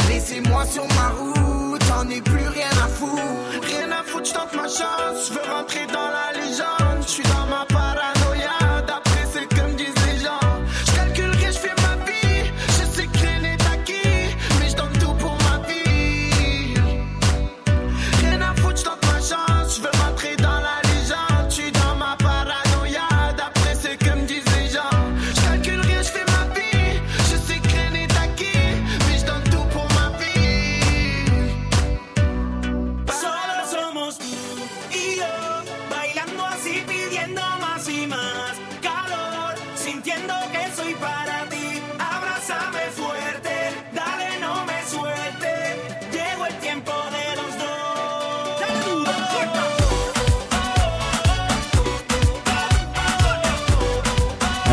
Laissez-moi 0.09 0.65
sur 0.67 0.85
ma 0.95 1.09
route, 1.09 1.83
j'en 1.89 2.09
ai 2.09 2.21
plus 2.21 2.49
rien 2.49 2.71
à 2.85 2.89
foutre. 2.89 3.23
Rien 3.63 3.91
à 3.91 4.03
foutre, 4.05 4.29
je 4.29 4.35
tente 4.35 4.55
ma 4.55 4.69
chance, 4.69 5.29
je 5.29 5.33
veux 5.35 5.53
rentrer 5.53 5.87
dans 5.87 6.11
la 6.11 6.33
légende. 6.39 7.03
Je 7.03 7.09
suis 7.09 7.23
dans 7.25 7.47
ma 7.47 7.65
paranoïa, 7.65 7.86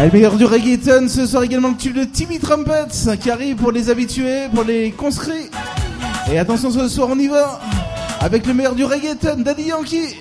Ah, 0.03 0.07
le 0.07 0.11
meilleur 0.11 0.35
du 0.35 0.43
reggaeton, 0.43 1.07
ce 1.07 1.25
soir 1.25 1.43
également 1.43 1.69
le 1.69 1.77
tube 1.77 1.95
de 1.95 2.03
Timmy 2.03 2.37
Trumpets 2.37 3.15
qui 3.21 3.31
arrive 3.31 3.55
pour 3.55 3.71
les 3.71 3.89
habitués, 3.89 4.49
pour 4.53 4.65
les 4.65 4.91
conscrits. 4.91 5.49
Et 6.29 6.37
attention 6.37 6.71
ce 6.71 6.89
soir 6.89 7.07
on 7.09 7.17
y 7.17 7.29
va 7.29 7.61
avec 8.19 8.45
le 8.45 8.53
meilleur 8.53 8.75
du 8.75 8.83
reggaeton, 8.83 9.37
Daddy 9.37 9.67
Yankee. 9.69 10.17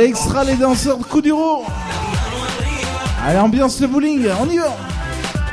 Extra 0.00 0.44
les 0.44 0.54
danseurs 0.54 0.98
de 0.98 1.02
coup 1.02 1.16
Kuduro. 1.16 1.64
Allez, 3.26 3.38
ambiance 3.38 3.80
le 3.80 3.88
bowling, 3.88 4.28
on 4.40 4.48
y 4.48 4.58
va. 4.58 4.76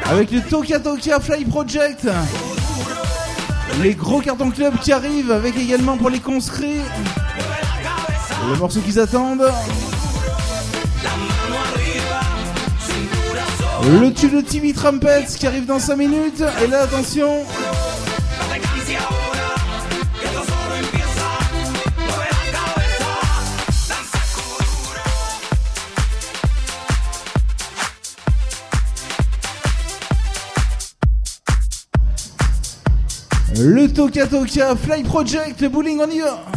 Avec 0.06 0.32
le 0.32 0.42
Toka 0.42 0.80
Toka 0.80 1.20
Fly 1.20 1.46
Project. 1.46 2.08
Les 3.82 3.96
gros 3.96 4.22
cartons 4.22 4.52
club 4.52 4.78
qui 4.80 4.92
arrivent, 4.92 5.32
avec 5.32 5.58
également 5.58 5.98
pour 5.98 6.12
les 6.12 6.20
conscrits. 6.20 6.82
Le 8.50 8.56
morceau 8.58 8.82
qu'ils 8.82 9.00
attendent. 9.00 9.50
Le 14.00 14.14
tube 14.14 14.36
de 14.36 14.42
TV 14.42 14.74
Trumpets 14.74 15.26
qui 15.38 15.48
arrive 15.48 15.66
dans 15.66 15.80
5 15.80 15.96
minutes. 15.96 16.44
Et 16.64 16.68
là, 16.68 16.82
attention, 16.82 17.44
Toka 33.96 34.28
Toka, 34.28 34.76
Fly 34.76 35.04
Project, 35.04 35.70
Bowling, 35.70 36.02
on 36.02 36.12
y 36.12 36.20
va 36.20 36.55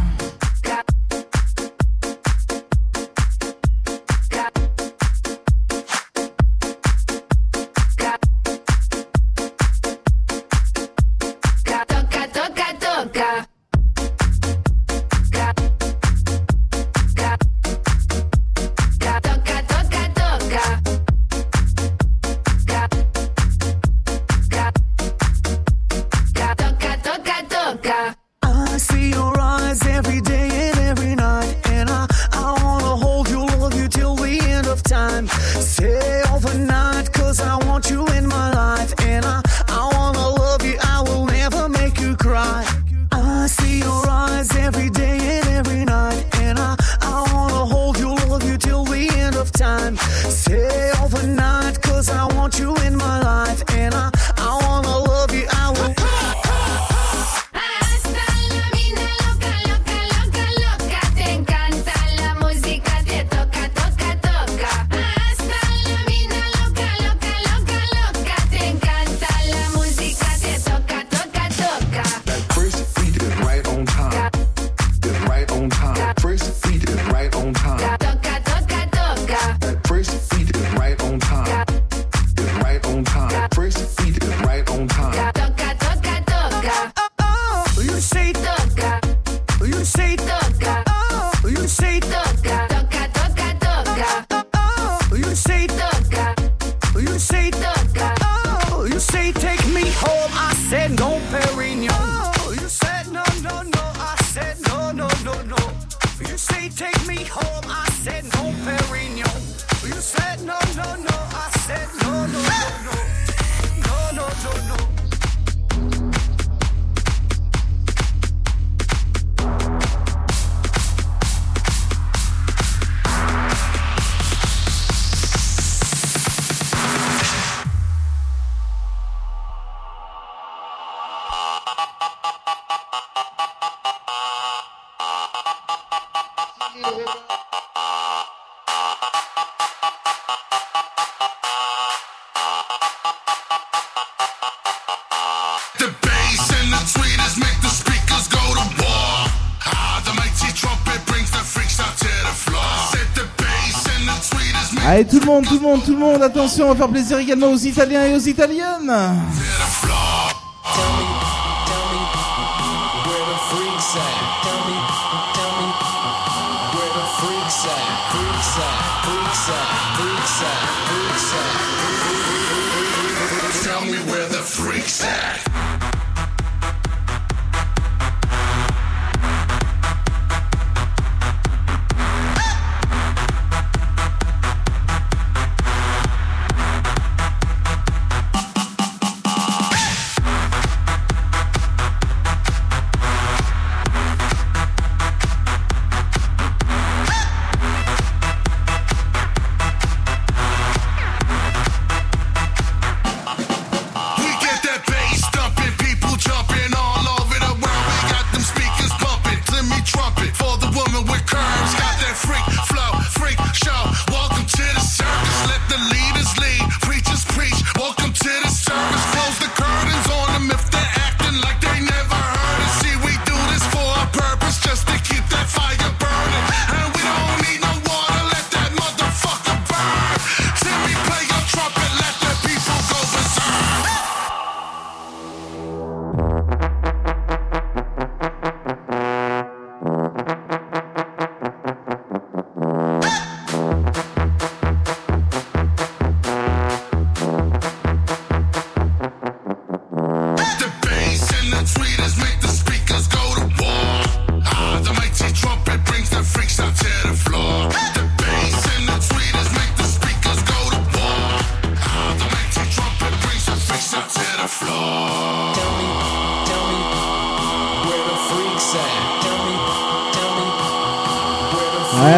Allez 154.90 155.04
tout 155.04 155.20
le 155.20 155.26
monde, 155.26 155.44
tout 155.44 155.56
le 155.56 155.60
monde, 155.60 155.84
tout 155.84 155.92
le 155.92 155.98
monde, 155.98 156.22
attention, 156.22 156.64
on 156.64 156.68
va 156.70 156.74
faire 156.74 156.88
plaisir 156.88 157.18
également 157.18 157.52
aux 157.52 157.58
Italiens 157.58 158.06
et 158.06 158.14
aux 158.14 158.26
Italiennes. 158.26 158.90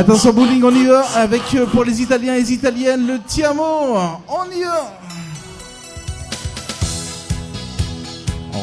Attention 0.00 0.32
bowling, 0.32 0.62
on 0.64 0.74
y 0.74 0.86
va 0.86 1.02
avec 1.16 1.42
euh, 1.54 1.66
pour 1.66 1.84
les 1.84 2.00
Italiens 2.00 2.34
et 2.34 2.40
les 2.40 2.52
Italiennes 2.54 3.06
le 3.06 3.18
Tiamo. 3.20 3.62
On 4.28 4.50
y 4.50 4.62
va. 4.62 4.96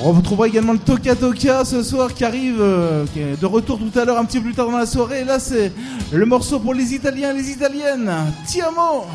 On 0.03 0.13
retrouvera 0.13 0.47
également 0.47 0.73
le 0.73 0.79
Toka 0.79 1.15
Toka 1.15 1.63
ce 1.63 1.83
soir 1.83 2.13
qui 2.13 2.25
arrive 2.25 2.57
euh, 2.59 3.05
qui 3.13 3.19
est 3.19 3.39
de 3.39 3.45
retour 3.45 3.77
tout 3.77 3.99
à 3.99 4.05
l'heure 4.05 4.17
un 4.17 4.25
petit 4.25 4.39
peu 4.39 4.45
plus 4.45 4.55
tard 4.55 4.69
dans 4.69 4.77
la 4.77 4.87
soirée. 4.87 5.23
Là 5.23 5.37
c'est 5.37 5.71
le 6.11 6.25
morceau 6.25 6.59
pour 6.59 6.73
les 6.73 6.95
Italiens 6.95 7.31
et 7.31 7.37
les 7.37 7.51
Italiennes. 7.51 8.11
Tiamo. 8.47 9.05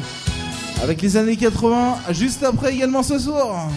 Avec 0.80 1.02
les 1.02 1.16
années 1.16 1.36
80 1.36 1.96
juste 2.10 2.44
après 2.44 2.72
également 2.72 3.02
ce 3.02 3.18
soir. 3.18 3.68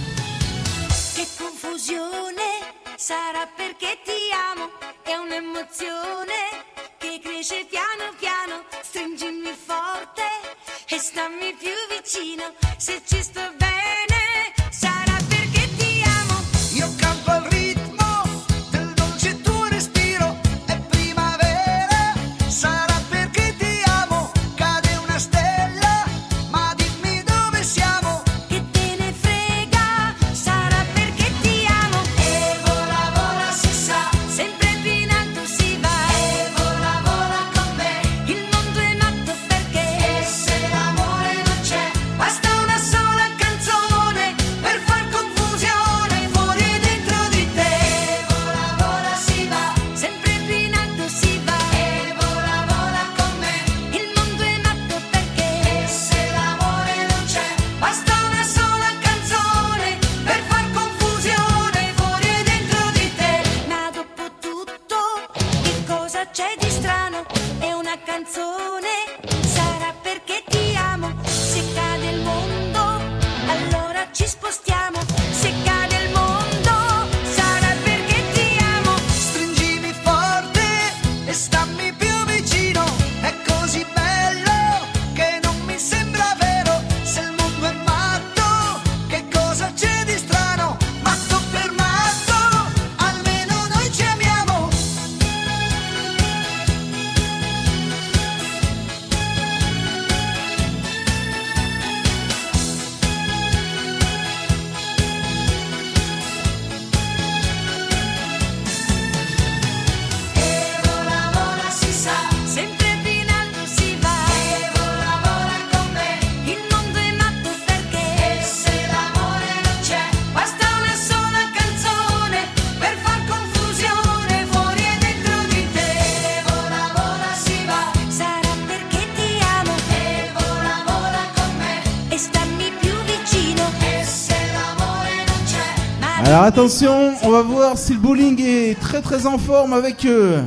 Attention, 136.55 137.13
on 137.23 137.31
va 137.31 137.41
voir 137.41 137.77
si 137.77 137.91
le 137.91 137.99
bowling 137.99 138.41
est 138.41 138.79
très 138.79 139.01
très 139.01 139.25
en 139.25 139.37
forme 139.37 139.73
avec 139.73 140.05
euh, 140.05 140.41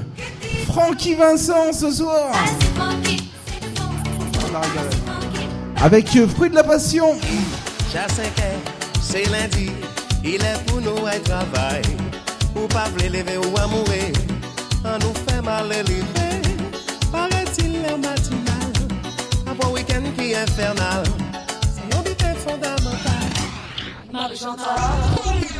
Francky 0.67 1.15
Vincent 1.15 1.71
ce 1.75 1.91
soir. 1.91 2.33
Avec 5.77 6.17
euh, 6.17 6.27
Fruit 6.27 6.49
de 6.49 6.55
la 6.55 6.65
Passion. 6.65 7.19
C'est 9.03 9.31
lundi, 9.31 9.71
il 10.25 10.37
est 10.37 10.65
pour 10.67 10.81
nous 10.81 11.07
un 11.07 11.21
travail. 11.21 11.83
Ou 12.57 12.67
pas 12.69 12.87
lever 12.97 13.37
ou 13.37 13.59
à 13.59 13.67
mourir, 13.67 14.13
on 14.87 14.99
nous 15.05 15.15
fait 15.29 15.43
mal 15.43 15.71
élevé. 15.71 16.03
Paraît-il 17.13 17.83
le 17.83 17.97
matinal, 17.99 18.73
après 19.47 19.73
week-end 19.73 20.03
qui 20.17 20.33
est 20.33 20.37
infernal. 20.37 21.03
C'est 21.61 21.95
un 21.95 22.01
but 22.01 22.25
fondamental. 22.39 23.09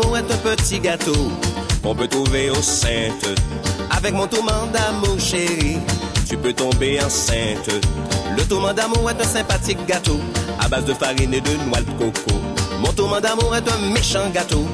Le 0.00 0.06
tourment 0.06 0.16
d'amour 0.16 0.18
est 0.18 0.32
un 0.32 0.56
petit 0.56 0.80
gâteau 0.80 1.30
qu'on 1.82 1.94
peut 1.94 2.08
trouver 2.08 2.50
au 2.50 2.62
Sainte. 2.62 3.38
Avec 3.90 4.14
mon 4.14 4.26
tourment 4.26 4.66
d'amour, 4.72 5.20
chérie, 5.20 5.78
tu 6.26 6.38
peux 6.38 6.54
tomber 6.54 7.02
enceinte. 7.02 7.68
Le 8.36 8.42
tourment 8.44 8.72
d'amour 8.72 9.10
est 9.10 9.20
un 9.20 9.24
sympathique 9.24 9.84
gâteau 9.86 10.18
à 10.58 10.68
base 10.68 10.86
de 10.86 10.94
farine 10.94 11.34
et 11.34 11.40
de 11.40 11.50
noix 11.68 11.80
de 11.80 11.90
coco. 11.98 12.40
Mon 12.80 12.92
tourment 12.92 13.20
d'amour 13.20 13.54
est 13.54 13.68
un 13.68 13.92
méchant 13.92 14.30
gâteau 14.32 14.66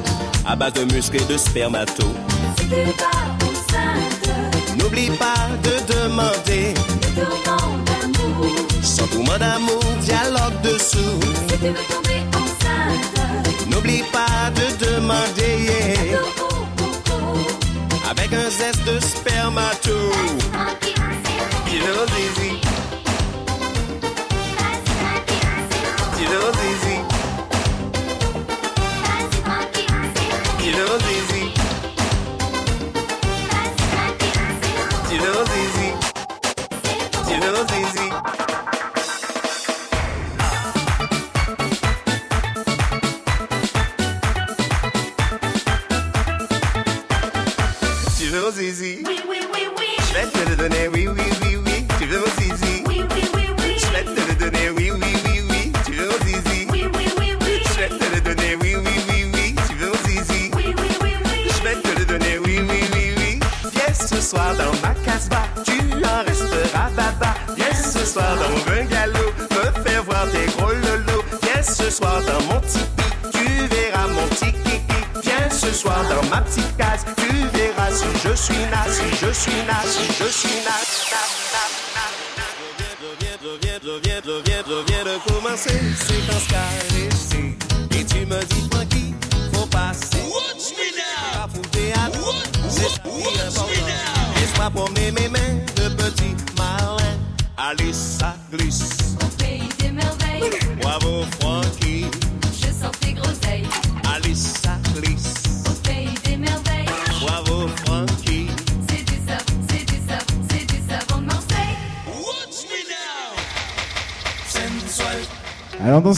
à 0.46 0.54
base 0.54 0.74
de 0.74 0.84
muscles 0.94 1.16
et 1.16 1.32
de 1.32 1.36
spermato. 1.36 2.06
N'oublie 4.78 5.10
pas 5.10 5.48
de 5.64 5.92
demander 5.92 6.74
Sans 8.82 9.06
tourment 9.08 9.38
d'amour, 9.38 9.82
dialogue 10.02 10.60
dessous. 10.62 12.05
N'oublie 13.76 14.04
pas 14.10 14.50
de 14.54 14.86
demander 14.86 15.64
yeah. 15.64 16.18
Avec 18.10 18.32
un 18.32 18.48
zeste 18.48 18.82
de 18.86 18.98
spermato 19.00 19.92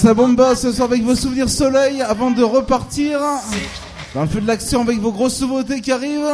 Bossa 0.08 0.14
Bomba 0.14 0.56
ce 0.56 0.72
soir 0.72 0.88
avec 0.88 1.02
vos 1.02 1.14
souvenirs 1.14 1.50
soleil 1.50 2.00
avant 2.00 2.30
de 2.30 2.42
repartir 2.42 3.20
dans 4.14 4.22
le 4.22 4.26
feu 4.26 4.40
de 4.40 4.46
l'action 4.46 4.80
avec 4.80 4.98
vos 5.00 5.12
grosses 5.12 5.42
nouveautés 5.42 5.82
qui 5.82 5.92
arrivent. 5.92 6.32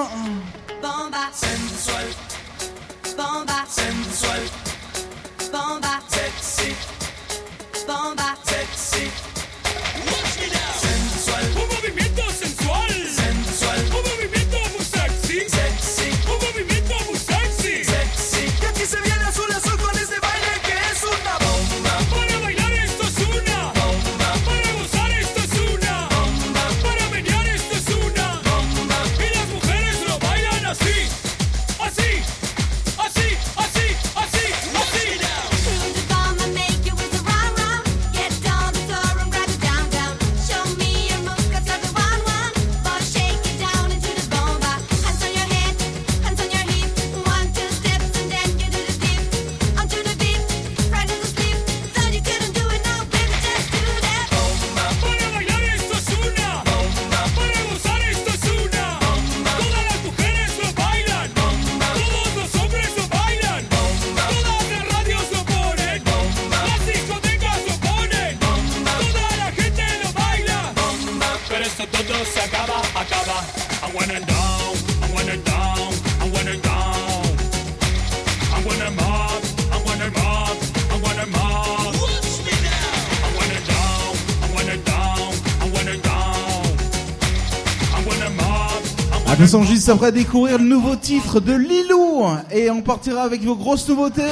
juste 89.63 89.89
après 89.89 90.11
découvrir 90.11 90.59
le 90.59 90.65
nouveau 90.65 90.97
titre 90.97 91.39
de 91.39 91.53
Lilou 91.53 92.25
et 92.51 92.71
on 92.71 92.83
partira 92.83 93.23
avec 93.23 93.43
vos 93.43 93.55
grosses 93.55 93.89
nouveautés. 93.89 94.23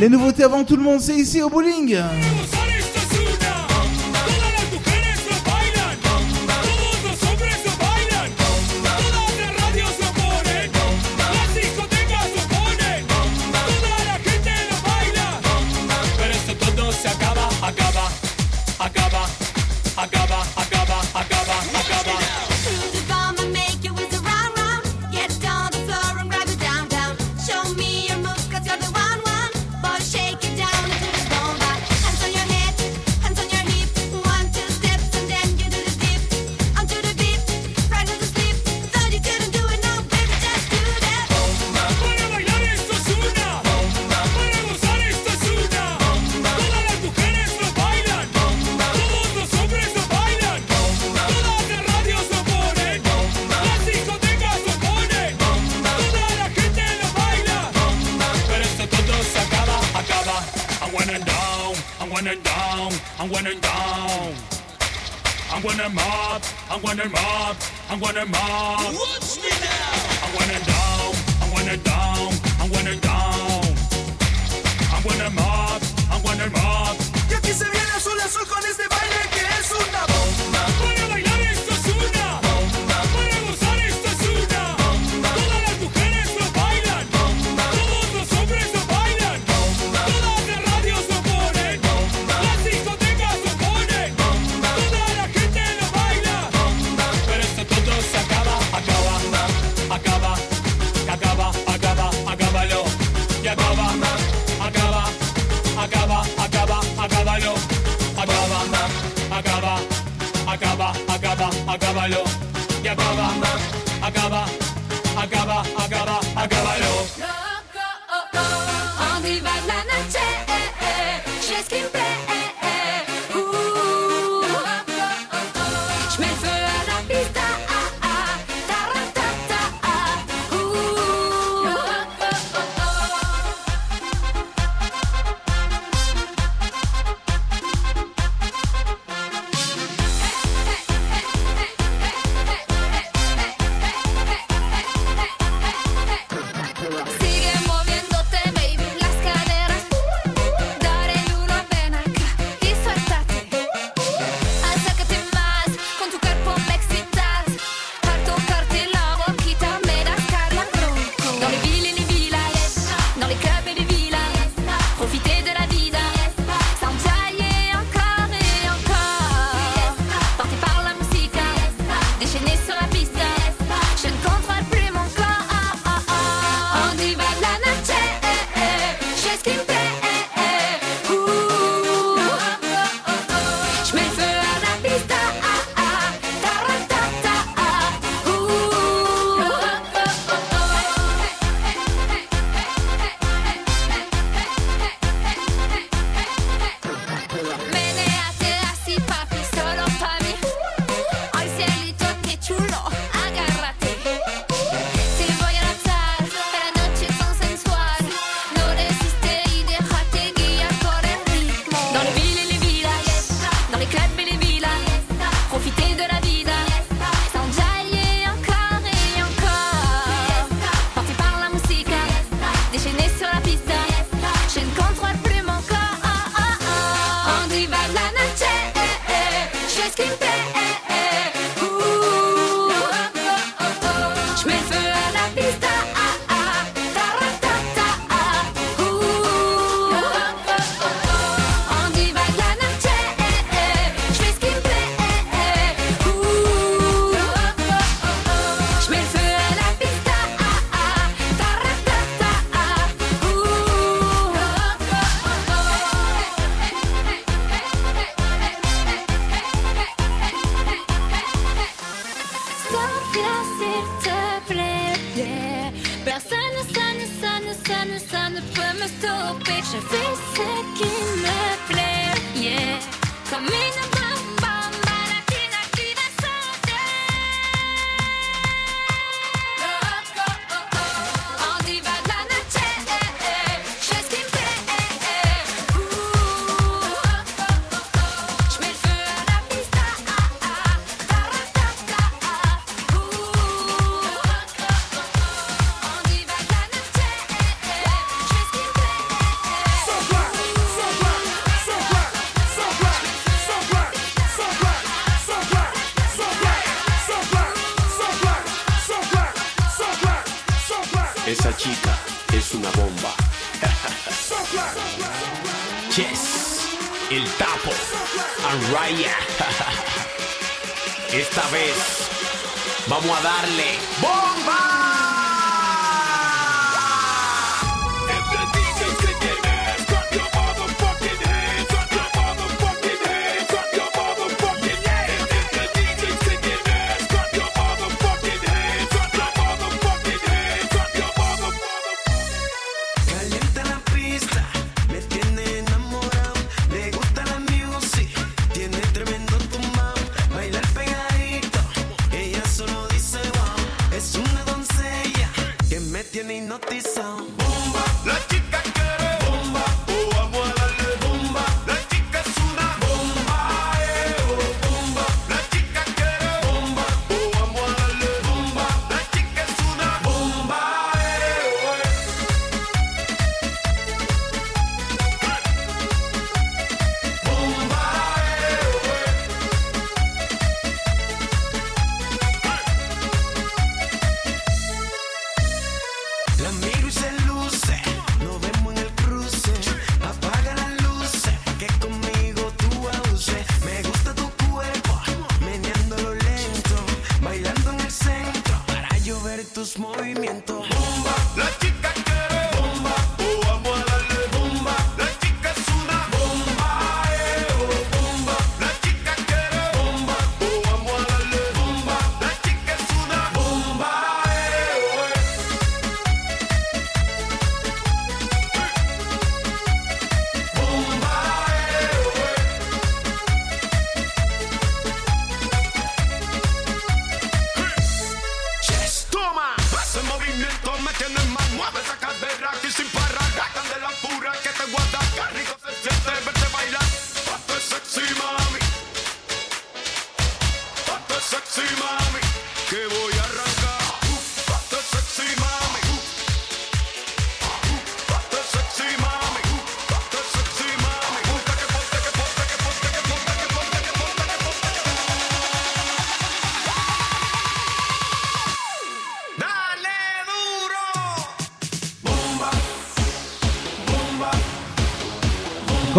Les 0.00 0.08
nouveautés 0.08 0.42
avant 0.42 0.64
tout 0.64 0.76
le 0.76 0.82
monde, 0.82 1.00
c'est 1.00 1.14
ici 1.14 1.40
au 1.42 1.48
bowling. 1.48 1.96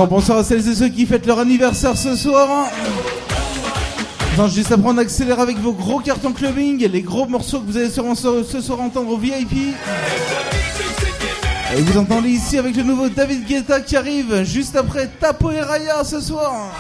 Bonsoir 0.06 0.38
à 0.38 0.44
celles 0.44 0.68
et 0.70 0.76
ceux 0.76 0.90
qui 0.90 1.08
fêtent 1.08 1.26
leur 1.26 1.40
anniversaire 1.40 1.98
ce 1.98 2.16
soir. 2.16 2.48
Hein. 4.38 4.48
Juste 4.48 4.72
après 4.72 4.90
on 4.90 4.98
accélère 5.00 5.40
avec 5.40 5.58
vos 5.58 5.74
gros 5.74 6.00
cartons 6.00 6.34
clubbing, 6.34 6.88
les 6.88 7.02
gros 7.02 7.26
morceaux 7.26 7.60
que 7.60 7.66
vous 7.66 7.78
allez 7.78 7.90
ce 7.90 8.62
soir 8.62 8.80
entendre 8.80 9.10
au 9.10 9.18
VIP. 9.18 9.74
Et 11.76 11.82
vous 11.82 11.98
entendez 11.98 12.30
ici 12.30 12.60
avec 12.60 12.76
le 12.76 12.84
nouveau 12.84 13.10
David 13.10 13.48
Guetta 13.48 13.82
qui 13.82 13.98
arrive 13.98 14.44
juste 14.44 14.76
après 14.76 15.08
Tapo 15.20 15.50
et 15.50 15.62
Raya 15.62 16.04
ce 16.04 16.22
soir. 16.22 16.72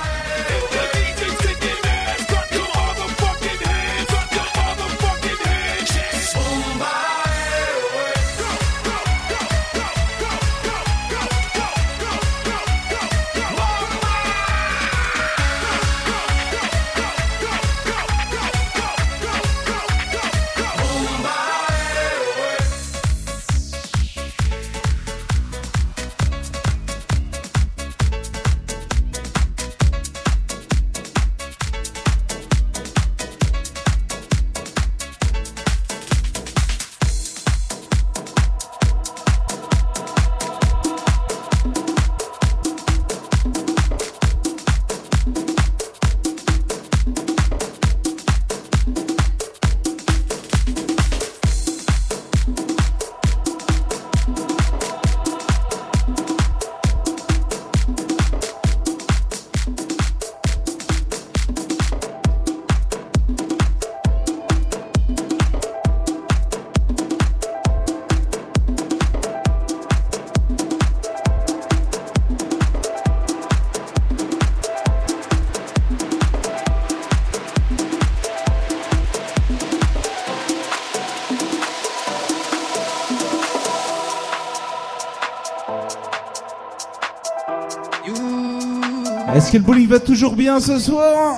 Est-ce 89.48 89.54
que 89.54 89.60
le 89.60 89.64
bowling 89.64 89.88
va 89.88 90.00
toujours 90.02 90.36
bien 90.36 90.60
ce 90.60 90.78
soir 90.78 91.38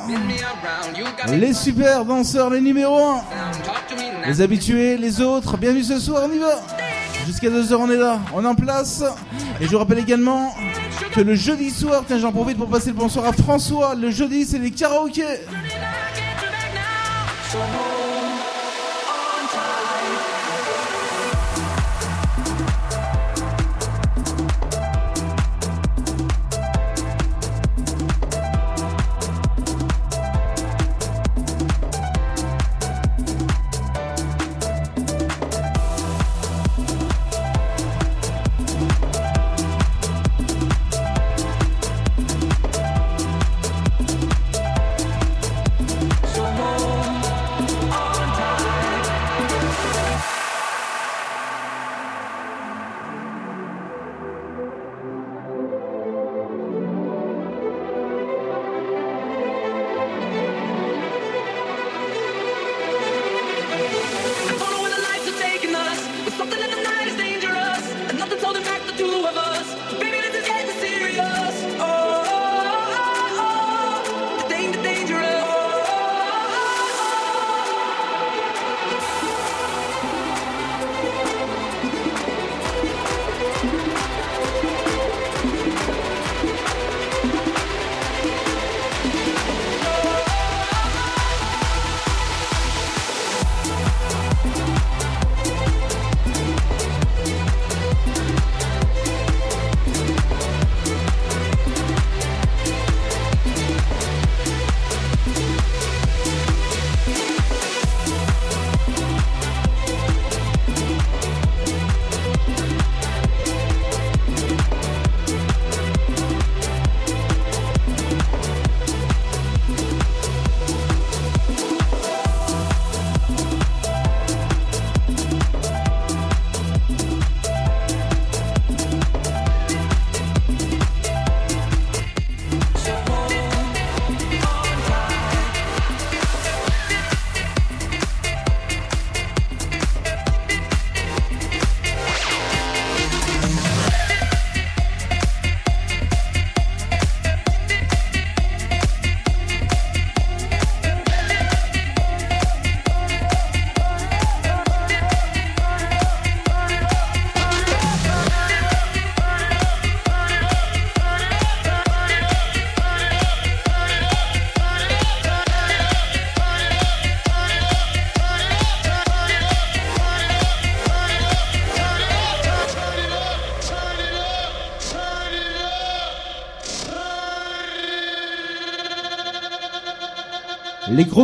Les 1.28 1.54
super 1.54 2.06
danseurs, 2.06 2.50
les 2.50 2.60
numéros 2.60 2.98
1. 2.98 3.22
Les 4.26 4.42
habitués, 4.42 4.98
les 4.98 5.22
autres, 5.22 5.58
bienvenue 5.58 5.84
ce 5.84 6.00
soir, 6.00 6.24
on 6.28 6.34
y 6.34 6.40
va. 6.40 6.60
Jusqu'à 7.28 7.50
2h, 7.50 7.76
on 7.76 7.88
est 7.92 7.98
là, 7.98 8.20
on 8.34 8.44
en 8.46 8.56
place. 8.56 9.04
Et 9.62 9.66
je 9.66 9.70
vous 9.70 9.78
rappelle 9.78 10.00
également 10.00 10.56
que 11.12 11.22
le 11.22 11.36
jeudi 11.36 11.70
soir, 11.70 12.04
tiens, 12.08 12.18
j'en 12.18 12.32
profite 12.32 12.58
pour 12.58 12.68
passer 12.68 12.88
le 12.88 12.96
bonsoir 12.96 13.28
à 13.28 13.32
François. 13.32 13.94
Le 13.94 14.10
jeudi, 14.10 14.44
c'est 14.44 14.58
les 14.58 14.72
karaokés. 14.72 15.42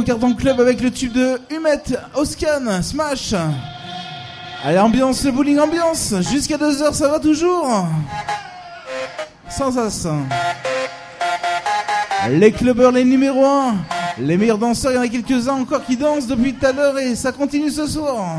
Cartons 0.03 0.33
club 0.33 0.59
avec 0.59 0.81
le 0.81 0.91
tube 0.91 1.13
de 1.13 1.39
Humet, 1.49 1.81
Oscan, 2.15 2.81
Smash. 2.81 3.33
Allez, 4.63 4.79
ambiance, 4.79 5.23
le 5.23 5.31
bowling 5.31 5.59
ambiance. 5.59 6.13
Jusqu'à 6.31 6.57
2h, 6.57 6.93
ça 6.93 7.07
va 7.07 7.19
toujours. 7.19 7.87
Sans 9.49 9.77
as. 9.77 10.07
Les 12.29 12.51
clubbers, 12.51 12.91
les 12.91 13.05
numéros 13.05 13.45
1. 13.45 13.75
Les 14.19 14.37
meilleurs 14.37 14.57
danseurs, 14.57 14.91
il 14.91 14.95
y 14.95 14.97
en 14.97 15.01
a 15.01 15.07
quelques-uns 15.07 15.53
encore 15.53 15.85
qui 15.85 15.97
dansent 15.97 16.27
depuis 16.27 16.53
tout 16.53 16.65
à 16.65 16.71
l'heure 16.71 16.97
et 16.97 17.15
ça 17.15 17.31
continue 17.31 17.69
ce 17.69 17.85
soir. 17.87 18.37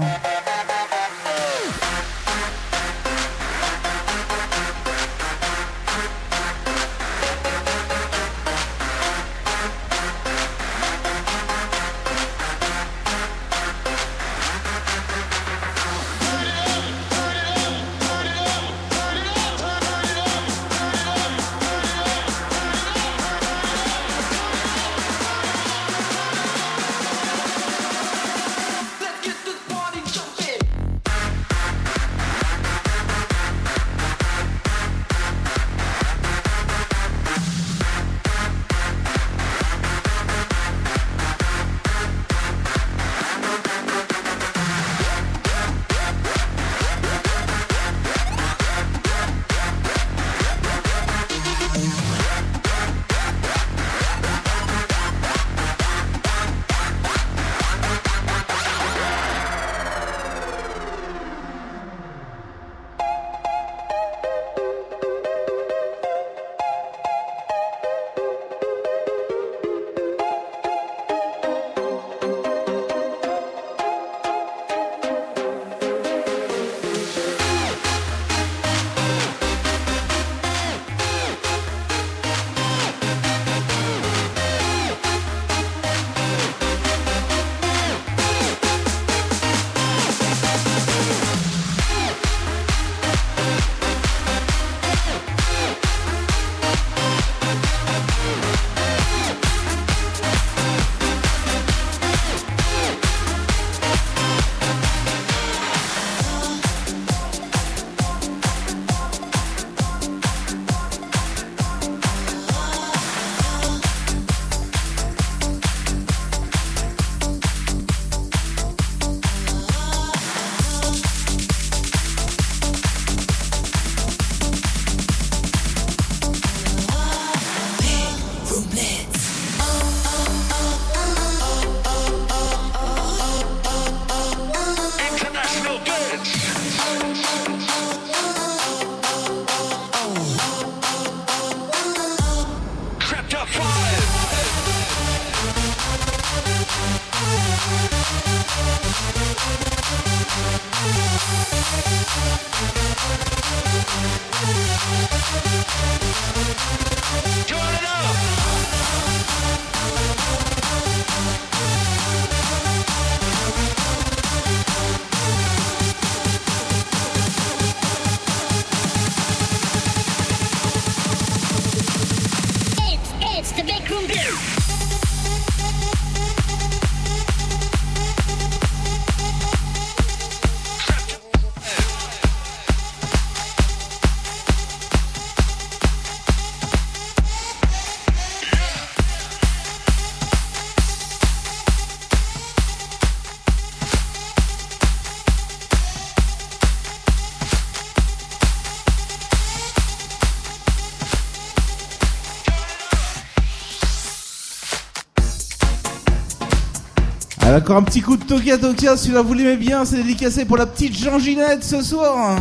Encore 207.56 207.78
un 207.78 207.82
petit 207.84 208.02
coup 208.02 208.18
de 208.18 208.22
Tokia 208.22 208.58
Tokia, 208.58 208.98
celui-là 208.98 209.22
vous 209.22 209.32
l'aimez 209.32 209.56
bien, 209.56 209.86
c'est 209.86 209.96
dédicacé 209.96 210.44
pour 210.44 210.58
la 210.58 210.66
petite 210.66 210.94
Jean 210.94 211.18
Ginette 211.18 211.64
ce 211.64 211.80
soir. 211.80 212.38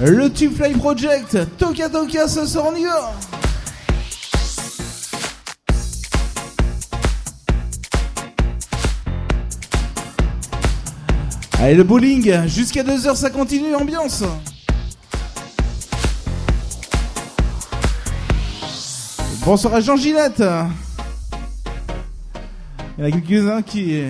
Le 0.00 0.32
Tube 0.32 0.56
Fly 0.56 0.72
Project, 0.72 1.36
Tokia 1.58 1.90
Tokia 1.90 2.26
ce 2.28 2.46
soir, 2.46 2.72
on 2.72 2.74
y 2.74 2.84
va. 2.84 3.12
Allez, 11.60 11.74
le 11.74 11.84
bowling, 11.84 12.46
jusqu'à 12.46 12.82
2h, 12.82 13.16
ça 13.16 13.28
continue, 13.28 13.74
ambiance. 13.74 14.24
Bonsoir 19.44 19.74
à 19.74 19.80
Jean 19.82 19.96
Ginette. 19.96 20.42
Il 22.98 23.04
y 23.04 23.04
en 23.04 23.06
a 23.06 23.10
quelques-uns 23.12 23.62
qui, 23.62 24.02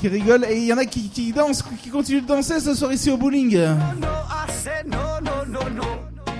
qui 0.00 0.08
rigolent 0.08 0.46
et 0.48 0.56
il 0.56 0.64
y 0.64 0.72
en 0.72 0.78
a 0.78 0.86
qui, 0.86 1.10
qui 1.10 1.30
dansent, 1.30 1.62
qui 1.82 1.90
continuent 1.90 2.22
de 2.22 2.26
danser 2.26 2.58
ce 2.58 2.74
soir 2.74 2.90
ici 2.90 3.10
au 3.10 3.18
bowling. 3.18 3.54
No, 4.00 4.06
I 4.08 4.50
said 4.50 4.86
no, 4.86 5.20
no, 5.20 5.44
no, 5.44 5.68
no. 5.68 5.84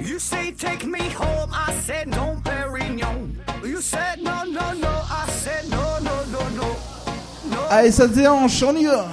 You 0.03 0.19
say 0.19 0.53
take 0.53 0.87
me 0.87 1.11
home. 1.15 1.51
I 1.53 1.75
said 1.85 2.09
no, 2.09 2.39
Perignon. 2.43 3.37
You 3.63 3.83
said 3.83 4.23
no, 4.23 4.45
no, 4.45 4.73
no. 4.81 4.89
I 4.89 5.31
said 5.31 5.69
no, 5.71 5.99
no, 6.01 6.25
no, 6.33 6.49
no. 6.57 7.59
Allez, 7.69 7.93
ça 7.93 8.09
se 8.09 8.15
déhanche, 8.15 8.63
on 8.63 8.75
y 8.75 8.87
va. 8.87 9.07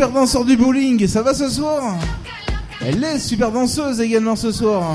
Super 0.00 0.14
danseur 0.14 0.46
du 0.46 0.56
bowling, 0.56 1.06
ça 1.06 1.20
va 1.20 1.34
ce 1.34 1.46
soir? 1.50 1.94
Elle 2.80 3.04
est 3.04 3.18
super 3.18 3.52
danseuse 3.52 4.00
également 4.00 4.34
ce 4.34 4.50
soir. 4.50 4.94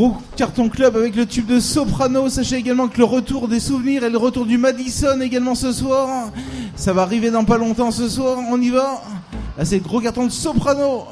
Gros 0.00 0.16
cartons 0.34 0.70
club 0.70 0.96
avec 0.96 1.14
le 1.14 1.26
tube 1.26 1.44
de 1.44 1.60
Soprano. 1.60 2.30
Sachez 2.30 2.56
également 2.56 2.88
que 2.88 2.96
le 2.96 3.04
retour 3.04 3.48
des 3.48 3.60
souvenirs 3.60 4.02
et 4.02 4.08
le 4.08 4.16
retour 4.16 4.46
du 4.46 4.56
Madison 4.56 5.20
également 5.20 5.54
ce 5.54 5.72
soir. 5.72 6.30
Ça 6.74 6.94
va 6.94 7.02
arriver 7.02 7.30
dans 7.30 7.44
pas 7.44 7.58
longtemps 7.58 7.90
ce 7.90 8.08
soir. 8.08 8.38
On 8.50 8.58
y 8.62 8.70
va. 8.70 9.02
Là, 9.58 9.64
c'est 9.66 9.76
le 9.76 9.82
gros 9.82 10.00
carton 10.00 10.24
de 10.24 10.30
Soprano. 10.30 11.04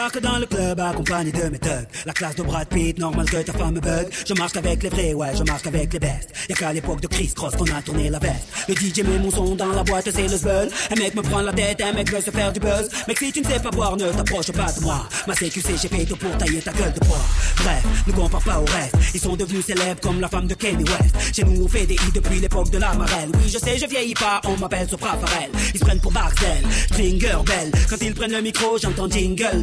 Débarque 0.00 0.20
dans 0.22 0.38
le 0.38 0.46
club 0.46 0.80
accompagné 0.80 1.30
de 1.30 1.42
mes 1.50 1.58
thugs. 1.58 1.86
La 2.06 2.14
classe 2.14 2.34
de 2.34 2.42
Brad 2.42 2.66
Pitt, 2.68 2.98
normal 2.98 3.28
que 3.28 3.36
ta 3.42 3.52
femme 3.52 3.74
me 3.74 3.80
bug. 3.80 4.08
Je 4.26 4.32
marche 4.32 4.56
avec 4.56 4.82
les 4.82 4.88
vrais, 4.88 5.12
ouais, 5.12 5.28
je 5.36 5.42
marche 5.42 5.66
avec 5.66 5.92
les 5.92 5.98
bestes. 5.98 6.32
Y'a 6.48 6.56
qu'à 6.56 6.72
l'époque 6.72 7.02
de 7.02 7.06
Chris 7.06 7.30
Cross 7.36 7.54
qu'on 7.54 7.66
a 7.66 7.82
tourné 7.82 8.08
la 8.08 8.18
veste. 8.18 8.48
Le 8.66 8.74
DJ 8.74 9.06
met 9.06 9.18
mon 9.18 9.30
son 9.30 9.54
dans 9.56 9.66
la 9.66 9.82
boîte, 9.82 10.08
c'est 10.10 10.26
le 10.26 10.38
zbeul. 10.38 10.70
Un 10.90 10.94
mec 10.94 11.14
me 11.14 11.20
prend 11.20 11.42
la 11.42 11.52
tête, 11.52 11.82
un 11.82 11.92
mec 11.92 12.10
veut 12.10 12.22
se 12.22 12.30
faire 12.30 12.50
du 12.50 12.60
buzz. 12.60 12.88
Mec, 13.08 13.18
si 13.18 13.30
tu 13.30 13.42
ne 13.42 13.46
sais 13.46 13.60
pas 13.60 13.70
boire, 13.70 13.94
ne 13.98 14.10
t'approche 14.10 14.50
pas 14.52 14.72
de 14.72 14.80
moi. 14.80 15.06
Ma 15.26 15.34
CQC, 15.34 15.76
j'ai 15.82 15.88
fait 15.88 16.06
tout 16.06 16.16
pour 16.16 16.34
tailler 16.38 16.62
ta 16.62 16.72
gueule 16.72 16.94
de 16.94 17.00
bois. 17.00 17.20
Bref, 17.56 17.84
ne 18.06 18.12
compare 18.12 18.42
pas 18.42 18.58
au 18.58 18.64
reste. 18.64 18.96
Ils 19.12 19.20
sont 19.20 19.36
devenus 19.36 19.66
célèbres 19.66 20.00
comme 20.00 20.18
la 20.18 20.28
femme 20.28 20.46
de 20.46 20.54
Kanye 20.54 20.82
West. 20.84 21.34
Chez 21.34 21.44
nous, 21.44 21.64
on 21.64 21.68
fait 21.68 21.84
des 21.84 21.96
hits 21.96 22.12
depuis 22.14 22.40
l'époque 22.40 22.70
de 22.70 22.78
la 22.78 22.94
marelle. 22.94 23.28
Oui, 23.34 23.50
je 23.52 23.58
sais, 23.58 23.76
je 23.76 23.84
vieillis 23.84 24.14
pas, 24.14 24.40
on 24.46 24.56
m'appelle 24.56 24.88
Sopra 24.88 25.18
Farel. 25.18 25.50
Ils 25.74 25.78
se 25.78 25.84
prennent 25.84 26.00
pour 26.00 26.12
Barcel, 26.12 26.64
Stringer 26.90 27.36
Bell. 27.44 27.70
Quand 27.90 27.96
ils 28.00 28.14
prennent 28.14 28.32
le 28.32 28.40
micro, 28.40 28.78
j'entends 28.78 29.10
Jingle 29.10 29.62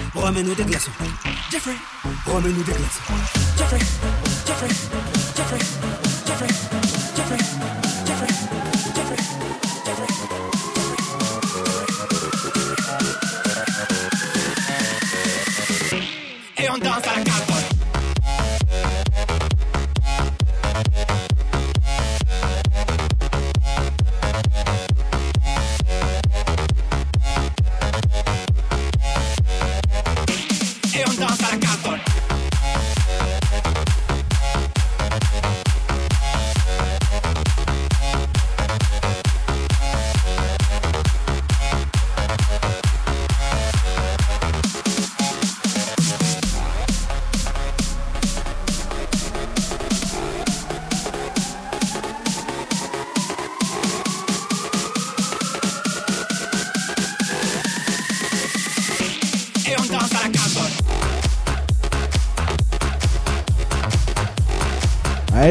remets-nous 0.13 0.55
des 0.55 0.63
glaçons. 0.63 0.91
Jeffrey, 1.51 1.75
remets-nous 2.25 2.63
des 2.63 2.71
glaçons. 2.71 3.13
Jeffrey, 3.57 3.79
Jeffrey, 4.45 4.67
Jeffrey, 5.35 5.59
Jeffrey, 6.25 6.47
Jeffrey, 7.15 7.37
Jeffrey, 8.05 8.27
Jeffrey, 8.95 9.17
Jeffrey. 9.85 10.07
Et 16.57 16.69
on 16.69 16.77
danse 16.77 17.07
à 17.07 17.20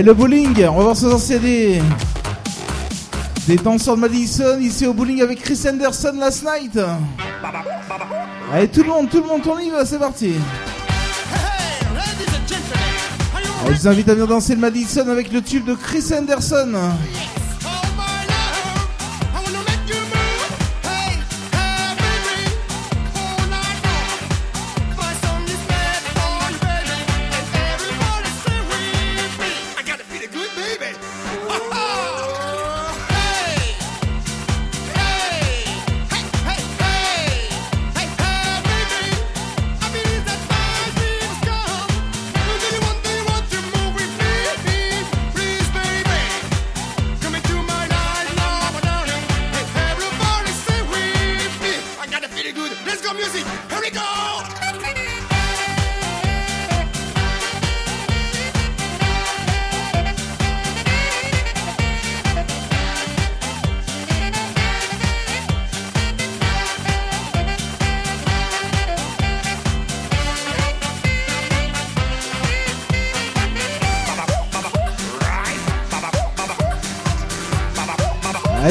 Allez, 0.01 0.07
le 0.07 0.15
bowling, 0.15 0.65
on 0.65 0.77
va 0.79 0.95
voir 0.95 0.97
ce 0.97 1.35
a 1.35 1.39
des... 1.39 1.83
danseurs 3.63 3.97
de 3.97 4.01
Madison 4.01 4.59
ici 4.59 4.87
au 4.87 4.95
bowling 4.95 5.21
avec 5.21 5.43
Chris 5.43 5.61
Anderson 5.69 6.15
last 6.19 6.43
night. 6.43 6.81
Allez, 8.51 8.69
tout 8.69 8.83
le 8.83 8.89
monde, 8.89 9.11
tout 9.11 9.21
le 9.21 9.27
monde, 9.27 9.43
on 9.47 9.59
y 9.59 9.69
va, 9.69 9.85
c'est 9.85 9.99
parti. 9.99 10.37
Allez, 13.67 13.75
je 13.75 13.81
vous 13.83 13.89
invite 13.89 14.09
à 14.09 14.15
venir 14.15 14.27
danser 14.27 14.55
le 14.55 14.63
Madison 14.63 15.07
avec 15.07 15.31
le 15.35 15.43
tube 15.43 15.67
de 15.67 15.75
Chris 15.75 16.05
Anderson. 16.19 16.73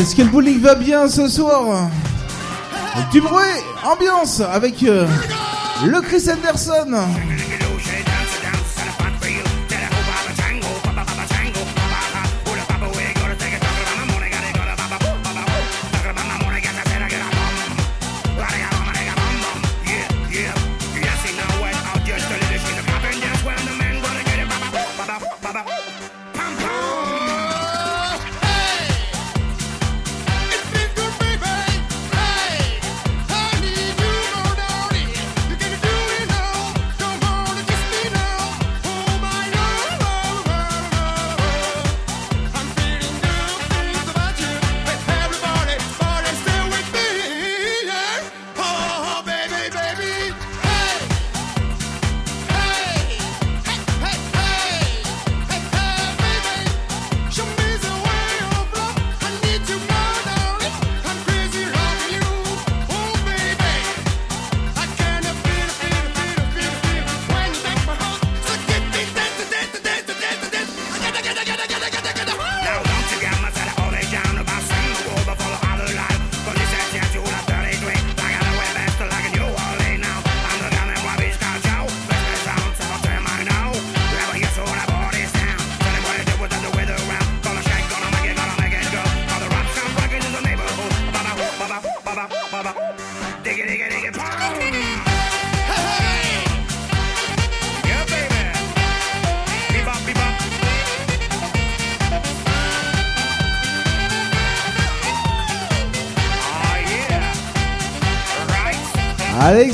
Est-ce 0.10 0.16
que 0.16 0.24
le 0.24 0.30
bowling 0.30 0.60
va 0.60 0.74
bien 0.74 1.08
ce 1.08 1.28
soir 1.28 1.88
Du 3.12 3.22
bruit, 3.22 3.44
ambiance 3.86 4.42
avec 4.42 4.82
euh, 4.82 5.06
le 5.86 6.02
Chris 6.02 6.24
Anderson. 6.28 6.98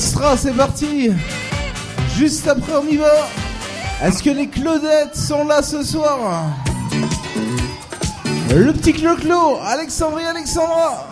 C'est 0.05 0.55
parti. 0.55 1.09
Juste 2.15 2.47
après, 2.47 2.73
on 2.75 2.87
y 2.87 2.97
va. 2.97 3.27
Est-ce 4.03 4.21
que 4.21 4.29
les 4.29 4.47
Claudettes 4.47 5.15
sont 5.15 5.45
là 5.45 5.63
ce 5.63 5.81
soir? 5.83 6.43
Le 8.53 8.71
petit 8.71 8.93
Clo-Clo, 8.93 9.57
Alexandrie, 9.65 10.25
Alexandra. 10.25 11.04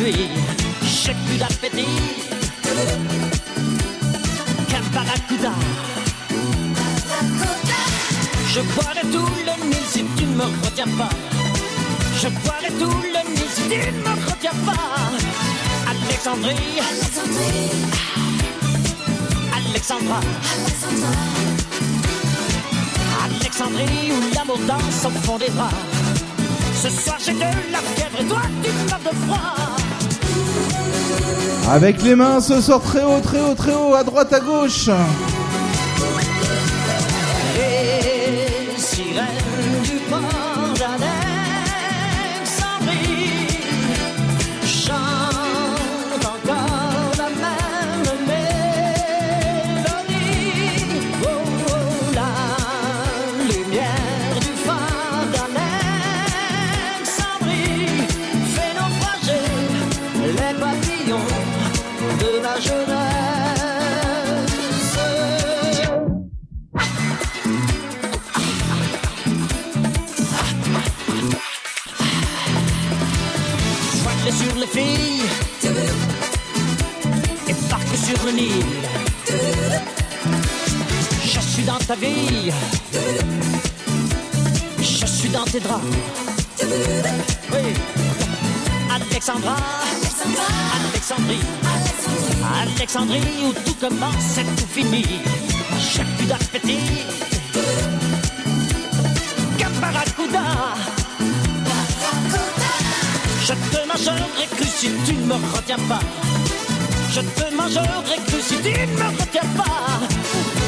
Nuit. 0.00 0.28
J'ai 0.82 1.14
plus 1.26 1.38
d'appétit 1.38 1.86
qu'un. 4.68 4.82
Je 8.52 8.60
boirai 8.60 9.02
tout 9.12 9.30
le 9.46 9.68
Nil 9.68 9.84
si 9.88 10.04
tu 10.16 10.24
ne 10.24 10.34
me 10.34 10.44
retiens 10.64 10.90
pas. 10.98 11.08
Je 12.20 12.28
boirai 12.28 12.70
tout 12.78 13.02
le 13.14 13.20
Nil 13.34 13.48
si 13.54 13.62
tu 13.62 13.78
ne 13.78 13.98
me 14.06 14.14
retiens 14.30 14.58
pas. 14.66 14.90
Alexandrie, 15.88 16.80
Alexandra, 19.56 20.20
Alexandrie 23.24 24.12
où 24.12 24.34
l'amour 24.34 24.58
danse 24.66 25.04
au 25.06 25.10
fond 25.24 25.38
des 25.38 25.50
bras. 25.50 25.70
Ce 26.82 26.90
soir 26.90 27.18
j'ai 27.24 27.32
de 27.32 27.40
la 27.40 27.78
fièvre 27.94 28.20
et 28.20 28.24
toi 28.24 28.42
tu 28.62 28.70
meurs 28.90 29.00
de 29.00 29.16
froid. 29.26 29.69
Avec 31.70 32.02
les 32.02 32.14
mains 32.14 32.40
ce 32.40 32.60
soir 32.60 32.80
très 32.80 33.02
haut, 33.02 33.20
très 33.20 33.40
haut, 33.40 33.54
très 33.54 33.74
haut, 33.74 33.94
à 33.94 34.02
droite, 34.02 34.32
à 34.32 34.40
gauche. 34.40 34.88
Alexandrie 93.98 94.12
où 94.20 94.44
tout 94.56 94.66
finit. 94.66 95.20
J'ai 95.78 96.04
plus 96.16 96.26
d'appétit 96.26 97.04
qu'un 99.58 99.70
barracuda. 99.80 100.44
Je 103.42 103.52
te 103.52 103.88
mangerai 103.88 104.46
cru 104.56 104.66
si 104.66 104.90
tu 105.04 105.14
ne 105.14 105.26
me 105.26 105.34
retiens 105.56 105.82
pas. 105.88 106.00
Je 107.10 107.20
te 107.20 107.54
mangerai 107.54 108.16
cru 108.26 108.40
si 108.40 108.56
tu 108.56 108.70
ne 108.70 108.86
me 108.86 109.20
retiens 109.20 109.48
pas. 109.56 109.98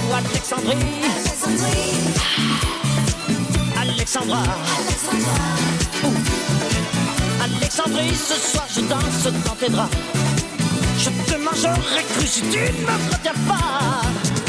Ou 0.08 0.14
Alexandrie, 0.14 0.76
Alexandra, 3.80 4.42
Ouh. 6.04 6.08
Alexandrie, 7.42 8.14
ce 8.14 8.34
soir 8.34 8.66
je 8.74 8.80
danse 8.80 9.32
dans 9.44 9.54
tes 9.54 9.68
draps. 9.68 9.96
Mangerai 11.62 12.02
cru 12.10 12.26
si 12.26 12.40
tu 12.50 12.58
ne 12.58 12.86
me 12.86 13.12
retiens 13.12 13.38
pas. 13.46 14.41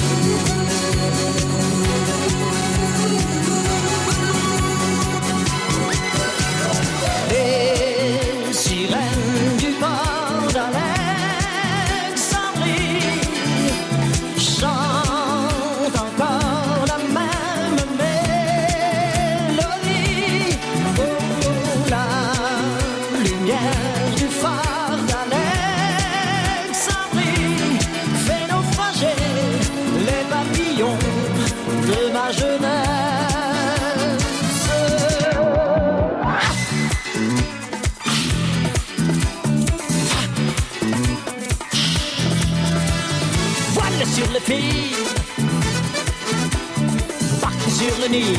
Nil. 48.14 48.38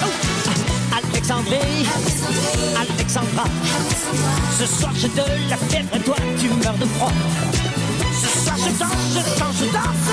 Oh, 0.00 0.06
Alexandrie, 0.96 1.84
Alexandra, 2.76 3.46
ce 4.60 4.64
soir 4.64 4.92
j'ai 4.94 5.08
de 5.08 5.24
la 5.50 5.56
fièvre 5.56 5.88
et 5.92 5.98
toi 5.98 6.14
tu 6.38 6.46
meurs 6.50 6.78
de 6.78 6.84
froid. 6.84 7.10
Ce 8.12 8.44
soir 8.44 8.56
je 8.58 8.70
danse, 8.78 9.06
je 9.14 9.40
danse, 9.40 9.56
je 9.58 9.64
danse 9.72 10.03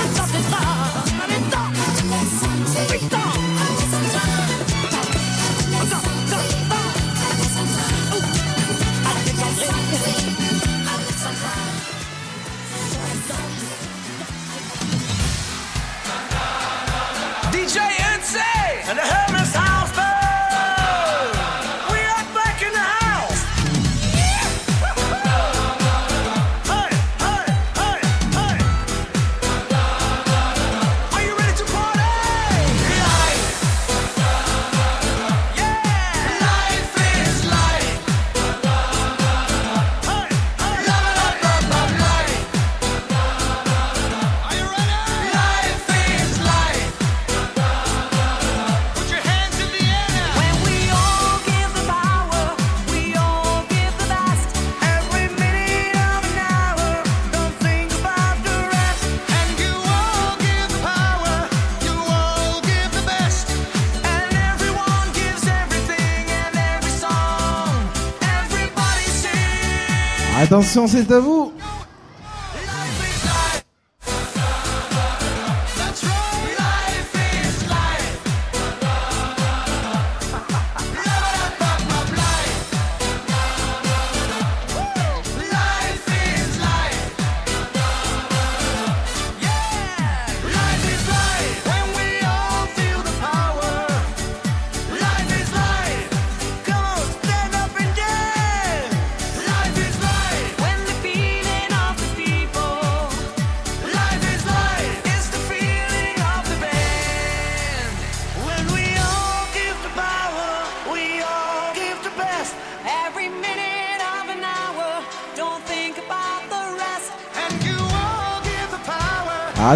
Attention, 70.62 70.86
c'est 70.86 71.10
à 71.10 71.18
vous. 71.18 71.41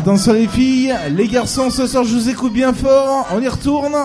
Power. 0.06 0.16
Attention 0.16 0.32
les 0.32 0.46
filles, 0.46 0.94
les 1.10 1.26
garçons, 1.26 1.70
ce 1.70 1.86
soir 1.86 2.04
je 2.04 2.14
vous 2.14 2.28
écoute 2.28 2.52
bien 2.52 2.72
fort. 2.72 3.26
On 3.32 3.40
y 3.40 3.48
retourne. 3.48 3.96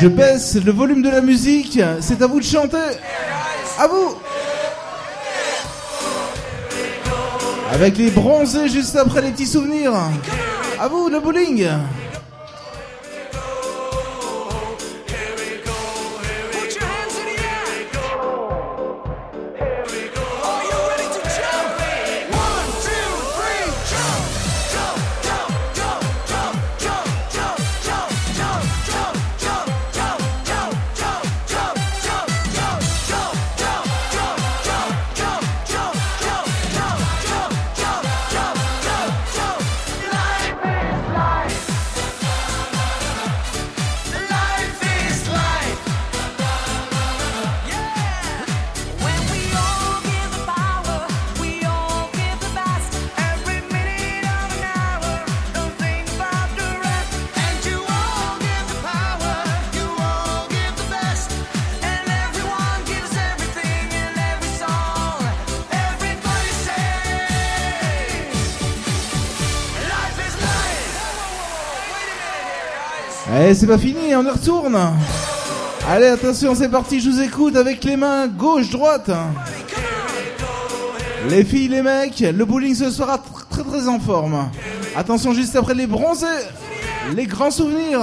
Je 0.00 0.08
baisse 0.08 0.56
le 0.56 0.72
volume 0.72 1.02
de 1.02 1.10
la 1.10 1.20
musique. 1.20 1.78
C'est 2.00 2.22
à 2.22 2.26
vous 2.26 2.40
de 2.40 2.44
chanter. 2.44 2.78
À 3.78 3.86
vous. 3.86 4.16
Avec 7.72 7.98
les 7.98 8.10
bronzés 8.10 8.68
juste 8.68 8.96
après 8.96 9.22
les 9.22 9.30
petits 9.30 9.46
souvenirs. 9.46 9.92
À 10.78 10.88
vous 10.88 11.08
le 11.08 11.20
bowling. 11.20 11.68
C'est 73.60 73.66
pas 73.66 73.76
fini, 73.76 74.16
on 74.16 74.24
y 74.24 74.30
retourne. 74.30 74.78
Allez, 75.86 76.06
attention, 76.06 76.54
c'est 76.54 76.70
parti, 76.70 76.98
je 76.98 77.10
vous 77.10 77.20
écoute 77.20 77.56
avec 77.56 77.84
les 77.84 77.94
mains 77.94 78.26
gauche, 78.26 78.70
droite. 78.70 79.10
Les 81.28 81.44
filles, 81.44 81.68
les 81.68 81.82
mecs, 81.82 82.20
le 82.20 82.44
bowling 82.46 82.74
ce 82.74 82.90
sera 82.90 83.16
tr- 83.16 83.48
très 83.50 83.62
très 83.62 83.86
en 83.86 84.00
forme. 84.00 84.48
Attention, 84.96 85.34
juste 85.34 85.54
après 85.56 85.74
les 85.74 85.86
bronzés, 85.86 86.26
les 87.14 87.26
grands 87.26 87.50
souvenirs. 87.50 88.00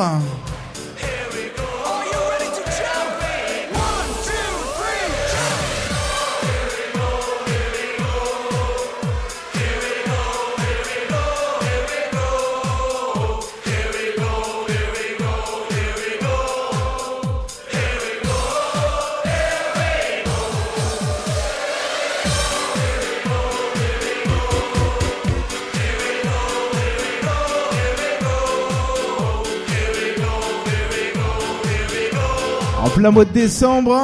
Plein 32.97 33.11
mois 33.11 33.25
de 33.25 33.31
décembre. 33.31 33.95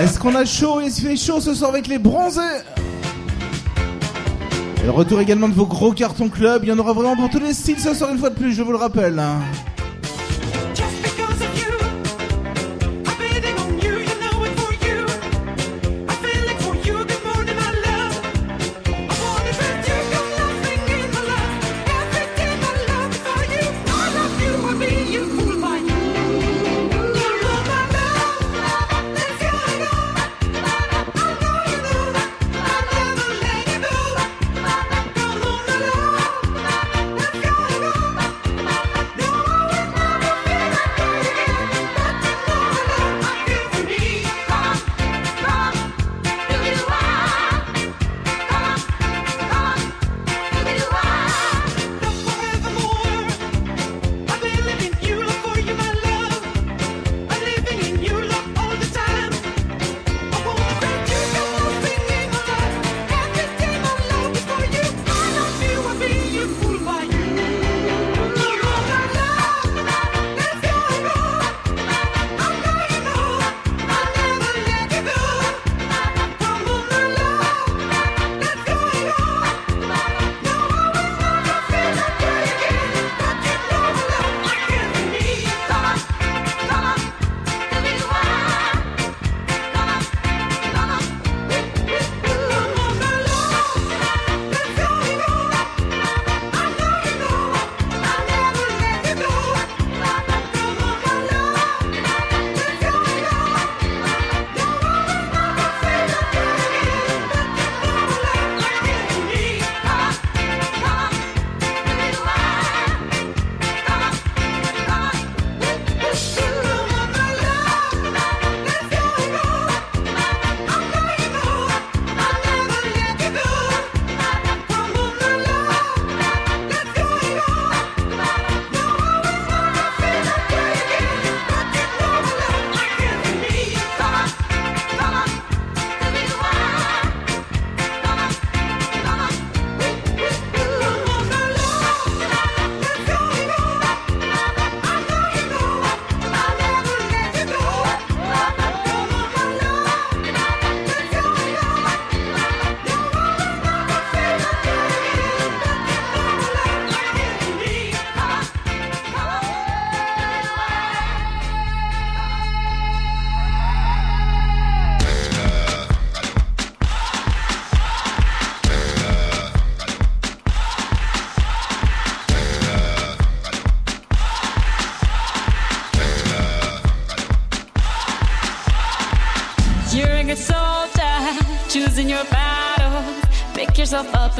Est-ce 0.00 0.18
qu'on 0.18 0.34
a 0.34 0.46
chaud 0.46 0.80
Est-ce 0.80 1.00
qu'il 1.00 1.10
fait 1.10 1.16
chaud 1.16 1.38
ce 1.38 1.52
soir 1.52 1.70
avec 1.70 1.86
les 1.86 1.98
bronzés 1.98 2.40
Et 4.80 4.86
le 4.86 4.90
retour 4.90 5.20
également 5.20 5.50
de 5.50 5.54
vos 5.54 5.66
gros 5.66 5.92
cartons 5.92 6.30
club. 6.30 6.62
Il 6.64 6.70
y 6.70 6.72
en 6.72 6.78
aura 6.78 6.94
vraiment 6.94 7.14
pour 7.14 7.28
tous 7.28 7.40
les 7.40 7.52
styles 7.52 7.78
ce 7.78 7.92
soir 7.92 8.10
une 8.10 8.18
fois 8.18 8.30
de 8.30 8.36
plus, 8.36 8.54
je 8.54 8.62
vous 8.62 8.72
le 8.72 8.78
rappelle. 8.78 9.20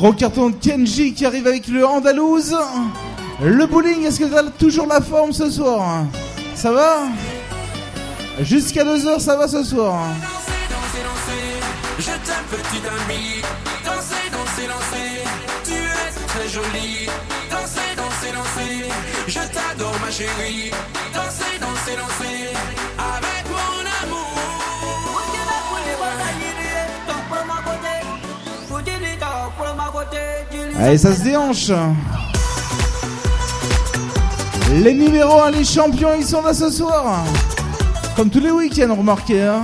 gros 0.00 0.14
carton 0.14 0.48
de 0.48 0.54
Kenji 0.54 1.12
qui 1.12 1.26
arrive 1.26 1.46
avec 1.46 1.68
le 1.68 1.86
Andalouse. 1.86 2.56
Le 3.42 3.66
bowling, 3.66 4.06
est-ce 4.06 4.18
que 4.18 4.24
t'as 4.24 4.44
toujours 4.44 4.86
la 4.86 5.02
forme 5.02 5.32
ce 5.32 5.50
soir 5.50 5.82
hein 5.82 6.08
Ça 6.54 6.72
va 6.72 7.00
Jusqu'à 8.40 8.82
2h, 8.82 9.20
ça 9.20 9.36
va 9.36 9.46
ce 9.46 9.62
soir 9.62 10.00
Danser, 10.22 10.62
danser, 10.70 11.02
danser, 11.04 11.44
je 11.98 12.04
t'aime 12.06 12.46
petite 12.48 12.86
amie 12.86 13.42
Danser, 13.84 14.30
danser, 14.32 14.66
danser, 14.68 15.22
tu 15.64 15.72
es 15.74 16.26
très 16.28 16.48
jolie 16.48 17.06
Danser, 17.50 17.94
danser, 17.94 18.32
danser, 18.32 18.88
je 19.26 19.34
t'adore 19.34 19.96
ma 20.02 20.10
chérie 20.10 20.70
Allez, 30.82 30.96
ça 30.96 31.14
se 31.14 31.22
déhanche. 31.22 31.70
Les 34.82 34.94
numéros 34.94 35.42
1, 35.42 35.50
les 35.50 35.64
champions, 35.64 36.14
ils 36.16 36.24
sont 36.24 36.40
là 36.40 36.54
ce 36.54 36.70
soir. 36.70 37.22
Comme 38.16 38.30
tous 38.30 38.40
les 38.40 38.50
week-ends, 38.50 38.94
remarquez. 38.96 39.42
Hein 39.42 39.62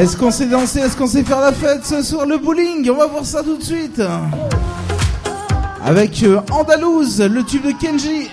Est-ce 0.00 0.16
qu'on 0.16 0.30
sait 0.30 0.46
danser 0.46 0.78
Est-ce 0.78 0.96
qu'on 0.96 1.06
sait 1.06 1.22
faire 1.22 1.42
la 1.42 1.52
fête 1.52 1.84
ce 1.84 2.02
soir 2.02 2.24
Le 2.24 2.38
bowling? 2.38 2.88
On 2.88 2.94
va 2.94 3.06
voir 3.06 3.22
ça 3.22 3.42
tout 3.42 3.58
de 3.58 3.62
suite. 3.62 4.00
Avec 5.84 6.22
euh, 6.22 6.40
Andalouse, 6.50 7.20
le 7.20 7.42
tube 7.44 7.66
de 7.66 7.72
Kenji. 7.72 8.30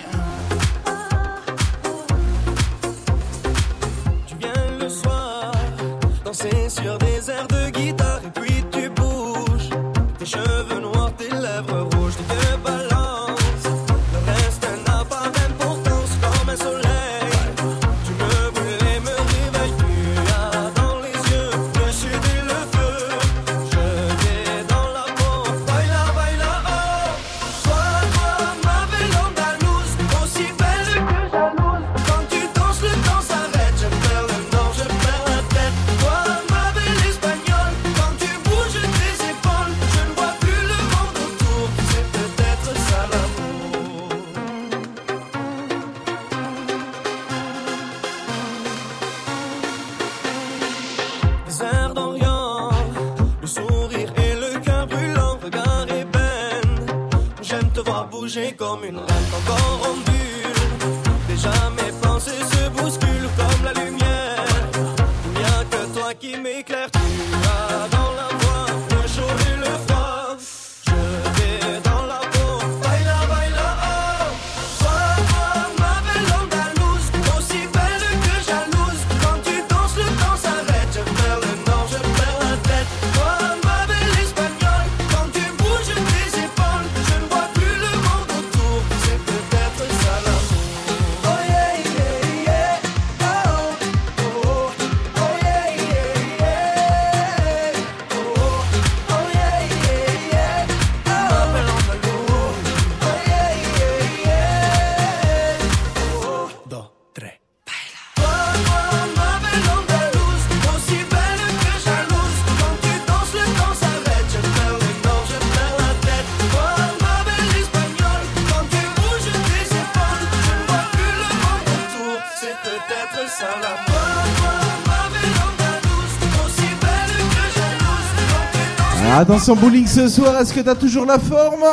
Attention 129.20 129.56
bowling 129.56 129.84
ce 129.84 130.06
soir, 130.06 130.40
est-ce 130.40 130.54
que 130.54 130.60
t'as 130.60 130.76
toujours 130.76 131.04
la 131.04 131.18
forme 131.18 131.64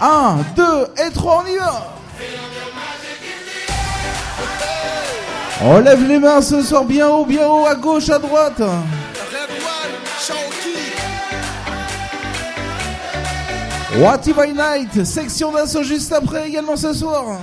1, 0.00 0.38
2 0.56 0.64
et 1.06 1.10
3, 1.12 1.44
on 1.44 1.48
y 1.48 1.56
va 1.56 1.94
On 5.62 5.78
lève 5.78 6.08
les 6.08 6.18
mains 6.18 6.42
ce 6.42 6.62
soir 6.62 6.84
bien 6.84 7.06
haut, 7.06 7.24
bien 7.24 7.46
haut, 7.46 7.64
à 7.64 7.76
gauche, 7.76 8.08
à 8.08 8.18
droite. 8.18 8.60
What 13.96 14.20
If 14.26 14.36
I 14.36 14.52
Night, 14.52 15.04
section 15.04 15.52
d'assaut 15.52 15.84
juste 15.84 16.12
après 16.12 16.48
également 16.48 16.74
ce 16.74 16.92
soir. 16.92 17.38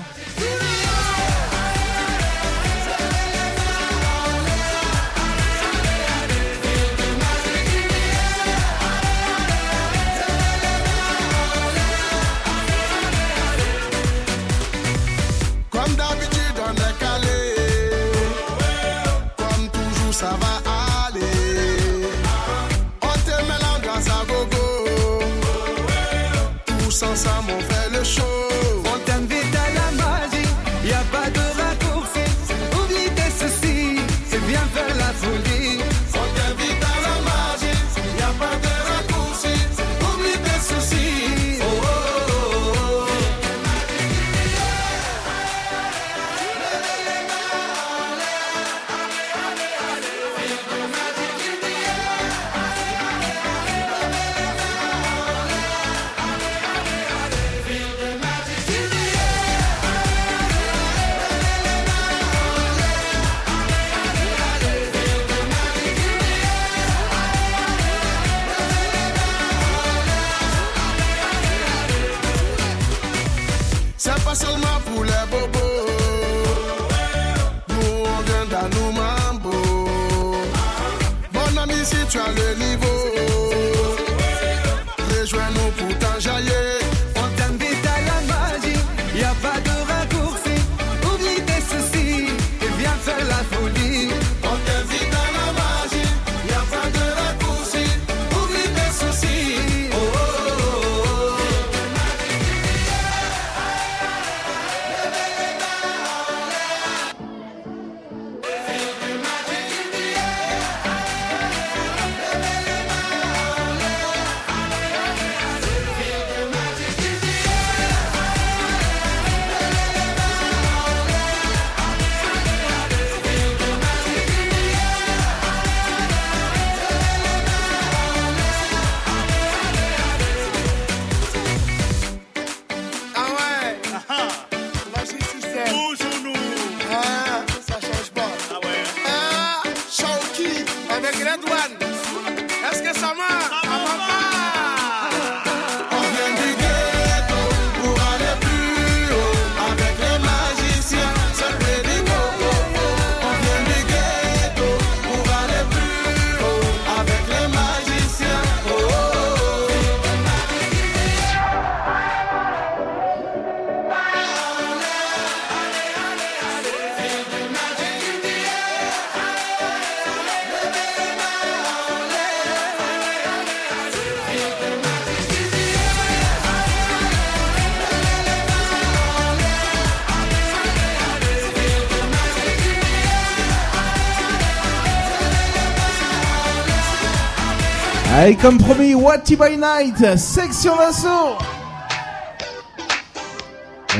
Allez, 188.28 188.36
comme 188.36 188.58
promis, 188.58 188.94
Watty 188.94 189.38
by 189.38 189.56
Night, 189.56 190.18
section 190.18 190.76
d'assaut. 190.76 191.38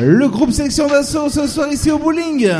Le 0.02 0.28
groupe 0.28 0.52
section 0.52 0.88
d'assaut 0.88 1.30
ce 1.30 1.48
soir 1.48 1.70
ici 1.70 1.90
au 1.92 1.98
bowling. 1.98 2.52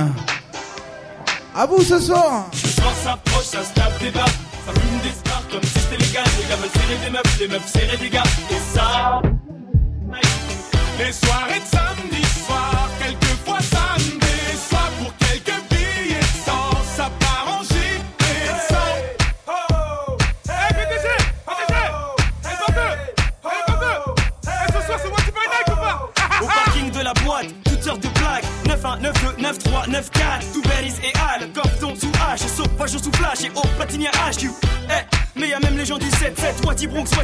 À 1.54 1.66
vous 1.66 1.82
ce 1.82 2.00
soir. 2.00 2.46
Le 2.54 2.70
soir 2.70 2.94
s'approche, 3.04 3.44
ça 3.44 3.66
se 3.66 3.74
tape 3.74 4.00
des 4.02 4.12
barres. 4.12 4.28
Ça 4.66 4.72
fume 4.80 5.00
des 5.04 5.10
stars 5.10 5.44
comme 5.52 5.64
si 5.64 5.80
c'était 5.80 6.02
légal. 6.02 6.24
Les 6.40 6.48
gars 6.48 6.56
veulent 6.56 6.70
serrer 6.72 6.98
des 7.04 7.10
meufs, 7.12 7.40
les 7.42 7.48
meufs 7.50 7.68
serrer 7.68 7.98
des 7.98 8.10
gars. 8.12 8.24
Et 8.50 8.78
ça. 8.78 9.22
Les 11.00 11.12
soirées 11.12 11.47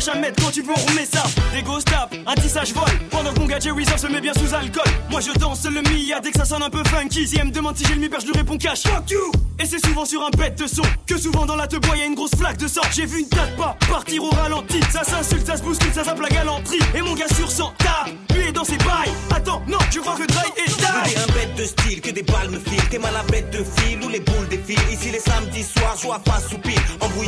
Ahmed, 0.09 0.35
quand 0.41 0.51
tu 0.51 0.61
veux 0.61 0.73
remet 0.73 1.06
ça. 1.06 1.23
Des 1.53 1.61
ghost 1.61 1.88
tap, 1.88 2.14
un 2.25 2.35
tissage 2.35 2.73
vol. 2.73 2.83
Pendant 3.09 3.33
qu'on 3.33 3.45
gars 3.45 3.59
Jerry 3.59 3.85
se 3.85 4.07
met 4.07 4.22
bien 4.22 4.33
sous 4.33 4.53
alcool. 4.53 4.83
Moi 5.09 5.22
je 5.22 5.32
danse 5.40 5.65
le 5.65 5.82
Mia. 5.82 6.19
Dès 6.19 6.32
que 6.32 6.38
ça 6.38 6.45
sonne 6.45 6.64
un 6.64 6.69
peu 6.69 6.83
funky 6.85 7.27
Si 7.27 7.38
elle 7.38 7.48
me 7.48 7.51
demande 7.51 7.77
si 7.77 7.85
j'ai 7.85 7.95
le 7.95 8.01
mi 8.01 8.09
je 8.19 8.25
lui 8.25 8.33
réponds 8.33 8.57
cash. 8.57 8.83
Fuck 8.83 9.11
you! 9.11 9.32
Et 9.59 9.65
c'est 9.65 9.83
souvent 9.85 10.06
sur 10.06 10.23
un 10.23 10.30
bête 10.32 10.59
de 10.59 10.67
son. 10.67 10.82
Que 11.07 11.17
souvent 11.17 11.45
dans 11.45 11.56
la 11.56 11.67
te 11.67 11.77
bois 11.77 11.95
y'a 11.95 12.06
une 12.06 12.15
grosse 12.15 12.35
flaque 12.35 12.57
de 12.57 12.67
sang. 12.67 12.82
J'ai 12.91 13.06
vu 13.06 13.22
une 13.22 13.30
date 13.30 13.56
pas 13.56 13.77
partir 13.90 14.23
au 14.23 14.30
ralenti. 14.30 14.80
Ça 14.91 15.03
s'insulte, 15.03 15.48
ça 15.48 15.57
se 15.57 15.64
bouscule, 15.64 15.93
ça 15.93 16.03
zappe 16.03 16.19
la 16.19 16.30
galanterie. 16.30 16.80
Et 16.95 17.01
mon 17.01 17.14
gars 17.14 17.33
sur 17.35 17.49
100 17.49 17.73
tape, 17.77 18.11
lui 18.35 18.48
est 18.48 18.51
dans 18.51 18.65
ses 18.65 18.77
bails. 18.77 19.14
Attends, 19.33 19.61
non, 19.67 19.77
tu 19.91 20.01
crois 20.01 20.15
que 20.15 20.25
Dry 20.25 20.48
est 20.57 20.77
die 20.77 21.15
un 21.15 21.33
bête 21.33 21.56
de 21.56 21.65
style, 21.65 22.01
que 22.01 22.11
des 22.11 22.23
balles 22.23 22.49
me 22.49 22.59
filent. 22.59 22.90
T'es 22.90 22.99
mal 22.99 23.15
à 23.15 23.23
bête 23.32 23.51
de 23.51 23.64
fil 23.64 24.03
ou 24.03 24.09
les 24.09 24.19
boules 24.19 24.48
défilent. 24.49 24.91
Ici 24.91 25.11
les 25.11 25.19
samedis 25.19 25.64
soirs, 25.64 25.98
joie 26.01 26.22
face 26.25 26.51
ou 26.53 26.57
pile. 26.57 26.73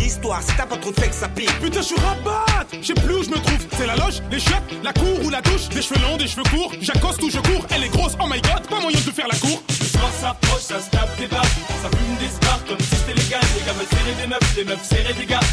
Embrouille 0.05 0.07
histoire, 0.07 0.41
si 0.41 0.55
t'as 0.55 0.65
pas 0.65 0.77
trop 0.77 0.91
de 0.91 1.13
ça 1.13 1.27
pique. 1.29 1.59
Putain, 1.59 1.81
je 1.81 1.85
suis 1.85 1.95
rabat, 1.95 2.45
je 2.81 2.87
sais 2.87 2.93
plus 2.93 3.15
où 3.15 3.23
je 3.23 3.29
me 3.29 3.37
trouve. 3.37 3.67
C'est 3.77 3.87
la 3.87 3.95
loge, 3.95 4.21
les 4.31 4.39
chiottes, 4.39 4.63
la 4.83 4.93
cour 4.93 5.23
ou 5.23 5.29
la 5.29 5.41
douche. 5.41 5.69
Des 5.69 5.81
cheveux 5.81 5.99
longs, 6.01 6.17
des 6.17 6.27
cheveux 6.27 6.43
courts. 6.43 6.71
J'accoste 6.81 7.21
ou 7.23 7.29
je 7.29 7.39
cours. 7.39 7.65
Elle 7.73 7.83
est 7.83 7.89
grosse, 7.89 8.13
oh 8.21 8.25
my 8.29 8.39
god, 8.41 8.67
pas 8.69 8.79
moyen 8.79 8.99
de 8.99 9.11
faire 9.11 9.27
la 9.27 9.37
cour. 9.37 9.61
Le 9.67 9.85
soir 9.85 10.11
s'approche, 10.19 10.61
ça 10.61 10.79
se 10.79 10.89
tape 10.89 11.17
des 11.17 11.27
barres. 11.27 11.43
Ça 11.81 11.89
fume 11.89 12.15
des 12.19 12.29
stars 12.29 12.63
comme 12.67 12.79
si 12.79 12.95
c'était 12.95 13.19
légal. 13.19 13.41
Les 13.57 13.65
gars 13.65 13.73
veulent 13.73 13.87
serrer 13.89 14.15
des 14.21 14.27
meufs, 14.27 14.55
les 14.57 14.63
meufs 14.65 14.83
serrer 14.83 15.13
des 15.13 15.25
gars. 15.25 15.44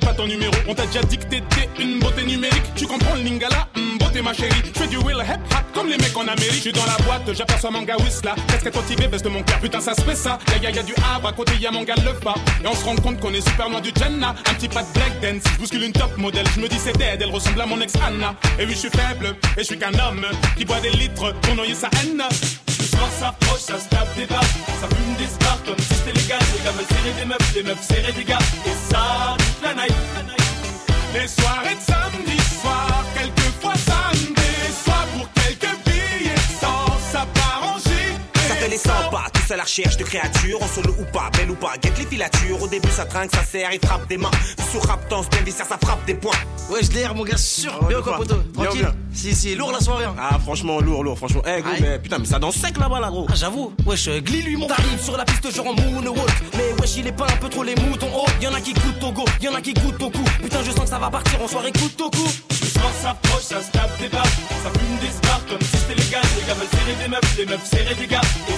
Pas 0.00 0.14
ton 0.14 0.26
numéro, 0.26 0.52
on 0.66 0.74
t'a 0.74 0.86
déjà 0.86 1.02
dit 1.02 1.18
que 1.18 1.24
t'étais 1.24 1.68
une 1.78 1.98
beauté 1.98 2.24
numérique. 2.24 2.62
Tu 2.74 2.86
comprends 2.86 3.14
le 3.14 3.22
lingala, 3.22 3.68
Hum, 3.76 3.98
beauté 3.98 4.22
ma 4.22 4.32
chérie. 4.32 4.62
Je 4.74 4.80
fais 4.80 4.86
du 4.86 4.96
will 4.98 5.18
hip 5.20 5.40
hop 5.52 5.64
comme 5.74 5.88
les 5.88 5.96
mecs 5.96 6.16
en 6.16 6.22
Amérique. 6.26 6.52
Je 6.54 6.60
suis 6.60 6.72
dans 6.72 6.84
la 6.86 6.96
boîte, 7.04 7.32
j'aperçois 7.32 7.70
manga 7.70 7.96
Whistla. 7.96 8.34
Casquette 8.48 8.74
motivée, 8.74 9.08
baisse 9.08 9.22
de 9.22 9.28
mon 9.28 9.42
cœur, 9.42 9.58
putain 9.60 9.80
ça 9.80 9.94
se 9.94 10.00
fait 10.02 10.14
ça. 10.16 10.38
Y'a 10.50 10.68
y'a 10.68 10.76
y'a 10.76 10.82
du 10.82 10.94
Havre, 11.14 11.28
à 11.28 11.32
côté 11.32 11.52
y'a 11.60 11.70
manga 11.70 11.94
le 11.96 12.12
pas. 12.18 12.34
Et 12.62 12.66
on 12.66 12.74
se 12.74 12.84
rend 12.84 12.96
compte 12.96 13.20
qu'on 13.20 13.32
est 13.32 13.46
super 13.46 13.68
loin 13.68 13.80
du 13.80 13.90
Jenna. 13.96 14.34
Un 14.48 14.54
petit 14.54 14.68
pas 14.68 14.82
de 14.82 14.92
black 14.92 15.20
dance, 15.20 15.42
je 15.52 15.58
bouscule 15.58 15.82
une 15.84 15.92
top 15.92 16.16
modèle. 16.16 16.46
Je 16.54 16.60
me 16.60 16.68
dis 16.68 16.78
c'est 16.78 16.96
dead, 16.96 17.20
elle 17.22 17.30
ressemble 17.30 17.60
à 17.60 17.66
mon 17.66 17.80
ex 17.80 17.92
Anna. 18.04 18.34
Et 18.58 18.64
oui 18.64 18.72
je 18.72 18.78
suis 18.78 18.90
faible, 18.90 19.36
et 19.56 19.60
je 19.60 19.64
suis 19.64 19.78
qu'un 19.78 19.94
homme 19.94 20.26
qui 20.56 20.64
boit 20.64 20.80
des 20.80 20.90
litres 20.90 21.32
pour 21.42 21.54
noyer 21.54 21.74
sa 21.74 21.88
haine. 22.02 22.22
Soir 22.98 23.10
s'approche, 23.20 23.60
ça 23.60 23.78
se 23.78 23.88
tape 23.88 24.12
des 24.16 24.26
barres. 24.26 24.42
Ça 24.80 24.88
fume 24.88 25.14
des 25.16 25.26
stars 25.26 25.62
comme 25.64 25.78
si 25.78 25.94
c'était 25.94 26.18
légal. 26.18 26.38
Les 26.52 26.64
gars 26.64 26.72
veulent 26.72 26.86
serrer 26.86 27.12
des 27.20 27.24
meufs, 27.24 27.54
les 27.54 27.62
meufs 27.62 27.82
serrer 27.82 28.12
des 28.12 28.24
gars. 28.24 28.38
Et 28.66 28.92
ça, 28.92 29.36
la 29.62 29.74
night. 29.74 29.94
Les 31.14 31.28
soirées 31.28 31.76
de 31.76 31.80
samedi 31.80 32.38
soir, 32.60 33.04
quelquefois 33.14 33.74
ça 33.86 34.17
les 38.66 38.76
100 38.78 38.88
pas, 39.10 39.26
tous 39.32 39.52
à 39.52 39.56
la 39.56 39.62
recherche 39.62 39.96
de 39.96 40.04
créatures, 40.04 40.62
en 40.62 40.66
solo 40.66 40.94
ou 40.98 41.04
pas, 41.04 41.30
belle 41.36 41.50
ou 41.50 41.54
pas, 41.54 41.72
guette 41.80 41.98
les 41.98 42.06
filatures. 42.06 42.62
Au 42.62 42.66
début 42.68 42.88
ça 42.90 43.04
trinque, 43.04 43.30
ça 43.34 43.44
serre, 43.44 43.70
il 43.72 43.80
frappe 43.86 44.08
des 44.08 44.16
mains. 44.16 44.30
Sous 44.72 44.80
rap, 44.80 45.08
danse, 45.08 45.28
bien 45.30 45.40
viscère, 45.42 45.66
ça 45.66 45.78
frappe 45.82 46.04
des 46.06 46.14
points. 46.14 46.34
Ouais, 46.70 46.80
je 46.82 46.90
l'air, 46.92 47.14
mon 47.14 47.24
gars, 47.24 47.36
sûr. 47.36 47.72
bien 47.84 48.00
quoi, 48.02 48.16
poteau 48.16 48.36
Tranquille. 48.54 48.80
bien. 48.82 48.94
Si, 49.14 49.34
si, 49.34 49.54
lourd 49.54 49.72
la 49.72 49.80
soirée. 49.80 50.04
hein. 50.04 50.14
Ah, 50.18 50.38
franchement, 50.38 50.80
lourd, 50.80 51.02
lourd, 51.02 51.16
franchement. 51.18 51.42
Eh, 51.46 51.60
gros, 51.62 51.72
mais 51.80 51.98
putain, 51.98 52.18
mais 52.18 52.26
ça 52.26 52.38
danse 52.38 52.56
sec 52.56 52.76
là-bas, 52.78 53.00
là, 53.00 53.08
gros. 53.10 53.26
Ah, 53.30 53.34
j'avoue. 53.34 53.72
Wesh, 53.86 54.08
euh, 54.08 54.20
glis 54.20 54.42
lui, 54.42 54.56
mon 54.56 54.66
T'arrives 54.66 55.02
sur 55.02 55.16
la 55.16 55.24
piste 55.24 55.54
genre 55.54 55.68
en 55.68 55.74
moonwalk 55.74 56.30
Mais 56.56 56.72
wesh 56.80 56.96
il 56.98 57.06
est 57.06 57.12
pas 57.12 57.24
un 57.26 57.36
peu 57.36 57.48
trop 57.48 57.62
les 57.62 57.74
moutons 57.76 58.08
Oh 58.14 58.26
y'en 58.42 58.52
a 58.52 58.60
qui 58.60 58.74
goûtent 58.74 59.02
au 59.02 59.12
go, 59.12 59.24
y'en 59.40 59.54
a 59.54 59.60
qui 59.60 59.72
goûtent 59.72 60.02
au 60.02 60.10
cou 60.10 60.22
Putain 60.42 60.62
je 60.62 60.70
sens 60.70 60.80
que 60.84 60.88
ça 60.90 60.98
va 60.98 61.08
partir 61.10 61.40
en 61.42 61.48
soirée 61.48 61.72
coup 61.72 61.90
au 62.04 62.10
cou 62.10 62.26
Le 62.50 62.66
soir 62.66 62.90
s'approche, 63.02 63.42
ça 63.42 63.62
se 63.62 63.70
tape 63.70 63.98
des 63.98 64.08
barres. 64.08 64.24
Ça 64.62 64.70
fume 64.78 64.98
des 65.00 65.10
stars 65.12 65.40
comme 65.48 65.60
si 65.62 65.76
c'était 65.78 65.94
légal. 65.94 66.22
Les 66.38 66.46
gars 66.46 66.54
veulent 66.54 66.68
serrer 66.70 66.94
des 67.02 67.08
meufs, 67.08 67.36
les 67.38 67.46
meufs 67.46 67.64
serrer 67.70 67.94
des 67.94 68.06
gars. 68.06 68.20
Et 68.48 68.52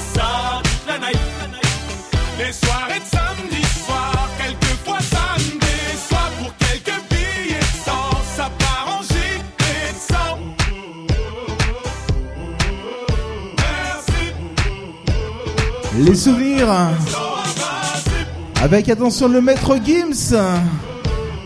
Les 2.39 2.53
soirées 2.53 3.01
de 3.01 3.05
samedi 3.05 3.63
soir, 3.85 4.29
quelquefois 4.39 4.99
ça 5.01 5.37
me 5.37 5.61
déçoit 5.61 6.31
pour 6.39 6.53
quelques 6.57 7.01
billets 7.11 7.59
de 7.59 7.85
sang, 7.85 8.11
ça 8.35 8.49
part 8.59 8.99
en 8.99 9.03
gîte 9.03 9.45
et 9.61 9.93
de 9.93 9.99
sang. 9.99 10.39
Merci. 13.59 14.23
Les 15.99 16.15
souvenirs. 16.15 16.73
Avec 18.63 18.89
attention 18.89 19.29
le 19.29 19.41
maître 19.41 19.77
Gims. 19.85 20.35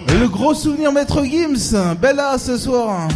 Le 0.08 0.28
gros 0.28 0.54
souvenir 0.54 0.92
maître 0.92 1.24
Gims. 1.24 1.94
Bella 2.00 2.38
ce 2.38 2.56
soir. 2.56 3.08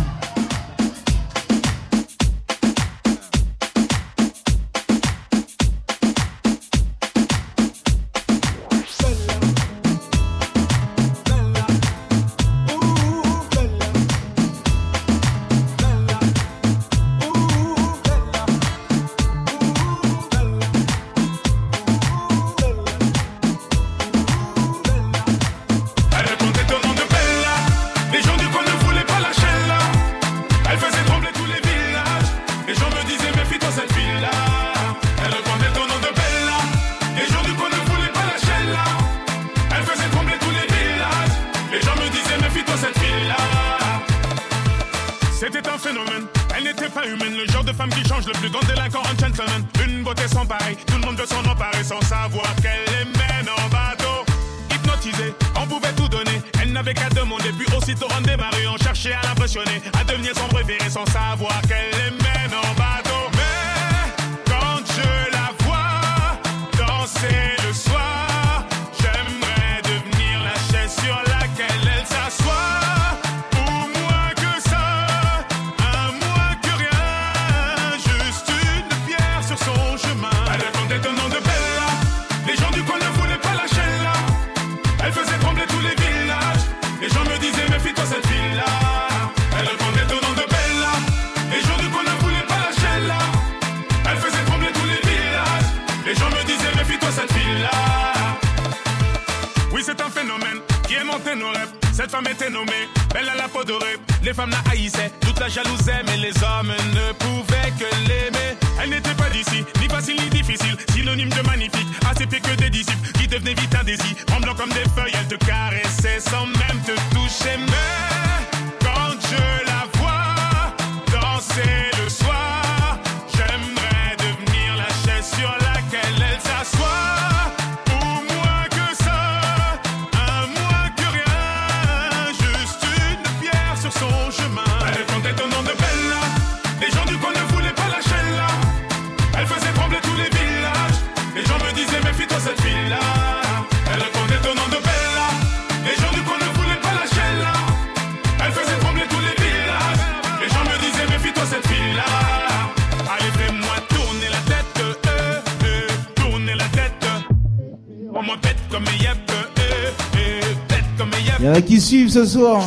ce 162.19 162.25
soir. 162.25 162.67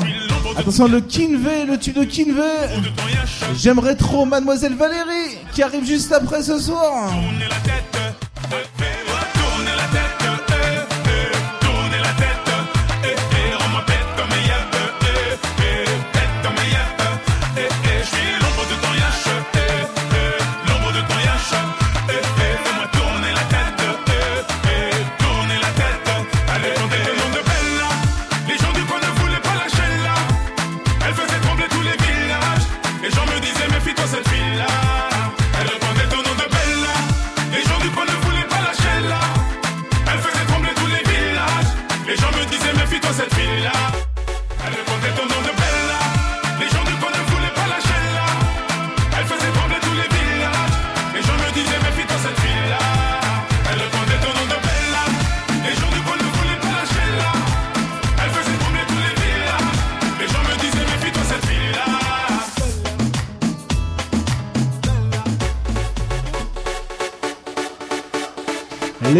Attention, 0.56 0.88
le 0.88 1.02
Kinvey, 1.02 1.66
le 1.66 1.78
tube 1.78 1.96
de 1.96 2.06
Kinvey. 2.06 2.70
J'aimerais 3.58 3.96
trop 3.96 4.24
Mademoiselle 4.24 4.76
Valérie 4.76 5.38
qui 5.54 5.62
arrive 5.62 5.86
juste 5.86 6.14
après 6.14 6.42
ce 6.42 6.58
soir. 6.58 7.12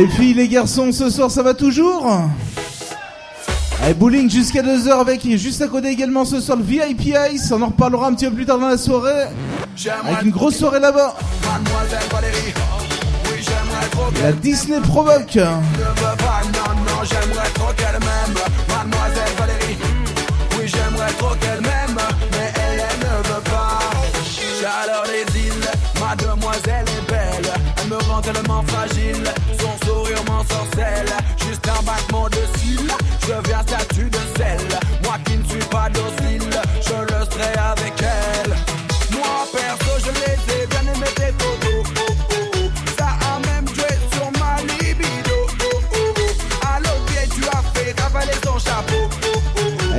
Les 0.02 0.08
filles, 0.08 0.34
les 0.34 0.48
garçons, 0.48 0.92
ce 0.92 1.12
soir 1.12 1.30
ça 1.30 1.44
va 1.44 1.54
toujours 1.54 2.12
Allez, 3.84 3.94
bowling 3.94 4.32
jusqu'à 4.32 4.64
2h 4.64 4.90
avec 5.00 5.24
il 5.26 5.34
est 5.34 5.38
juste 5.38 5.62
à 5.62 5.68
côté 5.68 5.90
également 5.90 6.26
ce 6.26 6.42
soir 6.42 6.58
le 6.58 6.64
VIP 6.64 7.14
Ice. 7.32 7.52
On 7.56 7.62
en 7.62 7.68
reparlera 7.68 8.08
un 8.08 8.16
petit 8.16 8.26
peu 8.26 8.32
plus 8.32 8.48
tard 8.48 8.58
dans 8.58 8.70
la 8.70 8.80
soirée. 8.80 9.28
Avec 10.08 10.24
une 10.24 10.32
grosse 10.32 10.58
soirée 10.58 10.80
là-bas. 10.80 11.16
La 14.24 14.32
Disney 14.32 14.80
provoque. 14.80 15.36
Ne 15.36 15.42
veux 15.42 16.18
pas, 16.18 16.42
non, 16.46 16.74
non, 16.82 17.04
j'aimerais 17.04 17.50
trop 17.54 17.72
qu'elle 17.78 18.00
m'aime. 18.00 18.42
Mademoiselle 18.70 19.36
Valérie, 19.38 19.78
oui, 20.58 20.66
j'aimerais 20.66 21.14
trop 21.20 21.36
qu'elle 21.36 21.62
m'aime. 21.62 21.98
Mais 22.32 22.52
elle, 22.56 22.86
elle 22.90 23.00
ne 23.08 23.36
veut 23.36 23.44
pas. 23.44 23.80
J'adore 24.60 25.06
les 25.06 25.42
îles, 25.42 25.70
mademoiselle 26.00 26.86
est 26.88 27.12
belle. 27.12 27.54
Elle 27.84 27.90
me 27.90 27.98
rend 27.98 28.22
tellement 28.22 28.64
fragile. 28.66 28.91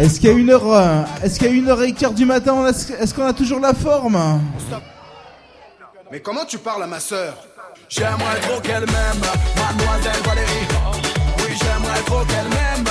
Est-ce 0.03 0.21
qu'à 0.21 0.33
une 0.33 0.51
heure, 0.51 0.67
euh, 0.67 1.05
est-ce 1.23 1.39
qu'à 1.39 1.47
une 1.47 1.69
heure 1.69 1.81
et 1.81 1.93
quart 1.93 2.13
du 2.13 2.25
matin, 2.25 2.67
est-ce 2.67 3.15
qu'on 3.15 3.25
a 3.25 3.33
toujours 3.33 3.61
la 3.61 3.73
forme 3.73 4.19
Mais 6.11 6.19
comment 6.19 6.45
tu 6.45 6.59
parles 6.59 6.83
à 6.83 6.89
ma 6.89 6.99
sœur 6.99 7.35
J'aimerais 7.89 8.41
trop 8.41 8.61
qu'elle 8.61 8.85
m'aime, 8.87 9.23
mademoiselle 9.55 10.23
Valérie. 10.25 10.67
Oui, 11.39 11.57
j'aimerais 11.57 12.01
trop 12.05 12.25
qu'elle 12.25 12.49
m'aime, 12.49 12.85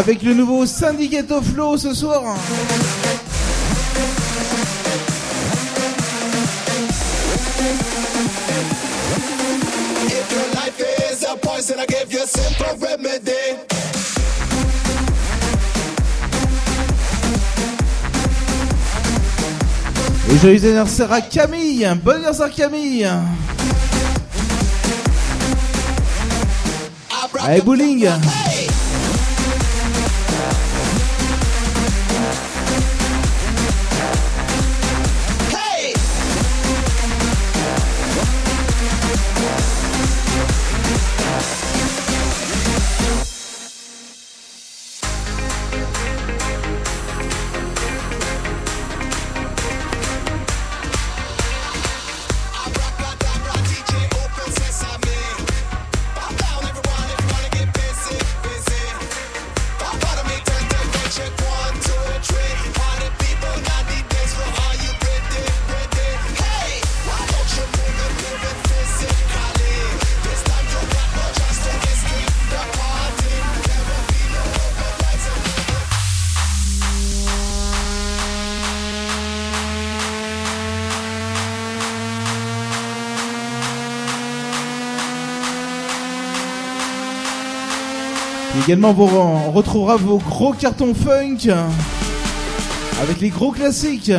avec 0.00 0.22
le 0.22 0.32
nouveau 0.32 0.64
Syndicate 0.64 1.30
of 1.30 1.44
Flow 1.44 1.76
ce 1.76 1.92
soir. 1.92 2.22
Et 20.30 20.38
joyeux 20.38 20.64
anniversaire 20.64 21.12
à 21.12 21.20
Camille, 21.20 21.86
bon 22.02 22.12
anniversaire 22.12 22.50
Camille. 22.50 23.06
Allez 27.42 27.60
bowling. 27.60 28.08
également, 88.64 88.94
on 88.98 89.52
retrouvera 89.52 89.96
vos 89.96 90.18
gros 90.18 90.52
cartons 90.52 90.94
funk 90.94 91.50
hein, 91.50 91.68
avec 93.02 93.20
les 93.20 93.30
gros 93.30 93.52
classiques. 93.52 94.12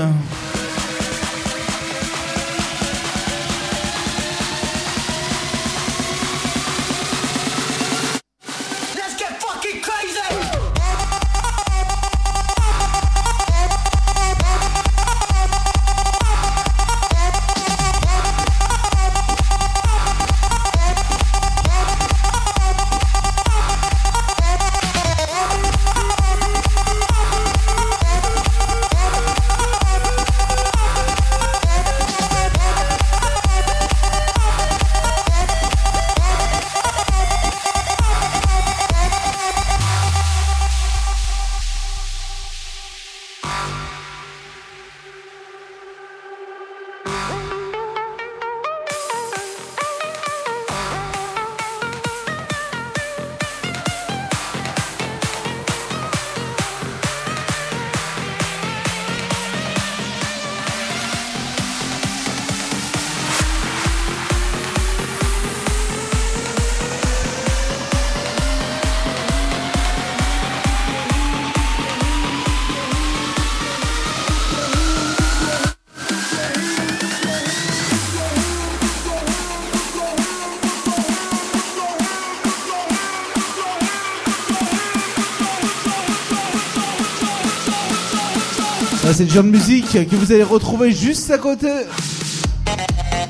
c'est 89.27 89.35
de 89.35 89.41
Music 89.41 90.09
que 90.09 90.15
vous 90.15 90.31
allez 90.31 90.41
retrouver 90.41 90.91
juste 90.91 91.29
à 91.29 91.37
côté 91.37 91.69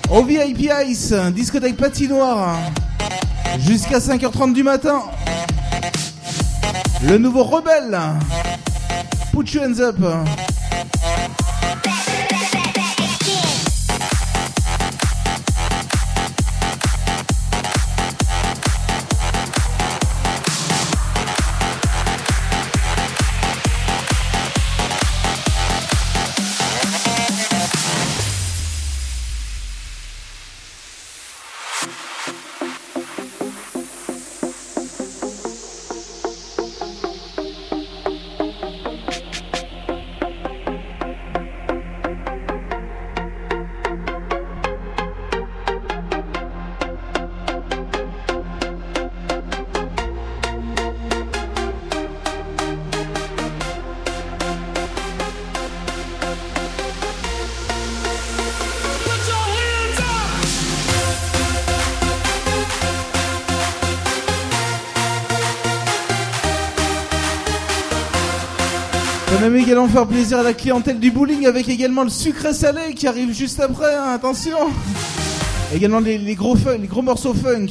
au 0.10 0.24
VIP 0.24 0.70
Ice, 0.88 1.14
discothèque 1.34 1.76
patinoire, 1.76 2.50
hein. 2.50 3.60
jusqu'à 3.60 4.00
5h30 4.00 4.54
du 4.54 4.64
matin. 4.64 5.02
Le 7.04 7.18
nouveau 7.18 7.44
rebelle, 7.44 7.94
hein. 7.94 8.20
Put 9.34 9.52
You 9.54 9.64
Hands 9.64 9.80
Up. 9.82 9.98
Hein. 10.02 10.24
également 69.62 69.88
faire 69.88 70.08
plaisir 70.08 70.40
à 70.40 70.44
la 70.44 70.54
clientèle 70.54 71.00
du 71.00 71.12
bowling 71.12 71.46
avec 71.46 71.70
également 71.70 72.04
le 72.04 72.10
sucré 72.10 72.54
salé 72.54 72.94
qui 72.96 73.08
arrive 73.08 73.32
juste 73.34 73.60
après, 73.60 73.96
hein, 73.96 74.12
attention 74.14 74.58
Également 75.74 76.00
les, 76.00 76.36
gros 76.36 76.56
fun, 76.56 76.78
les 76.78 76.88
gros 76.88 77.02
morceaux 77.02 77.34
funk. 77.34 77.68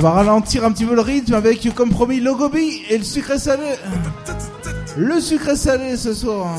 On 0.00 0.02
va 0.02 0.12
ralentir 0.12 0.64
un 0.64 0.72
petit 0.72 0.86
peu 0.86 0.94
le 0.94 1.02
rythme 1.02 1.34
avec, 1.34 1.74
comme 1.74 1.90
promis, 1.90 2.20
Logobi 2.20 2.80
et 2.88 2.96
le 2.96 3.04
sucré 3.04 3.38
salé. 3.38 3.66
Le 4.96 5.20
sucré 5.20 5.54
salé 5.54 5.94
ce 5.98 6.14
soir. 6.14 6.56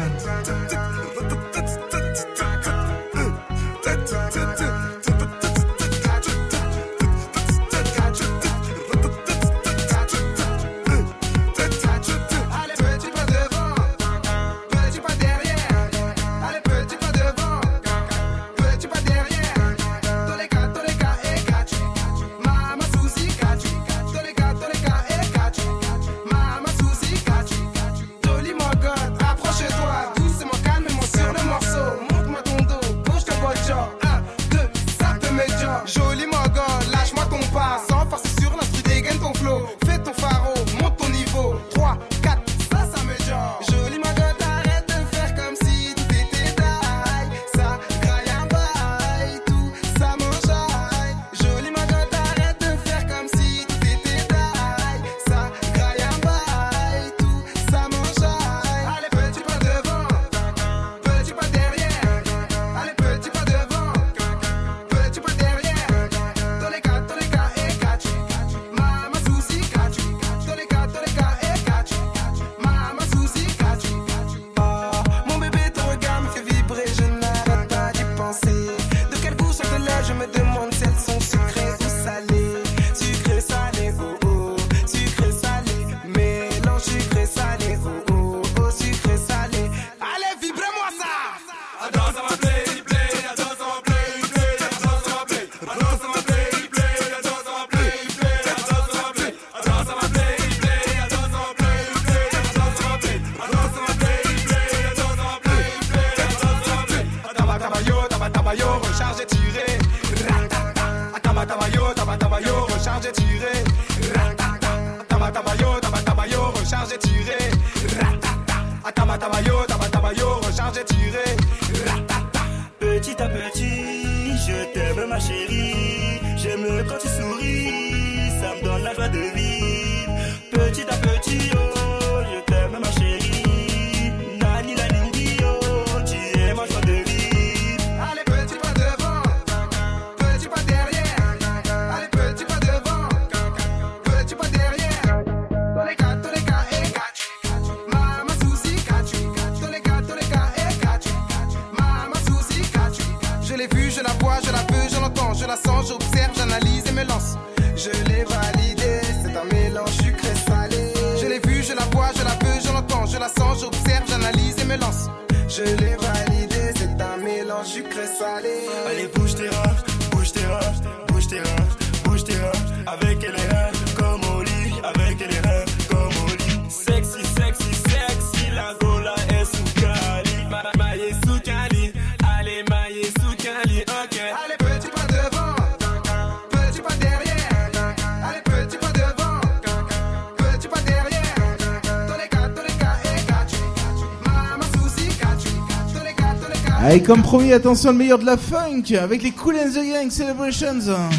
Comme 197.12 197.24
promis, 197.24 197.52
attention, 197.52 197.92
le 197.92 197.98
meilleur 197.98 198.20
de 198.20 198.26
la 198.26 198.38
funk 198.38 198.84
avec 198.98 199.22
les 199.22 199.32
Cool 199.32 199.58
and 199.58 199.72
the 199.72 199.84
Gang 199.86 200.10
Celebrations. 200.10 201.10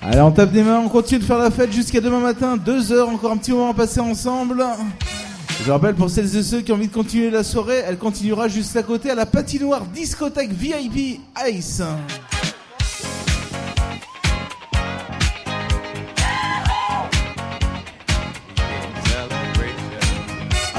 Allez, 0.00 0.20
on 0.20 0.30
tape 0.30 0.52
des 0.52 0.62
mains, 0.62 0.78
on 0.78 0.88
continue 0.88 1.18
de 1.18 1.24
faire 1.24 1.38
la 1.38 1.50
fête 1.50 1.72
jusqu'à 1.72 2.00
demain 2.00 2.20
matin. 2.20 2.56
Deux 2.56 2.92
heures, 2.92 3.08
encore 3.08 3.32
un 3.32 3.38
petit 3.38 3.50
moment 3.50 3.72
à 3.72 3.74
passer 3.74 3.98
ensemble. 3.98 4.64
Je 5.66 5.72
rappelle 5.72 5.96
pour 5.96 6.10
celles 6.10 6.36
et 6.36 6.44
ceux 6.44 6.60
qui 6.60 6.70
ont 6.70 6.76
envie 6.76 6.86
de 6.86 6.94
continuer 6.94 7.28
la 7.28 7.42
soirée, 7.42 7.82
elle 7.84 7.98
continuera 7.98 8.46
juste 8.46 8.76
à 8.76 8.84
côté 8.84 9.10
à 9.10 9.16
la 9.16 9.26
patinoire 9.26 9.84
discothèque 9.86 10.52
VIP 10.52 11.18
Ice. 11.48 11.82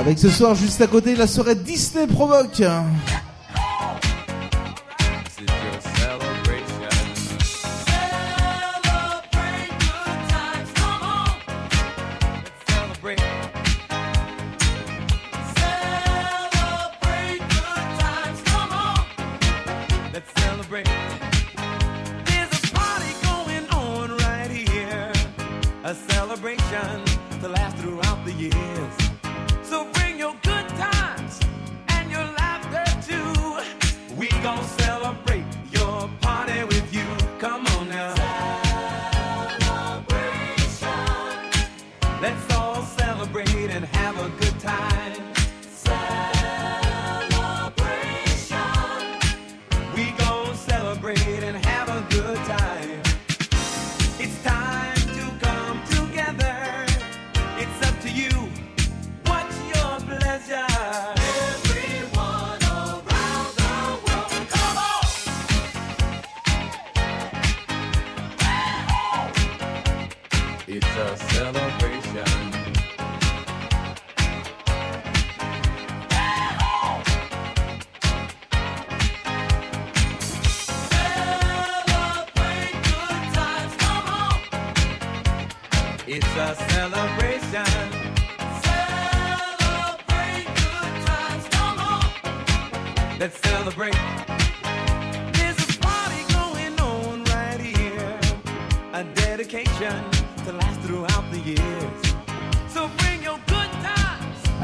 Avec 0.05 0.19
ce 0.19 0.29
soir 0.29 0.53
juste 0.53 0.81
à 0.81 0.87
côté 0.87 1.15
la 1.15 1.27
soirée 1.27 1.55
Disney 1.55 2.07
provoque. 2.07 2.61
Celebrate. 13.05 13.62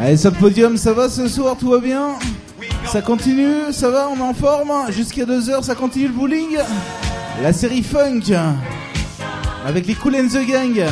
Allez, 0.09 0.17
sur 0.17 0.33
podium, 0.33 0.75
ça 0.75 0.91
va 0.91 1.07
ce 1.07 1.27
soir, 1.27 1.55
tout 1.55 1.69
va 1.69 1.77
bien? 1.77 2.15
Ça 2.87 2.99
continue, 2.99 3.71
ça 3.71 3.91
va, 3.91 4.09
on 4.09 4.17
est 4.17 4.21
en 4.21 4.33
forme? 4.33 4.91
Jusqu'à 4.91 5.23
2h, 5.23 5.61
ça 5.61 5.75
continue 5.75 6.07
le 6.07 6.13
bowling? 6.13 6.57
La 7.43 7.53
série 7.53 7.83
Funk 7.83 8.21
Avec 9.67 9.85
les 9.85 9.93
Cool 9.93 10.15
and 10.15 10.27
the 10.29 10.47
Gang. 10.47 10.83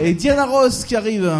Et 0.00 0.14
Diana 0.14 0.46
Ross 0.46 0.86
qui 0.86 0.96
arrive. 0.96 1.30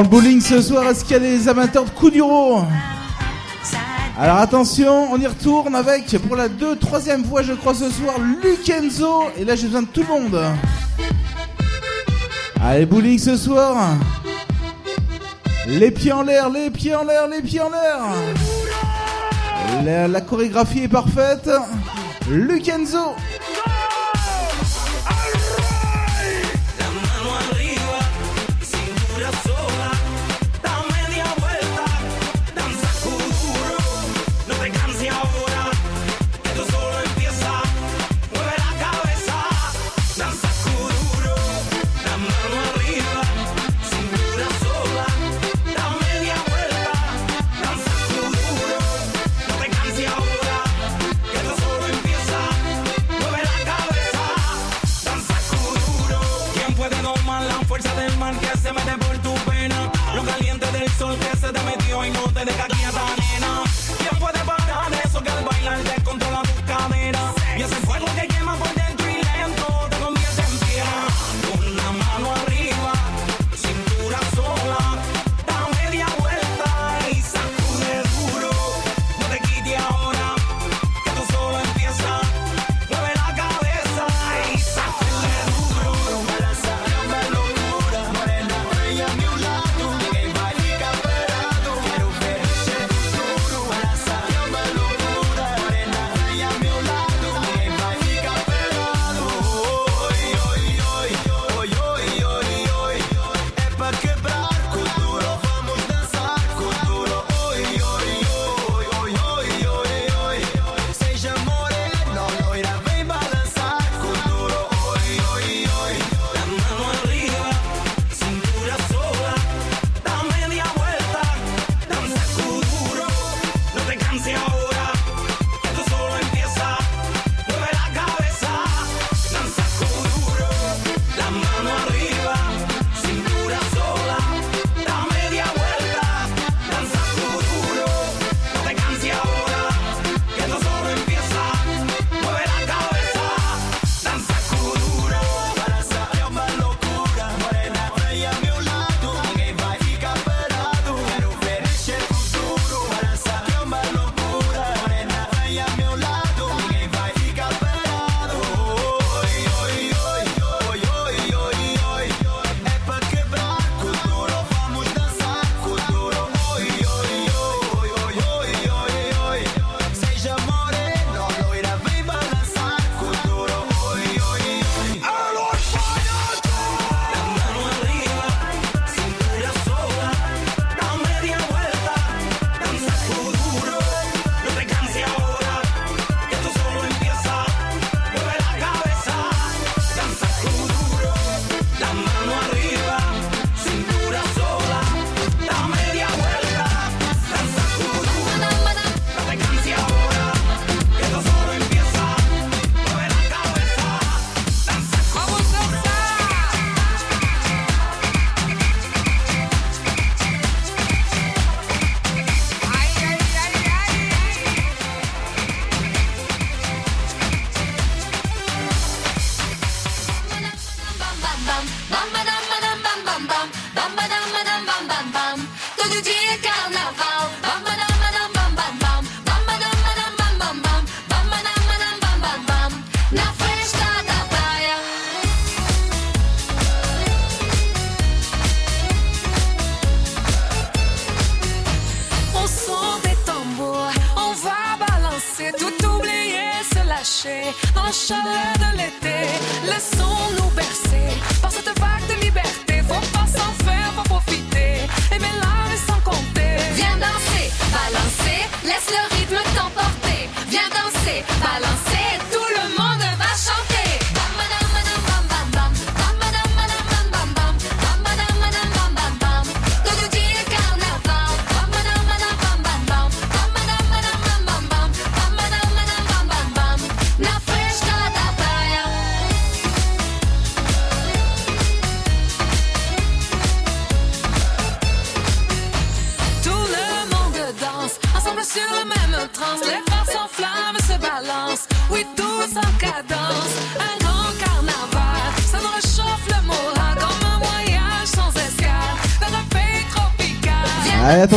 Le 0.00 0.08
bowling 0.08 0.40
ce 0.40 0.62
soir, 0.62 0.88
est-ce 0.88 1.04
qu'il 1.04 1.12
y 1.12 1.16
a 1.16 1.18
des 1.18 1.46
amateurs 1.46 1.84
de 1.84 1.90
coups 1.90 2.14
d'euro 2.14 2.62
Alors 4.18 4.38
attention, 4.38 5.12
on 5.12 5.20
y 5.20 5.26
retourne 5.26 5.74
avec, 5.74 6.16
pour 6.26 6.36
la 6.36 6.48
2 6.48 6.76
troisième 6.76 7.22
fois 7.22 7.42
je 7.42 7.52
crois 7.52 7.74
ce 7.74 7.90
soir, 7.90 8.14
Lukenzo. 8.42 9.24
Et 9.36 9.44
là 9.44 9.56
j'ai 9.56 9.66
besoin 9.66 9.82
de 9.82 9.88
tout 9.88 10.00
le 10.00 10.06
monde. 10.06 10.42
Allez, 12.64 12.86
bowling 12.86 13.18
ce 13.18 13.36
soir. 13.36 13.76
Les 15.66 15.90
pieds 15.90 16.12
en 16.12 16.22
l'air, 16.22 16.48
les 16.48 16.70
pieds 16.70 16.94
en 16.94 17.04
l'air, 17.04 17.28
les 17.28 17.42
pieds 17.42 17.60
en 17.60 17.68
l'air. 17.68 17.98
La, 20.08 20.20
chorégraphie 20.22 20.84
est 20.84 20.88
parfaite. 20.88 21.50
Lukenzo. 22.30 23.14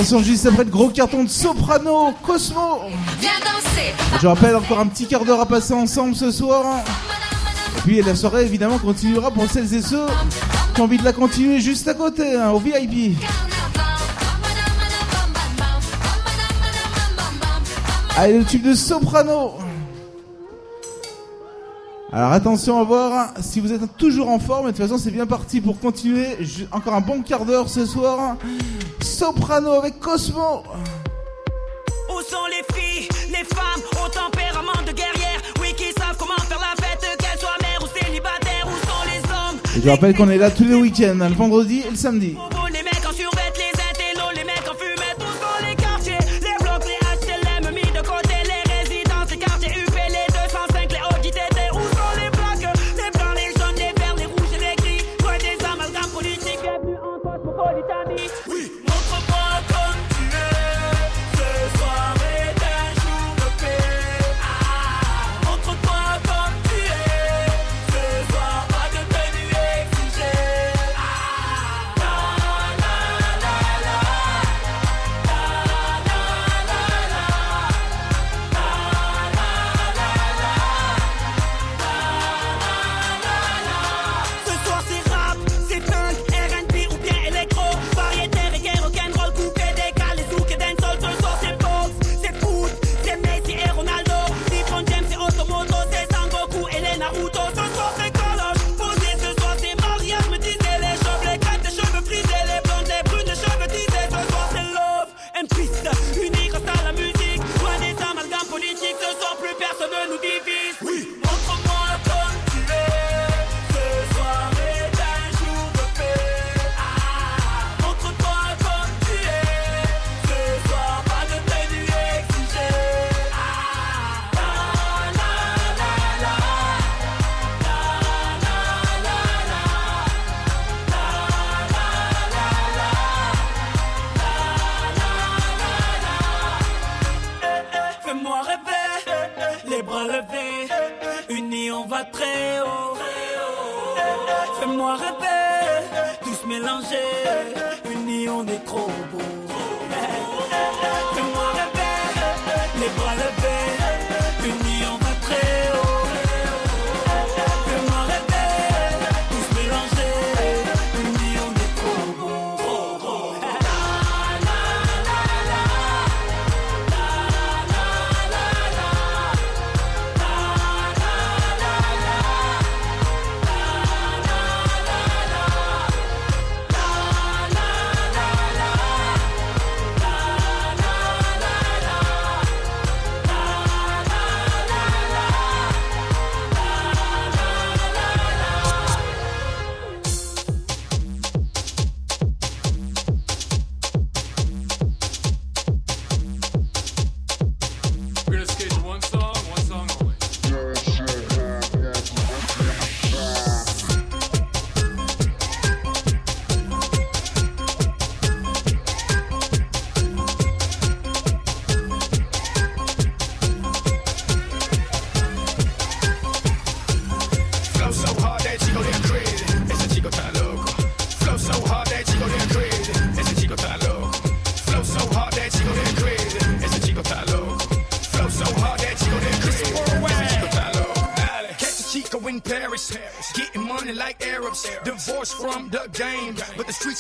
Attention, 0.04 0.22
juste 0.22 0.46
après 0.46 0.66
le 0.66 0.70
gros 0.70 0.90
carton 0.90 1.24
de 1.24 1.30
Soprano, 1.30 2.14
Cosmo. 2.24 2.82
Je 4.22 4.28
rappelle 4.28 4.54
encore 4.58 4.80
un 4.82 4.88
petit 4.88 5.08
quart 5.08 5.24
d'heure 5.24 5.40
à 5.40 5.46
passer 5.46 5.74
ensemble 5.74 6.14
ce 6.14 6.30
soir. 6.30 6.84
Et 7.78 7.82
puis 7.84 8.02
la 8.02 8.14
soirée 8.14 8.44
évidemment 8.44 8.80
continuera 8.80 9.32
pour 9.32 9.50
celles 9.50 9.74
et 9.74 9.82
ceux 9.82 10.06
qui 10.76 10.82
ont 10.82 10.84
envie 10.84 10.98
de 10.98 11.06
la 11.06 11.14
continuer 11.14 11.62
juste 11.62 11.88
à 11.88 11.94
côté, 11.94 12.36
hein, 12.36 12.50
au 12.50 12.60
VIP. 12.60 13.18
Allez, 18.18 18.40
le 18.40 18.44
tube 18.44 18.64
de 18.64 18.74
soprano. 18.74 19.54
Alors 22.14 22.32
attention 22.32 22.80
à 22.80 22.84
voir 22.84 23.12
hein, 23.14 23.42
si 23.42 23.60
vous 23.60 23.74
êtes 23.74 23.98
toujours 23.98 24.30
en 24.30 24.38
forme. 24.38 24.68
Et 24.68 24.72
de 24.72 24.78
toute 24.78 24.86
façon, 24.86 25.00
c'est 25.00 25.10
bien 25.10 25.26
parti 25.26 25.62
pour 25.62 25.80
continuer. 25.80 26.28
Encore 26.72 26.94
un 26.94 27.02
bon 27.02 27.24
quart 27.24 27.44
d'heure 27.44 27.70
ce 27.70 27.88
soir. 27.88 28.36
Soprano 29.02 29.72
avec 29.72 29.93
Cosmo. 30.04 30.64
Où 32.10 32.22
sont 32.30 32.46
les 32.50 32.76
filles, 32.76 33.08
les 33.30 33.46
femmes 33.46 33.82
au 34.04 34.10
tempérament 34.10 34.82
de 34.86 34.92
guerrière? 34.92 35.42
Oui, 35.62 35.74
qui 35.78 35.94
savent 35.98 36.18
comment 36.20 36.38
faire 36.50 36.60
la 36.60 36.86
fête, 36.86 37.18
qu'elles 37.18 37.40
soient 37.40 37.56
mères 37.62 37.82
ou 37.82 37.88
célibataires. 37.98 38.68
Où 38.68 38.86
sont 38.86 39.04
les 39.06 39.20
hommes? 39.32 39.60
Et 39.78 39.82
Je 39.82 39.90
rappelle 39.90 40.14
qu'on 40.14 40.30
est 40.30 40.38
là 40.38 40.52
tous 40.52 40.66
les 40.66 40.76
week-ends, 40.76 41.20
hein, 41.22 41.30
le 41.30 41.36
vendredi 41.36 41.84
et 41.88 41.90
le 41.90 41.96
samedi. 41.96 42.36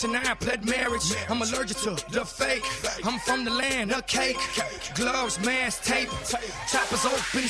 29, 0.03 0.35
pled 0.35 0.65
marriage. 0.65 1.15
I'm 1.29 1.41
allergic 1.41 1.77
to 1.77 1.91
the 2.11 2.25
fake. 2.25 2.65
I'm 3.05 3.19
from 3.19 3.45
the 3.45 3.51
land 3.51 3.93
of 3.93 4.05
cake. 4.05 4.37
Gloves, 4.95 5.39
mask, 5.39 5.83
tape. 5.83 6.09
Choppers 6.69 7.05
open, 7.05 7.47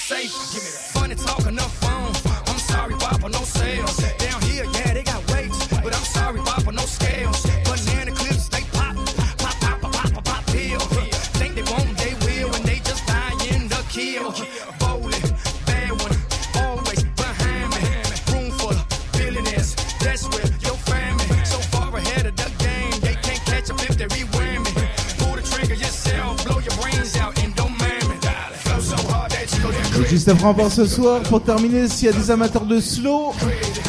après 30.30 30.46
encore 30.46 30.72
ce 30.72 30.86
soir, 30.86 31.22
pour 31.24 31.42
terminer, 31.42 31.88
s'il 31.88 32.08
y 32.08 32.10
a 32.10 32.14
des 32.14 32.32
amateurs 32.32 32.66
de 32.66 32.80
slow, 32.80 33.34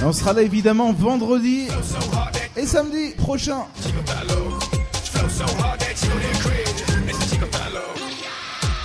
on 0.04 0.12
sera 0.12 0.32
là 0.32 0.42
évidemment 0.42 0.92
vendredi 0.92 1.68
et 2.56 2.66
samedi 2.66 3.10
prochain. 3.16 3.66
Flow 5.04 5.28
so 5.28 5.44
hard 5.62 5.78
that 5.80 5.94
you 6.02 6.10
go 6.10 6.18
there 6.18 6.32
crazy. 6.40 6.84
It's 7.08 7.30
Chico 7.30 7.46
Talo. 7.46 7.82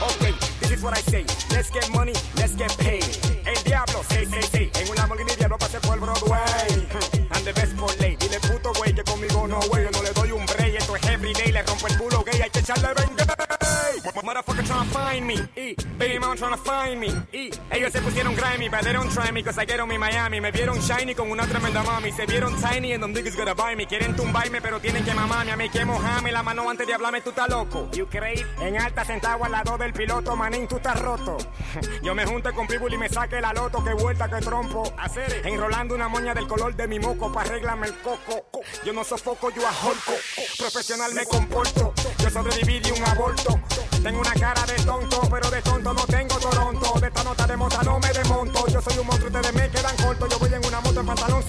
Ok, 0.02 0.34
this 0.62 0.72
is 0.72 0.84
what 0.84 0.98
I 0.98 1.02
say. 1.10 1.26
Let's 1.52 1.70
get 1.72 1.90
money, 1.94 2.14
let's 2.38 2.56
get 2.56 2.76
paid. 2.78 3.04
El 3.46 3.64
diablo, 3.64 4.04
say, 4.10 4.26
say, 4.26 4.42
say. 4.42 4.72
En 4.82 4.90
un 4.90 4.96
Lamborghini 4.96 5.36
diablo 5.38 5.58
pasé 5.58 5.80
por 5.80 6.00
Broadway. 6.00 6.88
And 7.32 7.46
the 7.46 7.54
best 7.54 7.74
for 7.78 7.90
late. 8.00 8.18
Dile 8.20 8.40
puto 8.42 8.72
güey 8.78 8.94
que 8.94 9.04
conmigo 9.04 9.48
no 9.48 9.60
güey. 9.70 9.84
Yo 9.86 9.92
no 9.92 10.04
le 10.04 10.12
doy 10.14 10.32
un 10.32 10.46
break. 10.46 10.76
Esto 10.76 10.96
es 10.96 11.04
everyday. 11.08 11.52
Le 11.52 11.64
rompo 11.64 11.88
el 11.88 11.98
culo 11.98 12.24
gay. 12.24 12.42
Hay 12.42 12.50
que 12.50 12.60
echarle 12.60 12.94
20. 12.94 13.24
Motherfucker 14.24 14.64
trying 14.64 14.86
to 14.86 14.94
find 14.94 15.26
me. 15.26 15.36
E. 15.56 15.76
Baby 15.98 16.20
mom 16.20 16.36
trying 16.38 16.52
to 16.52 16.58
find 16.58 17.00
me. 17.00 17.10
Se 17.92 18.02
pusieron 18.02 18.36
grimy, 18.36 18.70
but 18.70 18.84
they 18.84 18.94
don't 18.94 19.12
try 19.12 19.32
me, 19.32 19.42
cause 19.42 19.58
I 19.58 19.66
get 19.66 19.80
on 19.80 19.90
me 19.90 19.98
Miami. 19.98 20.40
Me 20.40 20.52
vieron 20.52 20.80
shiny 20.80 21.16
con 21.16 21.32
una 21.32 21.48
tremenda 21.48 21.82
mami. 21.82 22.12
Se 22.12 22.28
vieron 22.28 22.54
tiny 22.62 22.94
and 22.94 23.02
them 23.02 23.14
niggas 23.14 23.36
gonna 23.36 23.56
buy 23.56 23.76
me. 23.76 23.88
Quieren 23.88 24.16
tumbarme, 24.16 24.62
pero 24.62 24.80
tienen 24.80 25.04
que 25.04 25.14
mamarme. 25.14 25.52
A 25.52 25.58
mí 25.58 25.70
que 25.70 25.84
mojarme 25.86 26.32
la 26.32 26.44
mano 26.44 26.70
antes 26.70 26.86
de 26.86 26.94
hablarme, 26.94 27.22
tú 27.22 27.32
estás 27.32 27.50
loco. 27.50 27.90
You 27.92 28.06
crazy? 28.08 28.46
En 28.62 28.80
alta 28.80 29.04
sentado 29.04 29.44
al 29.44 29.52
lado 29.52 29.76
del 29.78 29.92
piloto, 29.94 30.36
manín, 30.36 30.68
tú 30.68 30.76
estás 30.76 31.00
roto. 31.02 31.38
Yo 32.04 32.14
me 32.14 32.28
junte 32.28 32.52
con 32.52 32.68
Pitbull 32.68 32.94
y 32.94 32.98
me 32.98 33.10
saque 33.10 33.42
la 33.42 33.54
loto. 33.54 33.84
Que 33.84 33.94
vuelta, 33.94 34.30
que 34.30 34.38
trompo. 34.38 34.84
Hacer 34.98 35.42
enrolando 35.46 35.96
una 35.96 36.08
moña 36.08 36.36
del 36.36 36.48
color 36.48 36.76
de 36.76 36.88
mi 36.88 37.00
moco 37.00 37.32
pa' 37.32 37.42
arreglarme 37.42 37.88
el 37.88 37.94
coco. 38.02 38.46
Yo 38.86 38.94
no 38.94 39.04
sofoco, 39.04 39.50
yo 39.50 39.68
ahorco. 39.68 40.14
Profesional 40.60 41.14
me 41.16 41.26
comporto. 41.26 41.94
Yo 42.20 42.30
sobreviví 42.30 42.80
de 42.82 42.92
un 42.92 43.04
aborto. 43.04 43.60
Tengo 44.04 44.20
una 44.20 44.34
cara 44.34 44.64
de 44.66 44.76
tonto, 44.84 45.22
pero 45.30 45.50
de 45.50 45.62
tonto 45.62 45.94
no 45.94 46.06
tengo 46.06 46.38
Toronto. 46.38 46.99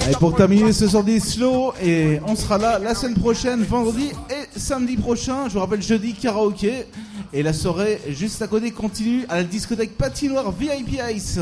Et 0.09 0.13
pour 0.19 0.35
terminer 0.35 0.73
ce 0.73 0.89
soir 0.89 1.05
des 1.05 1.21
slow, 1.21 1.73
et 1.83 2.21
on 2.27 2.35
sera 2.35 2.59
là 2.59 2.79
la 2.79 2.95
semaine 2.95 3.17
prochaine, 3.17 3.63
vendredi 3.65 4.13
et 4.31 4.59
samedi 4.59 4.97
prochain. 4.97 5.49
Je 5.49 5.55
vous 5.55 5.61
rappelle 5.61 5.83
jeudi 5.83 6.15
karaoké 6.15 6.87
et 7.33 7.43
la 7.43 7.53
soirée 7.53 8.01
juste 8.09 8.41
à 8.43 8.47
côté 8.47 8.71
continue 8.71 9.27
à 9.29 9.37
la 9.37 9.45
discothèque 9.45 9.97
patinoire 9.97 10.51
VIP 10.53 11.01
Ice. 11.15 11.39